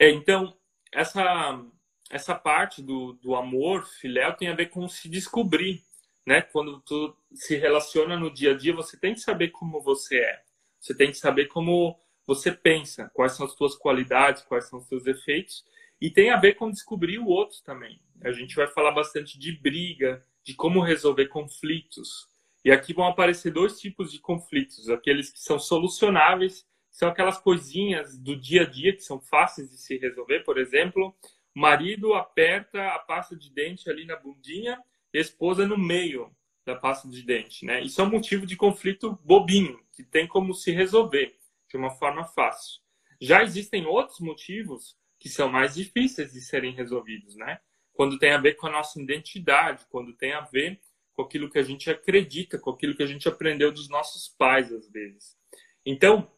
É, 0.00 0.10
então, 0.10 0.56
essa, 0.92 1.64
essa 2.10 2.34
parte 2.34 2.82
do, 2.82 3.12
do 3.14 3.34
amor 3.34 3.86
filéu 3.86 4.32
tem 4.34 4.48
a 4.48 4.54
ver 4.54 4.66
com 4.66 4.88
se 4.88 5.08
descobrir, 5.08 5.82
né? 6.26 6.42
Quando 6.42 6.80
tu 6.80 7.16
se 7.34 7.56
relaciona 7.56 8.18
no 8.18 8.32
dia 8.32 8.52
a 8.52 8.56
dia, 8.56 8.74
você 8.74 8.96
tem 8.98 9.14
que 9.14 9.20
saber 9.20 9.48
como 9.48 9.80
você 9.80 10.18
é. 10.18 10.42
Você 10.80 10.94
tem 10.94 11.10
que 11.10 11.18
saber 11.18 11.46
como 11.46 11.98
você 12.26 12.52
pensa, 12.52 13.10
quais 13.14 13.32
são 13.32 13.46
as 13.46 13.52
suas 13.52 13.74
qualidades, 13.74 14.42
quais 14.42 14.68
são 14.68 14.78
os 14.78 14.86
seus 14.86 15.06
efeitos, 15.06 15.64
e 16.00 16.10
tem 16.10 16.30
a 16.30 16.36
ver 16.36 16.54
com 16.54 16.70
descobrir 16.70 17.18
o 17.18 17.26
outro 17.26 17.58
também. 17.64 18.00
A 18.22 18.32
gente 18.32 18.54
vai 18.54 18.66
falar 18.68 18.92
bastante 18.92 19.38
de 19.38 19.52
briga, 19.52 20.24
de 20.44 20.54
como 20.54 20.80
resolver 20.80 21.26
conflitos. 21.26 22.28
E 22.64 22.70
aqui 22.70 22.92
vão 22.92 23.06
aparecer 23.06 23.52
dois 23.52 23.80
tipos 23.80 24.12
de 24.12 24.18
conflitos: 24.18 24.88
aqueles 24.88 25.30
que 25.30 25.40
são 25.40 25.58
solucionáveis, 25.58 26.66
são 26.90 27.08
aquelas 27.08 27.38
coisinhas 27.38 28.18
do 28.18 28.36
dia 28.36 28.62
a 28.62 28.66
dia 28.66 28.94
que 28.94 29.02
são 29.02 29.20
fáceis 29.20 29.70
de 29.70 29.78
se 29.78 29.96
resolver. 29.98 30.40
Por 30.40 30.58
exemplo, 30.58 31.14
marido 31.54 32.14
aperta 32.14 32.88
a 32.88 32.98
pasta 32.98 33.36
de 33.36 33.50
dente 33.52 33.90
ali 33.90 34.04
na 34.04 34.16
bundinha 34.16 34.82
e 35.12 35.18
a 35.18 35.20
esposa 35.20 35.66
no 35.66 35.76
meio 35.76 36.34
da 36.64 36.76
pasta 36.76 37.08
de 37.08 37.22
dente, 37.22 37.64
né? 37.64 37.80
Isso 37.80 38.00
é 38.00 38.04
um 38.04 38.10
motivo 38.10 38.46
de 38.46 38.56
conflito 38.56 39.18
bobinho, 39.24 39.80
que 39.92 40.02
tem 40.02 40.26
como 40.26 40.54
se 40.54 40.70
resolver 40.70 41.36
de 41.68 41.76
uma 41.76 41.90
forma 41.90 42.24
fácil. 42.24 42.80
Já 43.20 43.42
existem 43.42 43.86
outros 43.86 44.20
motivos 44.20 44.96
que 45.18 45.28
são 45.28 45.48
mais 45.48 45.74
difíceis 45.74 46.32
de 46.32 46.40
serem 46.40 46.74
resolvidos, 46.74 47.34
né? 47.36 47.60
Quando 47.92 48.18
tem 48.18 48.30
a 48.32 48.38
ver 48.38 48.54
com 48.54 48.66
a 48.66 48.70
nossa 48.70 49.00
identidade, 49.00 49.86
quando 49.90 50.12
tem 50.12 50.32
a 50.32 50.42
ver 50.42 50.80
com 51.14 51.22
aquilo 51.22 51.50
que 51.50 51.58
a 51.58 51.62
gente 51.62 51.90
acredita, 51.90 52.58
com 52.58 52.70
aquilo 52.70 52.94
que 52.94 53.02
a 53.02 53.06
gente 53.06 53.26
aprendeu 53.28 53.72
dos 53.72 53.88
nossos 53.88 54.28
pais, 54.28 54.72
às 54.72 54.88
vezes. 54.88 55.36
Então, 55.84 56.30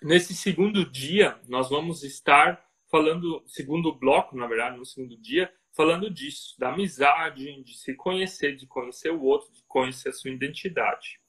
nesse 0.00 0.34
segundo 0.34 0.88
dia, 0.88 1.40
nós 1.48 1.68
vamos 1.68 2.04
estar 2.04 2.65
falando, 2.96 3.42
segundo 3.46 3.94
bloco, 3.94 4.34
na 4.34 4.46
verdade, 4.46 4.78
no 4.78 4.86
segundo 4.86 5.18
dia, 5.18 5.52
falando 5.74 6.08
disso, 6.08 6.58
da 6.58 6.70
amizade, 6.70 7.62
de 7.62 7.76
se 7.76 7.94
conhecer, 7.94 8.56
de 8.56 8.66
conhecer 8.66 9.10
o 9.10 9.22
outro, 9.22 9.52
de 9.52 9.62
conhecer 9.68 10.08
a 10.08 10.12
sua 10.14 10.30
identidade. 10.30 11.20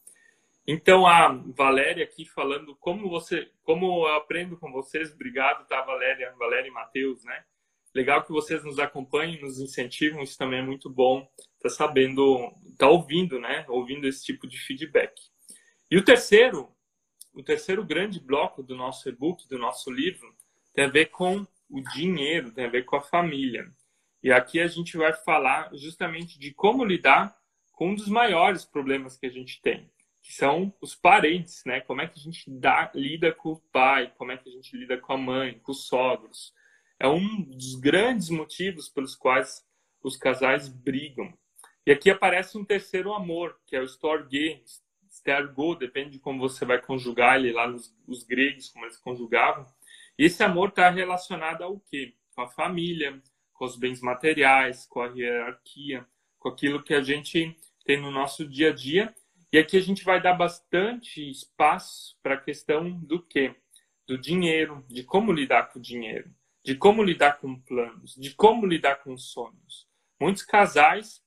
Então 0.65 1.05
a 1.05 1.27
Valéria 1.27 2.05
aqui 2.05 2.23
falando 2.23 2.73
como 2.77 3.09
você, 3.09 3.51
como 3.63 4.07
eu 4.07 4.15
aprendo 4.15 4.57
com 4.57 4.71
vocês, 4.71 5.11
obrigado, 5.11 5.67
tá 5.67 5.81
Valéria, 5.81 6.33
Valéria 6.39 6.69
e 6.69 6.71
Matheus, 6.71 7.21
né? 7.25 7.43
Legal 7.93 8.23
que 8.23 8.31
vocês 8.31 8.63
nos 8.63 8.79
acompanhem, 8.79 9.41
nos 9.41 9.59
incentivam, 9.59 10.21
isso 10.21 10.37
também 10.37 10.59
é 10.59 10.63
muito 10.63 10.89
bom. 10.89 11.27
Tá 11.61 11.67
sabendo, 11.67 12.49
tá 12.77 12.87
ouvindo, 12.87 13.41
né? 13.41 13.65
Ouvindo 13.67 14.07
esse 14.07 14.23
tipo 14.23 14.47
de 14.47 14.57
feedback. 14.57 15.13
E 15.91 15.97
o 15.97 16.03
terceiro, 16.03 16.69
o 17.33 17.43
terceiro 17.43 17.83
grande 17.83 18.21
bloco 18.21 18.63
do 18.63 18.75
nosso 18.75 19.09
e-book, 19.09 19.45
do 19.49 19.57
nosso 19.57 19.91
livro, 19.91 20.33
tem 20.73 20.85
a 20.85 20.89
ver 20.89 21.07
com 21.07 21.45
o 21.69 21.81
dinheiro, 21.81 22.51
tem 22.51 22.65
a 22.65 22.69
ver 22.69 22.85
com 22.85 22.95
a 22.95 23.01
família. 23.01 23.69
E 24.23 24.31
aqui 24.31 24.59
a 24.59 24.67
gente 24.67 24.97
vai 24.97 25.13
falar 25.13 25.69
justamente 25.73 26.39
de 26.39 26.53
como 26.53 26.83
lidar 26.83 27.37
com 27.71 27.91
um 27.91 27.95
dos 27.95 28.07
maiores 28.07 28.65
problemas 28.65 29.17
que 29.17 29.27
a 29.27 29.29
gente 29.29 29.61
tem, 29.61 29.89
que 30.23 30.33
são 30.33 30.73
os 30.81 30.95
parentes, 30.95 31.63
né? 31.65 31.81
Como 31.81 32.01
é 32.01 32.07
que 32.07 32.19
a 32.19 32.23
gente 32.23 32.49
dá, 32.49 32.91
lida 32.95 33.31
com 33.31 33.51
o 33.51 33.61
pai, 33.71 34.11
como 34.17 34.31
é 34.31 34.37
que 34.37 34.49
a 34.49 34.51
gente 34.51 34.75
lida 34.75 34.97
com 34.97 35.13
a 35.13 35.17
mãe, 35.17 35.59
com 35.59 35.71
os 35.71 35.87
sogros. 35.87 36.53
É 36.99 37.07
um 37.07 37.43
dos 37.43 37.75
grandes 37.75 38.29
motivos 38.29 38.89
pelos 38.89 39.15
quais 39.15 39.63
os 40.01 40.17
casais 40.17 40.67
brigam. 40.67 41.31
E 41.85 41.91
aqui 41.91 42.09
aparece 42.09 42.57
um 42.57 42.65
terceiro 42.65 43.13
amor, 43.13 43.59
que 43.65 43.75
é 43.75 43.79
o 43.79 43.85
storge, 43.85 44.61
stergo, 45.09 45.75
depende 45.75 46.11
de 46.11 46.19
como 46.19 46.39
você 46.39 46.65
vai 46.65 46.81
conjugar 46.81 47.37
ele 47.37 47.51
lá 47.51 47.67
nos 47.67 47.95
os 48.07 48.23
gregos, 48.23 48.69
como 48.69 48.85
eles 48.85 48.97
conjugavam. 48.97 49.65
Esse 50.17 50.43
amor 50.43 50.69
está 50.69 50.89
relacionado 50.89 51.63
ao 51.63 51.79
quê? 51.79 52.15
Com 52.35 52.41
a 52.41 52.47
família, 52.47 53.21
com 53.53 53.65
os 53.65 53.75
bens 53.75 54.01
materiais, 54.01 54.85
com 54.85 55.01
a 55.01 55.07
hierarquia, 55.07 56.05
com 56.39 56.49
aquilo 56.49 56.83
que 56.83 56.93
a 56.93 57.01
gente 57.01 57.55
tem 57.85 58.01
no 58.01 58.11
nosso 58.11 58.47
dia 58.47 58.69
a 58.69 58.73
dia 58.73 59.13
e 59.51 59.57
aqui 59.57 59.77
a 59.77 59.81
gente 59.81 60.03
vai 60.03 60.21
dar 60.21 60.33
bastante 60.33 61.29
espaço 61.29 62.17
para 62.21 62.33
a 62.33 62.41
questão 62.41 62.91
do 62.91 63.21
quê? 63.23 63.55
Do 64.05 64.17
dinheiro, 64.17 64.85
de 64.89 65.03
como 65.03 65.31
lidar 65.31 65.71
com 65.71 65.79
o 65.79 65.81
dinheiro, 65.81 66.29
de 66.63 66.75
como 66.75 67.01
lidar 67.01 67.39
com 67.39 67.57
planos, 67.59 68.13
de 68.15 68.33
como 68.33 68.65
lidar 68.65 68.97
com 68.97 69.17
sonhos. 69.17 69.87
Muitos 70.19 70.43
casais 70.43 71.23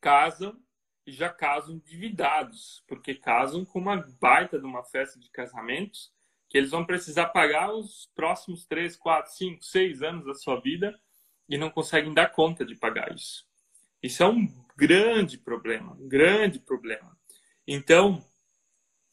casam 0.00 0.60
e 1.06 1.12
já 1.12 1.28
casam 1.28 1.76
endividados, 1.76 2.82
porque 2.88 3.14
casam 3.14 3.64
com 3.64 3.78
uma 3.78 3.96
baita 4.20 4.58
de 4.58 4.66
uma 4.66 4.82
festa 4.82 5.18
de 5.18 5.30
casamentos 5.30 6.12
que 6.50 6.58
eles 6.58 6.72
vão 6.72 6.84
precisar 6.84 7.28
pagar 7.28 7.72
os 7.72 8.10
próximos 8.14 8.66
3, 8.66 8.96
4, 8.96 9.32
5, 9.32 9.64
6 9.64 10.02
anos 10.02 10.26
da 10.26 10.34
sua 10.34 10.60
vida 10.60 11.00
e 11.48 11.56
não 11.56 11.70
conseguem 11.70 12.12
dar 12.12 12.32
conta 12.32 12.64
de 12.66 12.74
pagar 12.74 13.14
isso. 13.14 13.48
Isso 14.02 14.22
é 14.22 14.26
um 14.26 14.46
grande 14.76 15.38
problema, 15.38 15.92
um 15.92 16.08
grande 16.08 16.58
problema. 16.58 17.16
Então, 17.66 18.24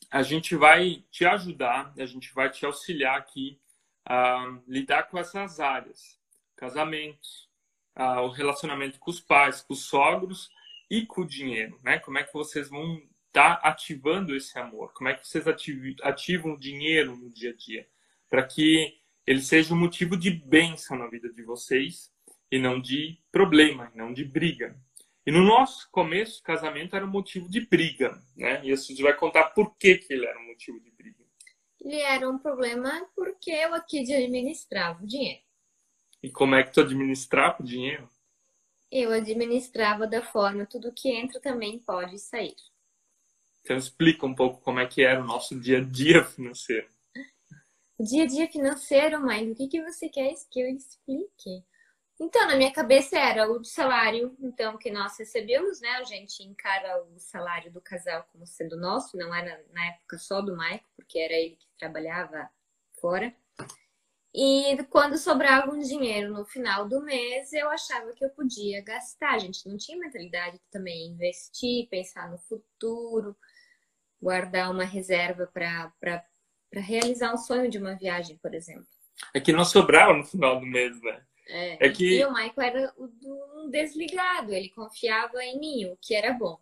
a 0.10 0.24
gente 0.24 0.56
vai 0.56 1.04
te 1.12 1.26
ajudar, 1.26 1.94
a 1.98 2.06
gente 2.06 2.34
vai 2.34 2.50
te 2.50 2.66
auxiliar 2.66 3.18
aqui 3.18 3.62
a 4.04 4.60
lidar 4.68 5.04
com 5.04 5.18
essas 5.20 5.60
áreas: 5.60 6.20
casamento, 6.56 7.28
o 8.24 8.30
relacionamento 8.30 8.98
com 9.00 9.12
os 9.12 9.20
pais, 9.20 9.62
com 9.62 9.74
os 9.74 9.86
sogros 9.86 10.50
e 10.90 11.06
com 11.06 11.22
o 11.22 11.28
dinheiro, 11.28 11.80
né? 11.84 12.00
Como 12.00 12.18
é 12.18 12.24
que 12.24 12.34
vocês 12.34 12.70
vão 12.70 13.00
estar 13.38 13.58
tá 13.58 13.70
ativando 13.70 14.36
esse 14.36 14.58
amor? 14.58 14.92
Como 14.94 15.10
é 15.10 15.14
que 15.14 15.28
vocês 15.28 15.46
ativam 16.02 16.54
o 16.54 16.60
dinheiro 16.60 17.16
no 17.16 17.30
dia 17.30 17.52
a 17.52 17.56
dia? 17.56 17.88
Para 18.30 18.44
que 18.44 18.98
ele 19.26 19.42
seja 19.42 19.74
um 19.74 19.78
motivo 19.78 20.18
de 20.18 20.32
bênção 20.32 20.98
na 20.98 21.08
vida 21.08 21.32
de 21.32 21.44
vocês 21.44 22.12
e 22.52 22.58
não 22.58 22.82
de 22.82 23.22
problema, 23.32 23.92
não 23.94 24.12
de 24.12 24.26
briga. 24.26 24.76
E 25.26 25.32
no 25.32 25.44
nosso 25.44 25.90
começo, 25.92 26.42
casamento 26.42 26.96
era 26.96 27.06
um 27.06 27.10
motivo 27.10 27.50
de 27.50 27.62
briga, 27.62 28.18
né? 28.36 28.64
E 28.64 28.72
a 28.72 28.78
Suzy 28.78 29.04
vai 29.04 29.14
contar 29.14 29.50
por 29.50 29.76
que, 29.78 29.98
que 29.98 30.14
ele 30.14 30.26
era 30.26 30.40
um 30.40 30.48
motivo 30.48 30.80
de 30.80 30.90
briga. 30.92 31.24
Ele 31.80 32.00
era 32.00 32.30
um 32.30 32.40
problema 32.40 33.08
porque 33.16 33.52
eu 33.52 33.74
aqui 33.76 34.00
administrava 34.00 35.04
o 35.04 35.08
dinheiro. 35.08 35.42
E 36.24 36.32
como 36.32 36.56
é 36.56 36.64
que 36.64 36.74
tu 36.74 36.82
administrava 36.82 37.62
o 37.62 37.66
dinheiro? 37.66 38.10
Eu 38.90 39.12
administrava 39.12 40.08
da 40.08 40.22
forma 40.22 40.66
tudo 40.66 40.94
que 40.94 41.10
entra 41.10 41.40
também 41.42 41.78
pode 41.78 42.18
sair. 42.18 42.56
Então 43.68 43.76
explica 43.76 44.26
um 44.26 44.34
pouco 44.34 44.62
como 44.62 44.80
é 44.80 44.88
que 44.88 45.04
era 45.04 45.22
o 45.22 45.26
nosso 45.26 45.60
dia 45.60 45.80
a 45.80 45.84
dia 45.84 46.24
financeiro. 46.24 46.88
Dia 48.00 48.24
a 48.24 48.26
dia 48.26 48.50
financeiro, 48.50 49.20
mãe, 49.20 49.52
o 49.52 49.54
que, 49.54 49.68
que 49.68 49.84
você 49.84 50.08
quer 50.08 50.34
que 50.50 50.62
eu 50.62 50.70
explique? 50.70 51.66
Então, 52.18 52.48
na 52.48 52.56
minha 52.56 52.72
cabeça 52.72 53.20
era 53.20 53.52
o 53.52 53.62
salário, 53.66 54.34
então, 54.40 54.78
que 54.78 54.90
nós 54.90 55.20
recebemos, 55.20 55.82
né? 55.82 55.90
A 55.98 56.06
gente 56.06 56.42
encara 56.44 57.04
o 57.04 57.20
salário 57.20 57.70
do 57.70 57.82
casal 57.82 58.26
como 58.32 58.48
sendo 58.48 58.78
nosso, 58.78 59.18
não 59.18 59.36
era 59.36 59.62
na 59.74 59.86
época 59.88 60.18
só 60.18 60.42
do 60.42 60.56
Maico, 60.56 60.90
porque 60.96 61.20
era 61.20 61.34
ele 61.34 61.58
que 61.58 61.68
trabalhava 61.78 62.50
fora. 63.02 63.36
E 64.34 64.82
quando 64.86 65.18
sobrava 65.18 65.74
um 65.74 65.80
dinheiro 65.80 66.34
no 66.34 66.46
final 66.46 66.88
do 66.88 67.02
mês, 67.02 67.52
eu 67.52 67.70
achava 67.70 68.14
que 68.14 68.24
eu 68.24 68.30
podia 68.30 68.82
gastar. 68.82 69.34
A 69.34 69.40
gente 69.40 69.68
não 69.68 69.76
tinha 69.76 69.98
mentalidade 69.98 70.58
de 70.58 70.70
também 70.72 71.08
investir, 71.08 71.90
pensar 71.90 72.32
no 72.32 72.38
futuro, 72.38 73.36
guardar 74.22 74.72
uma 74.72 74.84
reserva 74.84 75.48
para 75.54 76.24
realizar 76.74 77.34
um 77.34 77.38
sonho 77.38 77.70
de 77.70 77.78
uma 77.78 77.96
viagem, 77.96 78.38
por 78.38 78.54
exemplo. 78.54 78.88
É 79.34 79.40
que 79.40 79.52
não 79.52 79.66
sobrava 79.66 80.14
no 80.14 80.24
final 80.24 80.60
do 80.60 80.66
mês, 80.66 81.00
né? 81.02 81.22
É, 81.48 81.88
é 81.88 81.90
que... 81.90 82.20
E 82.20 82.26
o 82.26 82.34
Michael 82.34 82.54
era 82.58 82.94
um 82.98 83.70
desligado, 83.70 84.54
ele 84.54 84.70
confiava 84.70 85.44
em 85.44 85.60
mim, 85.60 85.86
o 85.86 85.98
que 86.02 86.14
era 86.14 86.34
bom. 86.34 86.60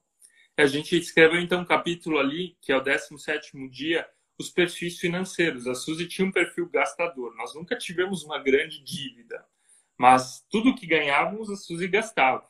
A 0.58 0.66
gente 0.68 0.98
escreveu 0.98 1.42
então 1.42 1.62
um 1.62 1.66
capítulo 1.66 2.18
ali, 2.18 2.56
que 2.62 2.72
é 2.72 2.78
o 2.78 2.82
17 2.82 3.70
dia, 3.70 4.08
os 4.38 4.50
perfis 4.50 5.00
financeiros. 5.00 5.68
A 5.68 5.76
Suzy 5.76 6.08
tinha 6.08 6.28
um 6.28 6.32
perfil 6.32 6.70
gastador. 6.70 7.36
Nós 7.36 7.54
nunca 7.54 7.78
tivemos 7.78 8.24
uma 8.24 8.40
grande 8.40 8.82
dívida, 8.84 9.46
mas 9.98 10.46
tudo 10.50 10.76
que 10.76 10.88
ganhávamos 10.88 11.50
a 11.50 11.56
Suzy 11.56 11.88
gastava. 11.88 12.48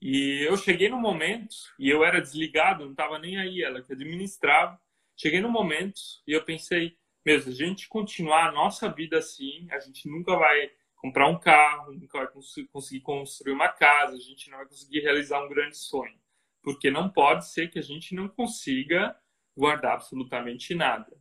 E 0.00 0.46
eu 0.46 0.56
cheguei 0.56 0.88
no 0.88 0.98
momento, 0.98 1.54
e 1.78 1.90
eu 1.90 2.02
era 2.02 2.20
desligado, 2.20 2.84
não 2.84 2.92
estava 2.92 3.18
nem 3.18 3.36
aí, 3.36 3.62
ela 3.62 3.82
que 3.82 3.92
administrava. 3.92 4.80
Cheguei 5.14 5.40
no 5.40 5.50
momento 5.50 6.00
e 6.26 6.32
eu 6.32 6.42
pensei, 6.42 6.96
mesmo, 7.24 7.52
a 7.52 7.54
gente 7.54 7.86
continuar 7.86 8.48
a 8.48 8.52
nossa 8.52 8.88
vida 8.88 9.18
assim, 9.18 9.68
a 9.70 9.78
gente 9.78 10.08
nunca 10.08 10.34
vai 10.36 10.70
comprar 10.96 11.28
um 11.28 11.38
carro, 11.38 11.92
nunca 11.92 12.18
vai 12.18 12.28
conseguir 12.72 13.00
construir 13.00 13.52
uma 13.52 13.68
casa, 13.68 14.16
a 14.16 14.20
gente 14.20 14.50
não 14.50 14.58
vai 14.58 14.66
conseguir 14.66 15.00
realizar 15.00 15.44
um 15.44 15.48
grande 15.48 15.76
sonho. 15.76 16.18
Porque 16.62 16.90
não 16.90 17.10
pode 17.10 17.48
ser 17.50 17.68
que 17.68 17.78
a 17.78 17.82
gente 17.82 18.14
não 18.14 18.28
consiga 18.28 19.14
guardar 19.56 19.94
absolutamente 19.94 20.74
nada. 20.74 21.14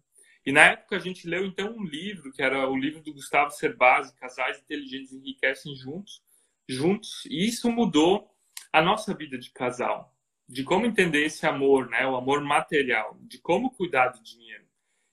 E 0.46 0.52
na 0.52 0.62
época 0.62 0.96
a 0.96 1.00
gente 1.00 1.28
leu 1.28 1.46
então 1.46 1.76
um 1.76 1.84
livro, 1.84 2.32
que 2.32 2.42
era 2.42 2.70
o 2.70 2.78
livro 2.78 3.02
do 3.02 3.14
Gustavo 3.14 3.52
Cerbasi, 3.52 4.16
Casais 4.16 4.60
Inteligentes 4.60 5.12
Enriquecem 5.14 5.76
Juntos, 5.76 6.22
juntos, 6.68 7.26
e 7.26 7.48
isso 7.48 7.70
mudou 7.72 8.30
a 8.72 8.82
nossa 8.82 9.14
vida 9.14 9.38
de 9.38 9.52
casal, 9.52 10.16
de 10.48 10.64
como 10.64 10.86
entender 10.86 11.26
esse 11.26 11.46
amor, 11.46 11.90
né, 11.90 12.06
o 12.08 12.16
amor 12.16 12.42
material, 12.42 13.18
de 13.22 13.40
como 13.40 13.72
cuidar 13.72 14.10
do 14.10 14.24
dinheiro. 14.24 14.66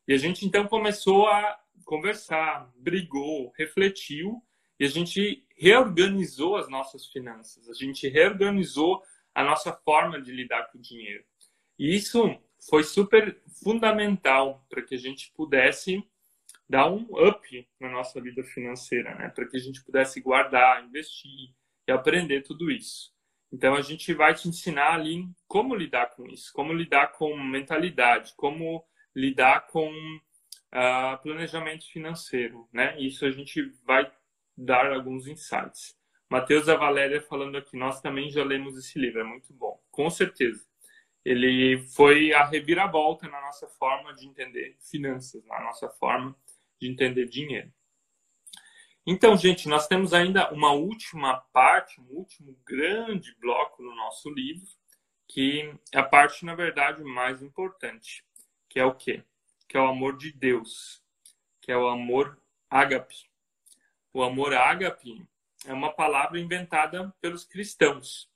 E 0.09 0.15
a 0.15 0.17
gente 0.17 0.47
então 0.47 0.67
começou 0.67 1.27
a 1.27 1.59
conversar, 1.85 2.71
brigou, 2.77 3.53
refletiu 3.57 4.43
e 4.79 4.85
a 4.85 4.89
gente 4.89 5.47
reorganizou 5.57 6.57
as 6.57 6.69
nossas 6.69 7.07
finanças, 7.07 7.69
a 7.69 7.75
gente 7.75 8.09
reorganizou 8.09 9.03
a 9.35 9.43
nossa 9.43 9.73
forma 9.73 10.21
de 10.21 10.33
lidar 10.33 10.71
com 10.71 10.79
o 10.79 10.81
dinheiro. 10.81 11.25
E 11.79 11.95
isso 11.95 12.39
foi 12.69 12.83
super 12.83 13.41
fundamental 13.63 14.65
para 14.69 14.83
que 14.83 14.95
a 14.95 14.99
gente 14.99 15.33
pudesse 15.33 16.03
dar 16.69 16.91
um 16.91 17.07
up 17.29 17.69
na 17.79 17.89
nossa 17.89 18.21
vida 18.21 18.43
financeira, 18.43 19.15
né? 19.15 19.29
Para 19.29 19.47
que 19.47 19.57
a 19.57 19.61
gente 19.61 19.83
pudesse 19.85 20.21
guardar, 20.21 20.85
investir 20.85 21.55
e 21.87 21.93
aprender 21.93 22.43
tudo 22.43 22.71
isso. 22.71 23.16
Então 23.53 23.75
a 23.75 23.83
gente 23.83 24.13
vai 24.13 24.35
te 24.35 24.49
ensinar 24.49 24.95
ali 24.95 25.25
como 25.47 25.75
lidar 25.75 26.11
com 26.11 26.27
isso, 26.27 26.53
como 26.53 26.73
lidar 26.73 27.13
com 27.13 27.37
mentalidade, 27.37 28.35
como 28.37 28.85
lidar 29.15 29.67
com 29.69 29.89
uh, 29.89 31.23
planejamento 31.23 31.91
financeiro, 31.91 32.69
né? 32.73 33.01
Isso 33.01 33.25
a 33.25 33.31
gente 33.31 33.63
vai 33.85 34.11
dar 34.57 34.93
alguns 34.93 35.27
insights. 35.27 35.97
Matheus 36.29 36.67
e 36.67 36.71
a 36.73 36.77
Valéria 36.77 37.21
falando 37.21 37.57
aqui, 37.57 37.77
nós 37.77 38.01
também 38.01 38.31
já 38.31 38.45
lemos 38.45 38.77
esse 38.77 38.99
livro, 38.99 39.21
é 39.21 39.25
muito 39.25 39.53
bom, 39.55 39.81
com 39.91 40.11
certeza 40.11 40.67
ele 41.27 41.79
foi 41.89 42.33
a 42.33 42.45
reviravolta 42.45 43.27
na 43.29 43.41
nossa 43.41 43.67
forma 43.67 44.15
de 44.15 44.29
entender 44.29 44.77
finanças, 44.79 45.45
na 45.45 45.61
nossa 45.61 45.89
forma 45.89 46.37
de 46.81 46.89
entender 46.89 47.27
dinheiro. 47.27 47.69
Então, 49.07 49.37
gente, 49.37 49.69
nós 49.69 49.87
temos 49.87 50.13
ainda 50.13 50.53
uma 50.53 50.73
última 50.73 51.37
parte, 51.53 52.01
um 52.01 52.09
último 52.11 52.59
grande 52.67 53.35
bloco 53.41 53.83
no 53.83 53.95
nosso 53.95 54.29
livro, 54.29 54.67
que 55.29 55.73
é 55.93 55.99
a 55.99 56.03
parte, 56.03 56.45
na 56.45 56.55
verdade, 56.55 57.03
mais 57.05 57.41
importante, 57.41 58.25
que 58.69 58.81
é 58.81 58.85
o 58.85 58.95
quê? 58.95 59.23
Que 59.69 59.77
é 59.77 59.81
o 59.81 59.87
amor 59.87 60.17
de 60.17 60.33
Deus, 60.33 61.03
que 61.61 61.71
é 61.71 61.77
o 61.77 61.89
amor 61.89 62.37
ágape. 62.69 63.31
O 64.13 64.23
amor 64.23 64.55
ágape 64.55 65.25
é 65.65 65.73
uma 65.73 65.93
palavra 65.93 66.41
inventada 66.41 67.15
pelos 67.21 67.45
cristãos 67.45 68.29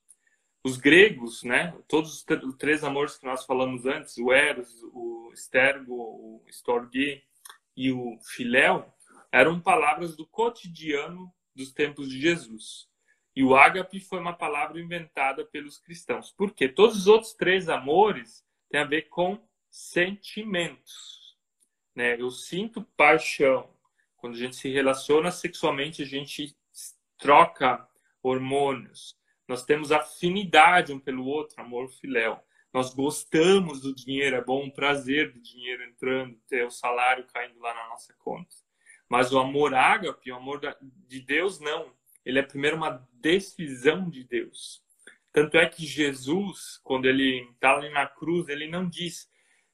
os 0.62 0.77
gregos, 0.77 1.43
né, 1.43 1.75
todos 1.89 2.25
os 2.27 2.57
três 2.57 2.85
amores 2.85 3.16
que 3.16 3.25
nós 3.25 3.45
falamos 3.45 3.87
antes, 3.87 4.18
o 4.18 4.33
eros, 4.33 4.83
o 4.93 5.31
estergo, 5.33 5.95
o 5.95 6.43
storge 6.49 7.23
e 7.77 7.91
o 7.91 8.18
filéu, 8.23 8.93
eram 9.33 9.61
palavras 9.61 10.16
do 10.16 10.26
cotidiano 10.26 11.33
dos 11.55 11.72
tempos 11.72 12.09
de 12.09 12.20
Jesus. 12.20 12.89
E 13.35 13.45
o 13.45 13.55
ágape 13.55 14.01
foi 14.01 14.18
uma 14.18 14.33
palavra 14.33 14.81
inventada 14.81 15.45
pelos 15.45 15.78
cristãos. 15.78 16.33
Porque 16.33 16.68
todos 16.68 16.97
os 16.97 17.07
outros 17.07 17.33
três 17.33 17.68
amores 17.68 18.45
têm 18.68 18.81
a 18.81 18.85
ver 18.85 19.03
com 19.03 19.41
sentimentos. 19.70 21.37
Né? 21.95 22.20
Eu 22.20 22.31
sinto 22.31 22.83
paixão. 22.97 23.70
Quando 24.16 24.35
a 24.35 24.39
gente 24.39 24.57
se 24.57 24.68
relaciona 24.68 25.31
sexualmente, 25.31 26.03
a 26.03 26.07
gente 26.07 26.57
troca 27.16 27.89
hormônios. 28.22 29.16
Nós 29.47 29.64
temos 29.64 29.91
afinidade 29.91 30.93
um 30.93 31.01
pelo 31.01 31.24
outro, 31.24 31.61
amor 31.61 31.89
filéu. 31.89 32.39
Nós 32.72 32.95
gostamos 32.95 33.81
do 33.81 33.95
dinheiro, 33.95 34.37
é 34.37 34.45
bom 34.45 34.66
o 34.66 34.72
prazer 34.72 35.33
do 35.33 35.41
dinheiro 35.41 35.83
entrando, 35.83 36.39
ter 36.47 36.64
o 36.64 36.70
salário 36.70 37.26
caindo 37.33 37.59
lá 37.59 37.74
na 37.74 37.89
nossa 37.89 38.14
conta. 38.18 38.55
Mas 39.11 39.33
o 39.33 39.41
amor 39.41 39.75
ágape, 39.75 40.31
o 40.31 40.37
amor 40.37 40.61
de 41.09 41.21
Deus, 41.21 41.59
não. 41.59 41.93
Ele 42.25 42.39
é 42.39 42.43
primeiro 42.43 42.77
uma 42.77 43.07
decisão 43.13 44.09
de 44.09 44.23
Deus. 44.23 44.83
Tanto 45.33 45.59
é 45.59 45.69
que 45.69 45.85
Jesus, 45.85 46.79
quando 46.85 47.07
ele 47.07 47.49
está 47.53 47.75
ali 47.75 47.89
na 47.91 48.07
cruz, 48.07 48.49
ele 48.49 48.69
não 48.69 48.89
diz: 48.89 49.29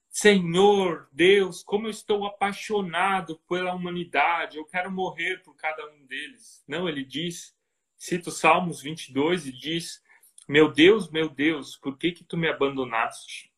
Senhor, 0.08 1.06
Deus, 1.12 1.62
como 1.62 1.86
eu 1.86 1.90
estou 1.90 2.24
apaixonado 2.24 3.38
pela 3.46 3.74
humanidade, 3.74 4.56
eu 4.56 4.64
quero 4.64 4.90
morrer 4.90 5.42
por 5.42 5.54
cada 5.54 5.86
um 5.92 6.06
deles. 6.06 6.64
Não, 6.66 6.88
ele 6.88 7.04
diz: 7.04 7.54
cita 7.96 8.30
o 8.30 8.32
Salmos 8.32 8.80
22 8.80 9.46
e 9.46 9.52
diz: 9.52 10.02
Meu 10.48 10.72
Deus, 10.72 11.10
meu 11.10 11.28
Deus, 11.28 11.76
por 11.76 11.98
que 11.98 12.12
que 12.12 12.24
tu 12.24 12.38
me 12.38 12.48
abandonaste? 12.48 13.52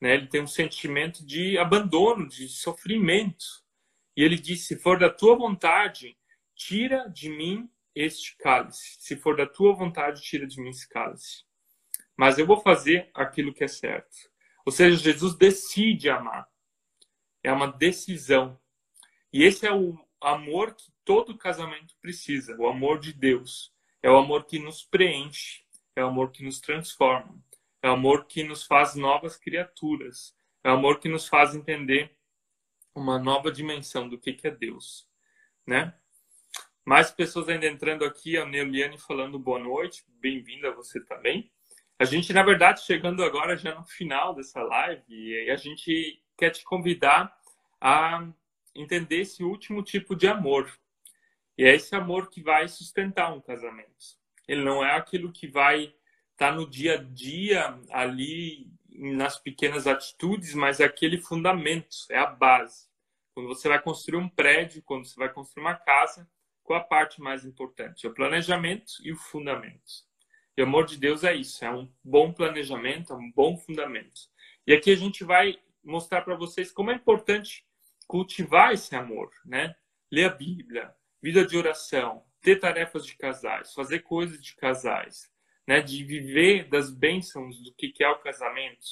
Né? 0.00 0.14
Ele 0.14 0.28
tem 0.28 0.42
um 0.42 0.46
sentimento 0.46 1.26
de 1.26 1.58
abandono, 1.58 2.28
de 2.28 2.48
sofrimento. 2.48 3.66
E 4.18 4.24
ele 4.24 4.36
diz: 4.36 4.66
Se 4.66 4.76
for 4.76 4.98
da 4.98 5.08
tua 5.08 5.36
vontade, 5.36 6.18
tira 6.56 7.08
de 7.08 7.30
mim 7.30 7.70
este 7.94 8.36
cálice. 8.36 8.96
Se 8.98 9.14
for 9.14 9.36
da 9.36 9.46
tua 9.46 9.72
vontade, 9.72 10.20
tira 10.22 10.44
de 10.44 10.60
mim 10.60 10.70
esse 10.70 10.88
cálice. 10.88 11.44
Mas 12.16 12.36
eu 12.36 12.44
vou 12.44 12.60
fazer 12.60 13.12
aquilo 13.14 13.54
que 13.54 13.62
é 13.62 13.68
certo. 13.68 14.16
Ou 14.66 14.72
seja, 14.72 14.96
Jesus 14.96 15.36
decide 15.36 16.10
amar. 16.10 16.48
É 17.44 17.52
uma 17.52 17.70
decisão. 17.70 18.60
E 19.32 19.44
esse 19.44 19.64
é 19.64 19.72
o 19.72 19.96
amor 20.20 20.74
que 20.74 20.90
todo 21.04 21.38
casamento 21.38 21.94
precisa, 22.00 22.56
o 22.58 22.66
amor 22.66 22.98
de 22.98 23.12
Deus. 23.12 23.72
É 24.02 24.10
o 24.10 24.16
amor 24.16 24.46
que 24.46 24.58
nos 24.58 24.82
preenche, 24.82 25.62
é 25.94 26.04
o 26.04 26.08
amor 26.08 26.32
que 26.32 26.42
nos 26.42 26.60
transforma, 26.60 27.40
é 27.80 27.88
o 27.88 27.92
amor 27.92 28.26
que 28.26 28.42
nos 28.42 28.64
faz 28.64 28.96
novas 28.96 29.36
criaturas, 29.36 30.36
É 30.64 30.70
o 30.70 30.74
amor 30.74 30.98
que 30.98 31.08
nos 31.08 31.28
faz 31.28 31.54
entender 31.54 32.17
uma 32.94 33.18
nova 33.18 33.50
dimensão 33.50 34.08
do 34.08 34.18
que, 34.18 34.32
que 34.32 34.46
é 34.46 34.50
Deus, 34.50 35.08
né? 35.66 35.94
Mais 36.84 37.10
pessoas 37.10 37.48
ainda 37.48 37.66
entrando 37.66 38.04
aqui, 38.04 38.36
a 38.36 38.46
Neuliane 38.46 38.98
falando 38.98 39.38
boa 39.38 39.58
noite, 39.58 40.04
bem-vinda 40.20 40.72
você 40.72 41.04
também. 41.04 41.52
A 41.98 42.04
gente, 42.04 42.32
na 42.32 42.42
verdade, 42.42 42.84
chegando 42.84 43.22
agora 43.22 43.56
já 43.56 43.74
no 43.74 43.84
final 43.84 44.34
dessa 44.34 44.62
live, 44.62 45.02
e 45.08 45.50
a 45.50 45.56
gente 45.56 46.22
quer 46.36 46.50
te 46.50 46.64
convidar 46.64 47.36
a 47.80 48.26
entender 48.74 49.22
esse 49.22 49.42
último 49.42 49.82
tipo 49.82 50.14
de 50.14 50.28
amor. 50.28 50.72
E 51.56 51.64
é 51.64 51.74
esse 51.74 51.94
amor 51.94 52.30
que 52.30 52.40
vai 52.40 52.68
sustentar 52.68 53.34
um 53.34 53.40
casamento. 53.40 54.16
Ele 54.46 54.62
não 54.62 54.84
é 54.84 54.94
aquilo 54.94 55.32
que 55.32 55.48
vai 55.48 55.84
estar 56.32 56.52
tá 56.52 56.52
no 56.52 56.68
dia 56.68 56.94
a 56.94 57.02
dia 57.02 57.78
ali 57.90 58.72
nas 58.98 59.38
pequenas 59.38 59.86
atitudes, 59.86 60.54
mas 60.54 60.80
é 60.80 60.84
aquele 60.84 61.18
fundamento, 61.18 61.96
é 62.10 62.18
a 62.18 62.26
base. 62.26 62.88
Quando 63.32 63.48
você 63.48 63.68
vai 63.68 63.80
construir 63.80 64.18
um 64.18 64.28
prédio, 64.28 64.82
quando 64.82 65.06
você 65.06 65.16
vai 65.16 65.32
construir 65.32 65.62
uma 65.62 65.76
casa, 65.76 66.28
qual 66.64 66.80
a 66.80 66.84
parte 66.84 67.20
mais 67.20 67.44
importante? 67.44 68.04
É 68.04 68.10
o 68.10 68.14
planejamento 68.14 68.94
e 69.02 69.12
o 69.12 69.16
fundamento. 69.16 70.06
E 70.56 70.60
o 70.60 70.64
amor 70.64 70.86
de 70.86 70.96
Deus 70.96 71.22
é 71.22 71.32
isso, 71.34 71.64
é 71.64 71.70
um 71.70 71.88
bom 72.02 72.32
planejamento, 72.32 73.12
é 73.12 73.16
um 73.16 73.30
bom 73.30 73.56
fundamento. 73.56 74.22
E 74.66 74.74
aqui 74.74 74.90
a 74.90 74.96
gente 74.96 75.22
vai 75.22 75.56
mostrar 75.84 76.22
para 76.22 76.34
vocês 76.34 76.72
como 76.72 76.90
é 76.90 76.94
importante 76.94 77.64
cultivar 78.08 78.72
esse 78.72 78.96
amor, 78.96 79.30
né? 79.44 79.76
Ler 80.10 80.24
a 80.24 80.34
Bíblia, 80.34 80.92
vida 81.22 81.46
de 81.46 81.56
oração, 81.56 82.24
ter 82.40 82.56
tarefas 82.56 83.06
de 83.06 83.16
casais, 83.16 83.72
fazer 83.72 84.00
coisas 84.00 84.42
de 84.42 84.56
casais, 84.56 85.30
né? 85.68 85.82
De 85.82 86.02
viver 86.02 86.66
das 86.70 86.90
bênçãos 86.90 87.62
do 87.62 87.74
que 87.74 87.92
é 88.02 88.08
o 88.08 88.18
casamento, 88.20 88.86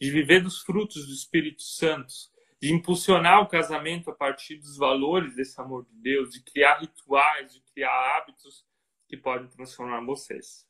de 0.00 0.12
viver 0.12 0.40
dos 0.40 0.62
frutos 0.62 1.04
do 1.08 1.12
Espírito 1.12 1.60
Santo, 1.60 2.14
de 2.62 2.72
impulsionar 2.72 3.42
o 3.42 3.48
casamento 3.48 4.10
a 4.10 4.14
partir 4.14 4.54
dos 4.58 4.76
valores 4.76 5.34
desse 5.34 5.60
amor 5.60 5.84
de 5.84 5.94
Deus, 6.00 6.30
de 6.30 6.40
criar 6.44 6.78
rituais, 6.78 7.52
de 7.52 7.60
criar 7.72 8.16
hábitos 8.16 8.64
que 9.08 9.16
podem 9.16 9.48
transformar 9.48 10.04
vocês. 10.06 10.64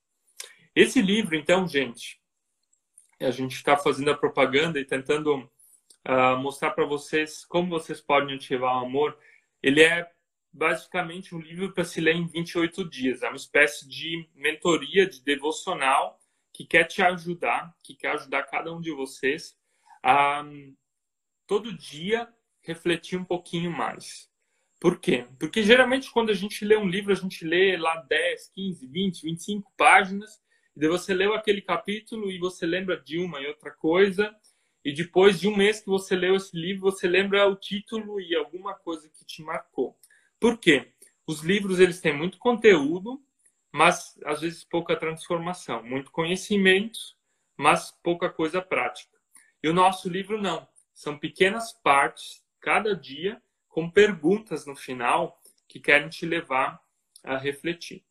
Esse 0.74 1.02
livro, 1.02 1.36
então, 1.36 1.68
gente, 1.68 2.18
a 3.20 3.30
gente 3.30 3.54
está 3.54 3.76
fazendo 3.76 4.12
a 4.12 4.16
propaganda 4.16 4.80
e 4.80 4.84
tentando 4.86 5.44
uh, 6.08 6.38
mostrar 6.38 6.70
para 6.70 6.86
vocês 6.86 7.44
como 7.44 7.68
vocês 7.68 8.00
podem 8.00 8.36
ativar 8.36 8.76
o 8.76 8.86
amor. 8.86 9.18
Ele 9.62 9.82
é 9.82 10.10
basicamente 10.52 11.34
um 11.34 11.40
livro 11.40 11.72
para 11.72 11.84
se 11.84 12.00
ler 12.00 12.16
em 12.16 12.26
28 12.26 12.88
dias. 12.88 13.22
É 13.22 13.28
uma 13.28 13.36
espécie 13.36 13.88
de 13.88 14.28
mentoria, 14.34 15.06
de 15.06 15.22
devocional 15.22 16.18
que 16.52 16.64
quer 16.64 16.84
te 16.84 17.02
ajudar, 17.02 17.74
que 17.82 17.94
quer 17.94 18.12
ajudar 18.12 18.42
cada 18.44 18.72
um 18.72 18.80
de 18.80 18.92
vocês 18.92 19.56
a 20.02 20.44
todo 21.46 21.76
dia 21.76 22.28
refletir 22.62 23.18
um 23.18 23.24
pouquinho 23.24 23.70
mais. 23.70 24.30
Por 24.78 24.98
quê? 24.98 25.26
Porque 25.38 25.62
geralmente 25.62 26.10
quando 26.10 26.30
a 26.30 26.34
gente 26.34 26.64
lê 26.64 26.76
um 26.76 26.88
livro, 26.88 27.12
a 27.12 27.16
gente 27.16 27.44
lê 27.44 27.76
lá 27.76 27.96
10, 28.08 28.48
15, 28.54 28.86
20, 28.86 29.22
25 29.22 29.72
páginas, 29.76 30.40
e 30.74 30.80
daí 30.80 30.88
você 30.88 31.12
leu 31.12 31.34
aquele 31.34 31.60
capítulo 31.60 32.30
e 32.30 32.38
você 32.38 32.64
lembra 32.64 32.98
de 32.98 33.18
uma 33.18 33.40
e 33.40 33.46
outra 33.46 33.70
coisa, 33.72 34.34
e 34.82 34.92
depois 34.92 35.38
de 35.38 35.46
um 35.46 35.54
mês 35.54 35.80
que 35.80 35.88
você 35.88 36.16
leu 36.16 36.34
esse 36.36 36.56
livro, 36.56 36.82
você 36.82 37.06
lembra 37.06 37.46
o 37.46 37.56
título 37.56 38.18
e 38.20 38.34
alguma 38.34 38.74
coisa 38.74 39.10
que 39.10 39.24
te 39.24 39.42
marcou. 39.42 39.98
Por 40.40 40.58
quê? 40.58 40.92
Os 41.26 41.42
livros 41.42 41.78
eles 41.78 42.00
têm 42.00 42.16
muito 42.16 42.38
conteúdo, 42.38 43.22
mas 43.70 44.18
às 44.24 44.40
vezes 44.40 44.64
pouca 44.64 44.96
transformação, 44.96 45.82
muito 45.82 46.10
conhecimento, 46.10 46.98
mas 47.56 47.92
pouca 48.02 48.30
coisa 48.30 48.60
prática. 48.62 49.16
E 49.62 49.68
o 49.68 49.74
nosso 49.74 50.08
livro 50.08 50.40
não, 50.40 50.66
são 50.94 51.18
pequenas 51.18 51.72
partes 51.72 52.42
cada 52.58 52.96
dia 52.96 53.40
com 53.68 53.88
perguntas 53.88 54.66
no 54.66 54.74
final 54.74 55.40
que 55.68 55.78
querem 55.78 56.08
te 56.08 56.26
levar 56.26 56.82
a 57.22 57.36
refletir. 57.36 58.04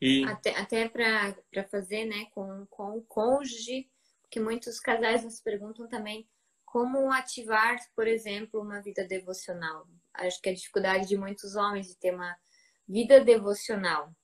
E... 0.00 0.24
Até, 0.24 0.56
até 0.56 0.88
para 0.88 1.64
fazer 1.70 2.04
né, 2.04 2.26
com, 2.32 2.66
com 2.66 2.98
o 2.98 3.02
cônjuge, 3.02 3.88
que 4.30 4.38
muitos 4.38 4.78
casais 4.78 5.24
nos 5.24 5.40
perguntam 5.40 5.88
também 5.88 6.28
como 6.70 7.10
ativar, 7.10 7.78
por 7.96 8.06
exemplo, 8.06 8.60
uma 8.60 8.80
vida 8.82 9.02
devocional. 9.04 9.88
Acho 10.12 10.40
que 10.42 10.50
a 10.50 10.54
dificuldade 10.54 11.08
de 11.08 11.16
muitos 11.16 11.56
homens 11.56 11.88
de 11.88 11.96
ter 11.96 12.14
uma 12.14 12.36
vida 12.86 13.24
devocional. 13.24 14.14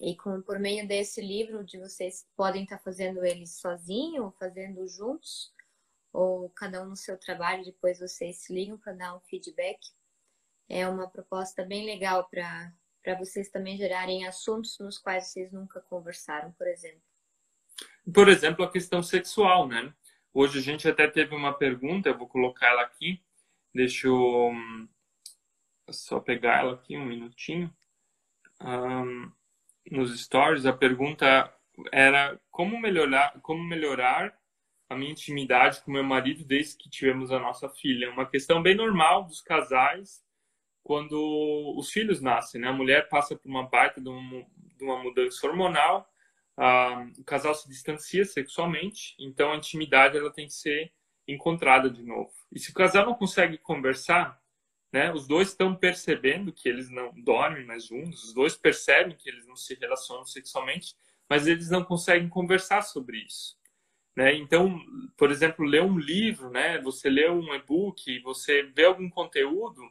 E 0.00 0.16
com, 0.16 0.40
por 0.40 0.60
meio 0.60 0.86
desse 0.86 1.20
livro, 1.20 1.64
de 1.64 1.76
vocês 1.76 2.24
podem 2.36 2.62
estar 2.62 2.78
fazendo 2.78 3.24
ele 3.24 3.44
sozinho, 3.44 4.32
fazendo 4.38 4.86
juntos, 4.86 5.52
ou 6.12 6.48
cada 6.50 6.80
um 6.80 6.90
no 6.90 6.96
seu 6.96 7.18
trabalho, 7.18 7.64
depois 7.64 7.98
vocês 7.98 8.36
se 8.36 8.54
ligam 8.54 8.78
para 8.78 8.92
dar 8.92 9.16
um 9.16 9.20
feedback. 9.20 9.78
É 10.68 10.88
uma 10.88 11.08
proposta 11.08 11.64
bem 11.64 11.84
legal 11.84 12.28
para 12.28 12.72
vocês 13.18 13.50
também 13.50 13.76
gerarem 13.76 14.28
assuntos 14.28 14.78
nos 14.78 14.96
quais 14.96 15.26
vocês 15.26 15.50
nunca 15.50 15.80
conversaram, 15.80 16.52
por 16.52 16.68
exemplo. 16.68 17.02
Por 18.14 18.28
exemplo, 18.28 18.64
a 18.64 18.70
questão 18.70 19.02
sexual, 19.02 19.66
né? 19.66 19.92
Hoje 20.40 20.60
a 20.60 20.62
gente 20.62 20.86
até 20.86 21.08
teve 21.08 21.34
uma 21.34 21.52
pergunta, 21.52 22.08
eu 22.08 22.16
vou 22.16 22.28
colocar 22.28 22.68
ela 22.68 22.82
aqui. 22.82 23.20
Deixa 23.74 24.06
eu 24.06 24.52
só 25.90 26.20
pegar 26.20 26.60
ela 26.60 26.74
aqui 26.74 26.96
um 26.96 27.04
minutinho. 27.04 27.74
Um, 28.62 29.32
nos 29.90 30.16
stories, 30.22 30.64
a 30.64 30.72
pergunta 30.72 31.52
era 31.90 32.40
como 32.52 32.80
melhorar, 32.80 33.32
como 33.40 33.64
melhorar 33.64 34.32
a 34.88 34.94
minha 34.94 35.10
intimidade 35.10 35.82
com 35.82 35.90
meu 35.90 36.04
marido 36.04 36.44
desde 36.44 36.76
que 36.76 36.88
tivemos 36.88 37.32
a 37.32 37.40
nossa 37.40 37.68
filha. 37.68 38.06
É 38.06 38.08
uma 38.08 38.24
questão 38.24 38.62
bem 38.62 38.76
normal 38.76 39.24
dos 39.24 39.40
casais 39.40 40.24
quando 40.84 41.74
os 41.76 41.90
filhos 41.90 42.20
nascem, 42.20 42.60
né? 42.60 42.68
A 42.68 42.72
mulher 42.72 43.08
passa 43.08 43.34
por 43.34 43.48
uma 43.48 43.68
baita 43.68 44.00
de 44.00 44.08
uma, 44.08 44.46
de 44.76 44.84
uma 44.84 45.02
mudança 45.02 45.44
hormonal 45.48 46.08
ah, 46.60 47.06
o 47.16 47.22
casal 47.22 47.54
se 47.54 47.68
distancia 47.68 48.24
sexualmente, 48.24 49.14
então 49.16 49.52
a 49.52 49.56
intimidade 49.56 50.18
ela 50.18 50.32
tem 50.32 50.48
que 50.48 50.54
ser 50.54 50.92
encontrada 51.26 51.88
de 51.88 52.02
novo. 52.02 52.32
E 52.50 52.58
se 52.58 52.70
o 52.70 52.74
casal 52.74 53.06
não 53.06 53.14
consegue 53.14 53.56
conversar, 53.58 54.42
né, 54.92 55.12
os 55.12 55.28
dois 55.28 55.48
estão 55.48 55.76
percebendo 55.76 56.52
que 56.52 56.68
eles 56.68 56.90
não 56.90 57.12
dormem 57.22 57.64
mais 57.64 57.84
juntos, 57.84 58.24
os 58.24 58.34
dois 58.34 58.56
percebem 58.56 59.16
que 59.16 59.28
eles 59.28 59.46
não 59.46 59.54
se 59.54 59.74
relacionam 59.74 60.24
sexualmente, 60.24 60.96
mas 61.28 61.46
eles 61.46 61.70
não 61.70 61.84
conseguem 61.84 62.28
conversar 62.28 62.82
sobre 62.82 63.18
isso. 63.18 63.56
Né? 64.16 64.34
Então, 64.34 64.80
por 65.16 65.30
exemplo, 65.30 65.64
ler 65.64 65.82
um 65.82 65.96
livro, 65.96 66.50
né, 66.50 66.80
você 66.80 67.08
lê 67.08 67.30
um 67.30 67.54
e-book, 67.54 68.18
você 68.22 68.64
vê 68.64 68.86
algum 68.86 69.08
conteúdo, 69.08 69.82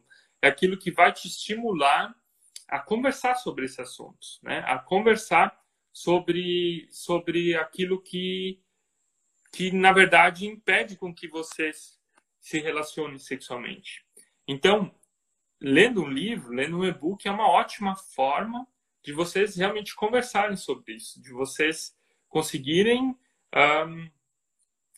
é 0.41 0.49
aquilo 0.49 0.78
que 0.78 0.91
vai 0.91 1.13
te 1.13 1.30
estimular 1.30 2.13
a 2.68 2.80
conversar 2.80 3.36
sobre 3.36 3.63
esse 3.63 3.80
assunto, 3.80 4.28
né? 4.43 4.65
a 4.68 4.78
conversar 4.78 5.57
sobre, 5.98 6.88
sobre 6.91 7.56
aquilo 7.56 8.00
que, 8.00 8.62
que, 9.52 9.72
na 9.72 9.91
verdade, 9.91 10.45
impede 10.45 10.95
com 10.95 11.12
que 11.12 11.28
vocês 11.28 12.00
se 12.39 12.60
relacionem 12.60 13.18
sexualmente. 13.18 14.06
Então, 14.48 14.93
lendo 15.60 16.04
um 16.04 16.08
livro, 16.08 16.54
lendo 16.54 16.78
um 16.78 16.86
e-book 16.86 17.28
é 17.28 17.32
uma 17.32 17.50
ótima 17.50 17.95
forma 17.95 18.68
de 19.04 19.12
vocês 19.12 19.56
realmente 19.56 19.95
conversarem 19.95 20.56
sobre 20.56 20.93
isso, 20.93 21.20
de 21.20 21.34
vocês 21.34 21.98
conseguirem 22.30 23.18
um, 23.56 24.12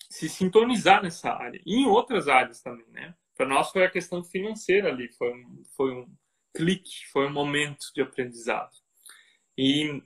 se 0.09 0.27
sintonizar 0.27 1.01
nessa 1.01 1.31
área 1.31 1.61
e 1.65 1.77
em 1.77 1.85
outras 1.85 2.27
áreas 2.27 2.61
também, 2.61 2.87
né? 2.89 3.15
Para 3.35 3.47
nós 3.47 3.71
foi 3.71 3.85
a 3.85 3.89
questão 3.89 4.21
financeira 4.21 4.89
ali, 4.89 5.09
foi 5.13 5.33
um, 5.33 5.63
foi 5.77 5.93
um 5.93 6.13
clique, 6.53 7.07
foi 7.09 7.25
um 7.25 7.31
momento 7.31 7.85
de 7.95 8.01
aprendizado. 8.01 8.75
E 9.57 10.03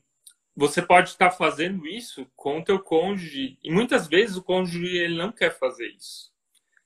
você 0.55 0.81
pode 0.81 1.09
estar 1.09 1.31
fazendo 1.31 1.87
isso 1.87 2.29
com 2.35 2.59
o 2.59 2.63
teu 2.63 2.79
cônjuge 2.79 3.57
e 3.63 3.71
muitas 3.71 4.07
vezes 4.07 4.37
o 4.37 4.43
cônjuge 4.43 4.97
ele 4.97 5.17
não 5.17 5.31
quer 5.31 5.57
fazer 5.57 5.87
isso. 5.87 6.31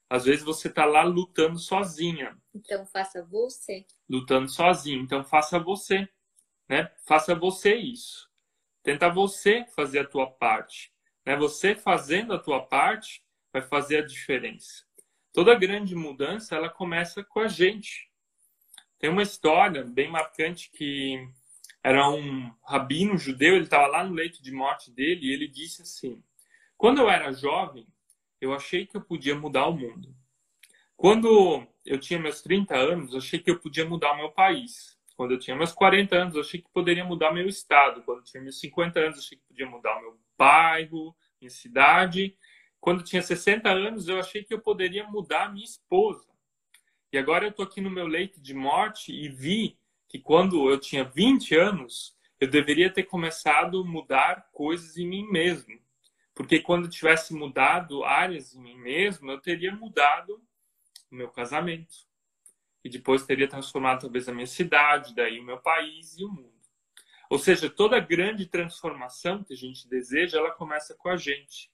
Às 0.09 0.23
vezes 0.23 0.43
você 0.43 0.69
está 0.69 0.85
lá 0.85 1.03
lutando 1.03 1.59
sozinha. 1.59 2.37
Então 2.55 2.85
faça 2.85 3.23
você. 3.25 3.85
Lutando 4.09 4.49
sozinho. 4.49 5.01
Então 5.01 5.23
faça 5.23 5.59
você, 5.59 6.07
né? 6.69 6.89
Faça 7.05 7.35
você 7.35 7.75
isso. 7.75 8.29
Tenta 8.83 9.09
você 9.09 9.65
fazer 9.75 9.99
a 9.99 10.07
tua 10.07 10.31
parte, 10.31 10.93
né? 11.25 11.35
Você 11.35 11.75
fazendo 11.75 12.33
a 12.33 12.39
tua 12.39 12.65
parte 12.65 13.21
vai 13.51 13.61
fazer 13.61 13.97
a 13.97 14.05
diferença. 14.05 14.85
Toda 15.33 15.53
grande 15.55 15.93
mudança 15.93 16.55
ela 16.55 16.69
começa 16.69 17.21
com 17.21 17.41
a 17.41 17.47
gente. 17.49 18.09
Tem 18.97 19.09
uma 19.09 19.23
história 19.23 19.83
bem 19.83 20.09
marcante 20.09 20.71
que 20.71 21.29
era 21.83 22.09
um 22.09 22.51
rabino 22.63 23.17
judeu, 23.17 23.55
ele 23.55 23.65
estava 23.65 23.87
lá 23.87 24.03
no 24.03 24.13
leito 24.13 24.41
de 24.41 24.51
morte 24.51 24.91
dele 24.91 25.27
e 25.27 25.33
ele 25.33 25.47
disse 25.47 25.81
assim: 25.81 26.21
Quando 26.77 27.01
eu 27.01 27.09
era 27.09 27.31
jovem, 27.31 27.87
eu 28.41 28.53
achei 28.53 28.85
que 28.85 28.97
eu 28.97 29.01
podia 29.01 29.35
mudar 29.35 29.67
o 29.67 29.73
mundo. 29.73 30.15
Quando 30.95 31.65
eu 31.85 31.99
tinha 31.99 32.19
meus 32.19 32.41
30 32.41 32.75
anos, 32.75 33.15
achei 33.15 33.39
que 33.39 33.51
eu 33.51 33.59
podia 33.59 33.85
mudar 33.85 34.13
o 34.13 34.17
meu 34.17 34.31
país. 34.31 34.97
Quando 35.15 35.31
eu 35.31 35.39
tinha 35.39 35.55
meus 35.55 35.71
40 35.71 36.15
anos, 36.15 36.37
achei 36.37 36.61
que 36.61 36.69
poderia 36.71 37.03
mudar 37.03 37.31
meu 37.31 37.47
estado. 37.47 38.03
Quando 38.03 38.19
eu 38.19 38.23
tinha 38.23 38.41
meus 38.41 38.59
50 38.59 38.99
anos, 38.99 39.19
achei 39.19 39.37
que 39.37 39.43
podia 39.45 39.67
mudar 39.67 39.97
o 39.97 40.01
meu 40.01 40.19
bairro, 40.37 41.15
minha 41.39 41.49
cidade. 41.49 42.37
quando 42.79 42.99
eu 42.99 43.05
tinha 43.05 43.21
60 43.21 43.69
anos, 43.69 44.07
eu 44.07 44.19
achei 44.19 44.43
que 44.43 44.53
eu 44.53 44.59
poderia 44.59 45.05
mudar 45.07 45.51
minha 45.51 45.65
esposa. 45.65 46.27
E 47.11 47.17
agora 47.17 47.45
eu 47.45 47.49
estou 47.49 47.65
aqui 47.65 47.81
no 47.81 47.89
meu 47.89 48.07
leito 48.07 48.39
de 48.41 48.53
morte 48.53 49.11
e 49.11 49.29
vi 49.29 49.77
que 50.07 50.19
quando 50.19 50.69
eu 50.69 50.79
tinha 50.79 51.03
20 51.03 51.55
anos, 51.55 52.15
eu 52.39 52.47
deveria 52.47 52.91
ter 52.91 53.03
começado 53.03 53.81
a 53.81 53.85
mudar 53.85 54.49
coisas 54.51 54.97
em 54.97 55.07
mim 55.07 55.27
mesmo. 55.29 55.79
Porque 56.33 56.59
quando 56.59 56.85
eu 56.85 56.89
tivesse 56.89 57.33
mudado 57.33 58.03
áreas 58.03 58.53
em 58.53 58.61
mim 58.61 58.77
mesmo, 58.77 59.31
eu 59.31 59.41
teria 59.41 59.75
mudado 59.75 60.41
o 61.11 61.15
meu 61.15 61.29
casamento. 61.29 61.95
E 62.83 62.89
depois 62.89 63.25
teria 63.25 63.47
transformado 63.47 64.01
talvez 64.01 64.29
a 64.29 64.33
minha 64.33 64.47
cidade, 64.47 65.15
daí 65.15 65.39
o 65.39 65.43
meu 65.43 65.57
país 65.59 66.17
e 66.17 66.23
o 66.23 66.29
mundo. 66.29 66.53
Ou 67.29 67.37
seja, 67.37 67.69
toda 67.69 67.99
grande 67.99 68.45
transformação 68.45 69.43
que 69.43 69.53
a 69.53 69.57
gente 69.57 69.89
deseja, 69.89 70.37
ela 70.37 70.51
começa 70.51 70.95
com 70.95 71.09
a 71.09 71.17
gente. 71.17 71.71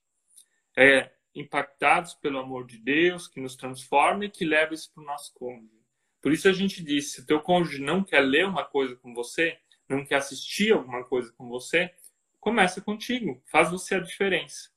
É 0.76 1.12
impactados 1.36 2.14
pelo 2.14 2.40
amor 2.40 2.66
de 2.66 2.78
Deus, 2.78 3.28
que 3.28 3.42
nos 3.42 3.56
transforma 3.56 4.26
e 4.26 4.30
que 4.30 4.46
leva 4.46 4.74
isso 4.74 4.92
para 4.94 5.04
o 5.04 5.06
nosso 5.06 5.34
cônjuge. 5.34 5.83
Por 6.24 6.32
isso 6.32 6.48
a 6.48 6.54
gente 6.54 6.82
diz, 6.82 7.12
se 7.12 7.26
teu 7.26 7.42
cônjuge 7.42 7.82
não 7.82 8.02
quer 8.02 8.22
ler 8.22 8.48
uma 8.48 8.64
coisa 8.64 8.96
com 8.96 9.14
você, 9.14 9.60
não 9.90 10.06
quer 10.06 10.16
assistir 10.16 10.72
alguma 10.72 11.04
coisa 11.04 11.30
com 11.34 11.50
você, 11.50 11.94
começa 12.40 12.80
contigo, 12.80 13.44
faz 13.46 13.70
você 13.70 13.96
a 13.96 14.00
diferença. 14.00 14.70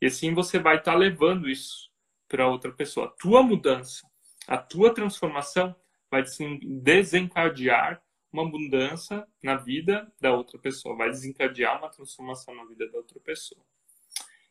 E 0.00 0.06
assim 0.06 0.32
você 0.32 0.60
vai 0.60 0.76
estar 0.76 0.92
tá 0.92 0.96
levando 0.96 1.50
isso 1.50 1.90
para 2.28 2.48
outra 2.48 2.70
pessoa. 2.70 3.06
A 3.06 3.10
tua 3.10 3.42
mudança, 3.42 4.08
a 4.46 4.56
tua 4.56 4.94
transformação 4.94 5.74
vai 6.08 6.22
desencadear 6.62 8.00
uma 8.32 8.44
mudança 8.44 9.26
na 9.42 9.56
vida 9.56 10.10
da 10.20 10.32
outra 10.32 10.56
pessoa, 10.56 10.96
vai 10.96 11.10
desencadear 11.10 11.78
uma 11.78 11.90
transformação 11.90 12.54
na 12.54 12.64
vida 12.64 12.88
da 12.88 12.98
outra 12.98 13.18
pessoa. 13.18 13.60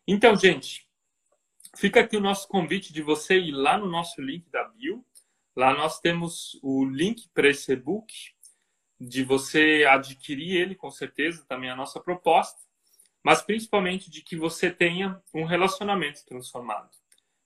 Então, 0.05 0.35
gente, 0.35 0.85
fica 1.77 2.01
aqui 2.01 2.17
o 2.17 2.21
nosso 2.21 2.45
convite 2.49 2.91
de 2.91 3.01
você 3.01 3.39
ir 3.39 3.51
lá 3.51 3.77
no 3.77 3.87
nosso 3.87 4.21
link 4.21 4.49
da 4.49 4.65
bio. 4.65 5.05
Lá 5.55 5.73
nós 5.73 5.99
temos 5.99 6.59
o 6.63 6.85
link 6.85 7.29
para 7.33 7.49
esse 7.49 7.73
e-book 7.73 8.13
de 8.99 9.23
você 9.23 9.85
adquirir 9.89 10.57
ele, 10.57 10.75
com 10.75 10.91
certeza, 10.91 11.45
também 11.47 11.69
é 11.69 11.73
a 11.73 11.75
nossa 11.75 11.99
proposta, 11.99 12.61
mas 13.23 13.41
principalmente 13.41 14.09
de 14.09 14.21
que 14.21 14.35
você 14.35 14.71
tenha 14.71 15.21
um 15.33 15.43
relacionamento 15.43 16.23
transformado. 16.25 16.89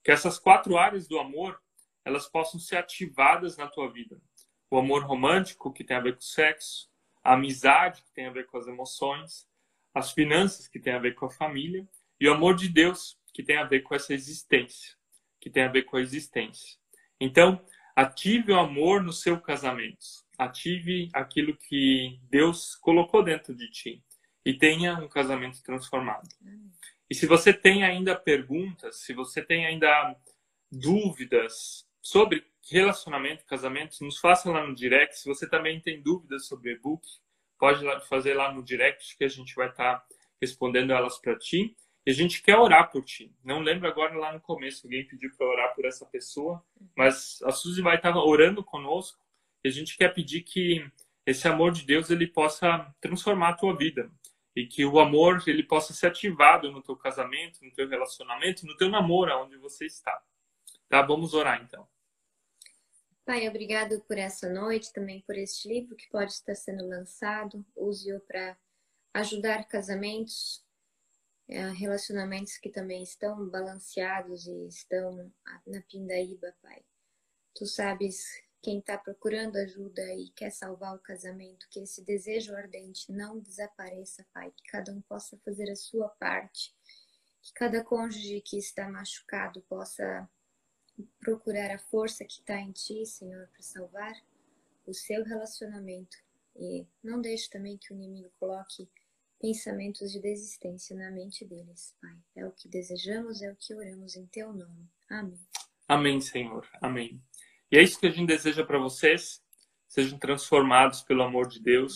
Que 0.03 0.11
essas 0.11 0.37
quatro 0.37 0.77
áreas 0.77 1.07
do 1.07 1.17
amor, 1.17 1.59
elas 2.03 2.27
possam 2.27 2.59
ser 2.59 2.77
ativadas 2.77 3.57
na 3.57 3.67
tua 3.67 3.91
vida. 3.91 4.21
O 4.69 4.77
amor 4.77 5.03
romântico, 5.03 5.73
que 5.73 5.83
tem 5.83 5.97
a 5.97 6.01
ver 6.01 6.13
com 6.13 6.19
o 6.19 6.23
sexo, 6.23 6.89
a 7.23 7.33
amizade, 7.33 8.03
que 8.03 8.13
tem 8.13 8.27
a 8.27 8.31
ver 8.31 8.45
com 8.45 8.57
as 8.57 8.67
emoções, 8.67 9.47
as 9.93 10.11
finanças, 10.11 10.67
que 10.67 10.79
tem 10.79 10.93
a 10.93 10.99
ver 10.99 11.15
com 11.15 11.25
a 11.25 11.31
família, 11.31 11.87
e 12.19 12.27
o 12.27 12.33
amor 12.33 12.55
de 12.55 12.69
Deus, 12.69 13.17
que 13.33 13.41
tem 13.41 13.57
a 13.57 13.63
ver 13.63 13.81
com 13.81 13.95
essa 13.95 14.13
existência, 14.13 14.95
que 15.39 15.49
tem 15.49 15.63
a 15.63 15.69
ver 15.69 15.83
com 15.83 15.97
a 15.97 16.01
existência. 16.01 16.77
Então, 17.19 17.65
ative 17.95 18.51
o 18.51 18.59
amor 18.59 19.01
no 19.01 19.13
seu 19.13 19.39
casamento 19.39 20.25
ative 20.37 21.09
aquilo 21.13 21.55
que 21.55 22.19
Deus 22.29 22.75
colocou 22.75 23.23
dentro 23.23 23.55
de 23.55 23.69
ti 23.69 24.03
e 24.45 24.53
tenha 24.53 24.95
um 24.95 25.07
casamento 25.07 25.61
transformado. 25.63 26.27
E 27.09 27.15
se 27.15 27.25
você 27.25 27.53
tem 27.53 27.83
ainda 27.83 28.15
perguntas, 28.15 29.01
se 29.01 29.13
você 29.13 29.41
tem 29.41 29.65
ainda 29.65 30.15
dúvidas 30.71 31.85
sobre 32.01 32.45
relacionamento, 32.69 33.45
casamento, 33.45 34.03
nos 34.03 34.19
faça 34.19 34.49
lá 34.49 34.65
no 34.65 34.75
direct. 34.75 35.19
Se 35.19 35.27
você 35.27 35.47
também 35.47 35.79
tem 35.79 36.01
dúvidas 36.01 36.47
sobre 36.47 36.73
e-book, 36.73 37.07
pode 37.59 37.83
fazer 38.07 38.33
lá 38.33 38.51
no 38.51 38.63
direct 38.63 39.17
que 39.17 39.23
a 39.23 39.27
gente 39.29 39.53
vai 39.55 39.69
estar 39.69 39.99
tá 39.99 40.05
respondendo 40.41 40.91
elas 40.91 41.19
para 41.19 41.37
ti. 41.37 41.75
E 42.05 42.11
a 42.11 42.13
gente 42.13 42.43
quer 42.43 42.57
orar 42.57 42.91
por 42.91 43.03
ti. 43.03 43.33
Não 43.43 43.59
lembro 43.59 43.87
agora 43.87 44.15
lá 44.15 44.31
no 44.31 44.39
começo, 44.39 44.85
alguém 44.85 45.07
pediu 45.07 45.31
para 45.35 45.47
orar 45.47 45.75
por 45.75 45.85
essa 45.85 46.05
pessoa, 46.05 46.63
mas 46.95 47.41
a 47.43 47.51
Suzy 47.51 47.81
vai 47.81 47.95
estar 47.95 48.15
orando 48.15 48.63
conosco 48.63 49.19
e 49.63 49.67
a 49.67 49.71
gente 49.71 49.97
quer 49.97 50.13
pedir 50.13 50.41
que 50.41 50.87
esse 51.25 51.47
amor 51.47 51.71
de 51.71 51.83
Deus 51.83 52.11
ele 52.11 52.27
possa 52.27 52.93
transformar 53.01 53.49
a 53.49 53.55
tua 53.55 53.75
vida 53.75 54.11
e 54.55 54.67
que 54.67 54.85
o 54.85 54.99
amor 54.99 55.43
ele 55.47 55.63
possa 55.63 55.93
ser 55.93 56.07
ativado 56.07 56.71
no 56.71 56.81
teu 56.81 56.95
casamento, 56.95 57.65
no 57.65 57.73
teu 57.73 57.89
relacionamento, 57.89 58.65
no 58.65 58.77
teu 58.77 58.89
namoro, 58.89 59.35
onde 59.43 59.57
você 59.57 59.85
está. 59.85 60.21
Tá? 60.87 61.01
Vamos 61.01 61.33
orar 61.33 61.61
então. 61.61 61.87
Pai, 63.25 63.49
obrigado 63.49 63.99
por 64.01 64.19
essa 64.19 64.47
noite, 64.47 64.93
também 64.93 65.21
por 65.21 65.35
este 65.35 65.67
livro 65.67 65.95
que 65.95 66.07
pode 66.09 66.31
estar 66.31 66.53
sendo 66.53 66.87
lançado. 66.87 67.65
Use-o 67.75 68.19
para 68.19 68.55
ajudar 69.15 69.67
casamentos, 69.67 70.63
relacionamentos 71.47 72.57
que 72.57 72.69
também 72.69 73.03
estão 73.03 73.47
balanceados 73.49 74.47
e 74.47 74.67
estão 74.67 75.31
na 75.65 75.81
pindaíba, 75.81 76.55
Pai. 76.61 76.83
Tu 77.53 77.65
sabes 77.65 78.25
quem 78.61 78.79
está 78.79 78.97
procurando 78.97 79.57
ajuda 79.57 80.01
e 80.15 80.29
quer 80.31 80.49
salvar 80.49 80.95
o 80.95 80.99
casamento, 80.99 81.67
que 81.69 81.81
esse 81.81 82.03
desejo 82.03 82.55
ardente 82.55 83.11
não 83.11 83.39
desapareça, 83.39 84.25
Pai, 84.33 84.51
que 84.51 84.63
cada 84.71 84.91
um 84.91 85.01
possa 85.01 85.37
fazer 85.45 85.69
a 85.69 85.75
sua 85.75 86.09
parte, 86.09 86.75
que 87.43 87.53
cada 87.53 87.83
cônjuge 87.83 88.41
que 88.41 88.57
está 88.57 88.89
machucado 88.89 89.61
possa 89.69 90.27
procurar 91.19 91.69
a 91.69 91.77
força 91.77 92.25
que 92.25 92.39
está 92.39 92.59
em 92.59 92.71
Ti, 92.71 93.05
Senhor, 93.05 93.47
para 93.49 93.61
salvar 93.61 94.13
o 94.85 94.93
seu 94.93 95.23
relacionamento. 95.23 96.17
E 96.55 96.87
não 97.03 97.21
deixe 97.21 97.49
também 97.49 97.77
que 97.77 97.93
o 97.93 97.95
inimigo 97.95 98.31
coloque 98.39 98.89
pensamentos 99.45 100.11
de 100.11 100.19
desistência 100.19 100.95
na 100.95 101.11
mente 101.11 101.45
deles, 101.45 101.95
Pai. 102.01 102.17
É 102.35 102.47
o 102.47 102.51
que 102.51 102.67
desejamos, 102.67 103.43
é 103.43 103.51
o 103.51 103.55
que 103.55 103.75
oramos 103.75 104.15
em 104.15 104.25
Teu 104.25 104.51
nome. 104.51 104.89
Amém. 105.07 105.39
Amém, 105.87 106.19
Senhor. 106.19 106.67
Amém. 106.81 107.21
E 107.71 107.77
é 107.77 107.83
isso 107.83 107.99
que 107.99 108.07
a 108.07 108.09
gente 108.09 108.25
deseja 108.25 108.65
para 108.65 108.79
vocês. 108.79 109.39
Sejam 109.87 110.17
transformados 110.17 111.03
pelo 111.03 111.21
amor 111.21 111.47
de 111.47 111.61
Deus. 111.61 111.93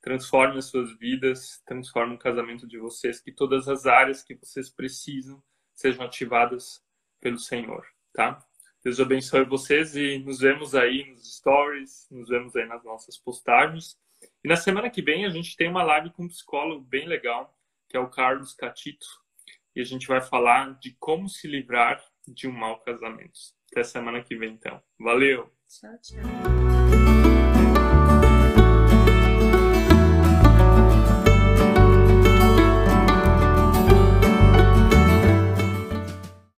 Transformem 0.00 0.58
as 0.58 0.66
suas 0.66 0.96
vidas, 0.96 1.60
transformem 1.66 2.14
o 2.14 2.18
casamento 2.18 2.64
de 2.64 2.78
vocês, 2.78 3.20
que 3.20 3.32
todas 3.32 3.66
as 3.66 3.86
áreas 3.86 4.22
que 4.22 4.36
vocês 4.36 4.70
precisam 4.70 5.42
sejam 5.74 6.04
ativadas 6.04 6.80
pelo 7.20 7.38
Senhor, 7.38 7.84
tá? 8.12 8.38
Deus 8.84 9.00
abençoe 9.00 9.44
vocês 9.46 9.96
e 9.96 10.18
nos 10.20 10.38
vemos 10.38 10.76
aí 10.76 11.10
nos 11.10 11.38
stories, 11.38 12.06
nos 12.08 12.28
vemos 12.28 12.54
aí 12.54 12.68
nas 12.68 12.84
nossas 12.84 13.18
postagens. 13.18 13.98
E 14.42 14.48
na 14.48 14.56
semana 14.56 14.90
que 14.90 15.02
vem 15.02 15.24
a 15.24 15.30
gente 15.30 15.56
tem 15.56 15.68
uma 15.68 15.82
live 15.82 16.10
com 16.10 16.24
um 16.24 16.28
psicólogo 16.28 16.84
bem 16.84 17.06
legal, 17.06 17.56
que 17.88 17.96
é 17.96 18.00
o 18.00 18.10
Carlos 18.10 18.54
Catito, 18.54 19.06
e 19.74 19.80
a 19.80 19.84
gente 19.84 20.06
vai 20.06 20.20
falar 20.20 20.78
de 20.78 20.96
como 20.98 21.28
se 21.28 21.48
livrar 21.48 22.02
de 22.26 22.46
um 22.48 22.52
mau 22.52 22.78
casamento. 22.80 23.38
Até 23.70 23.82
semana 23.82 24.22
que 24.22 24.36
vem, 24.36 24.52
então. 24.52 24.80
Valeu! 24.98 25.52
Tchau, 25.68 25.98
tchau. 26.00 27.23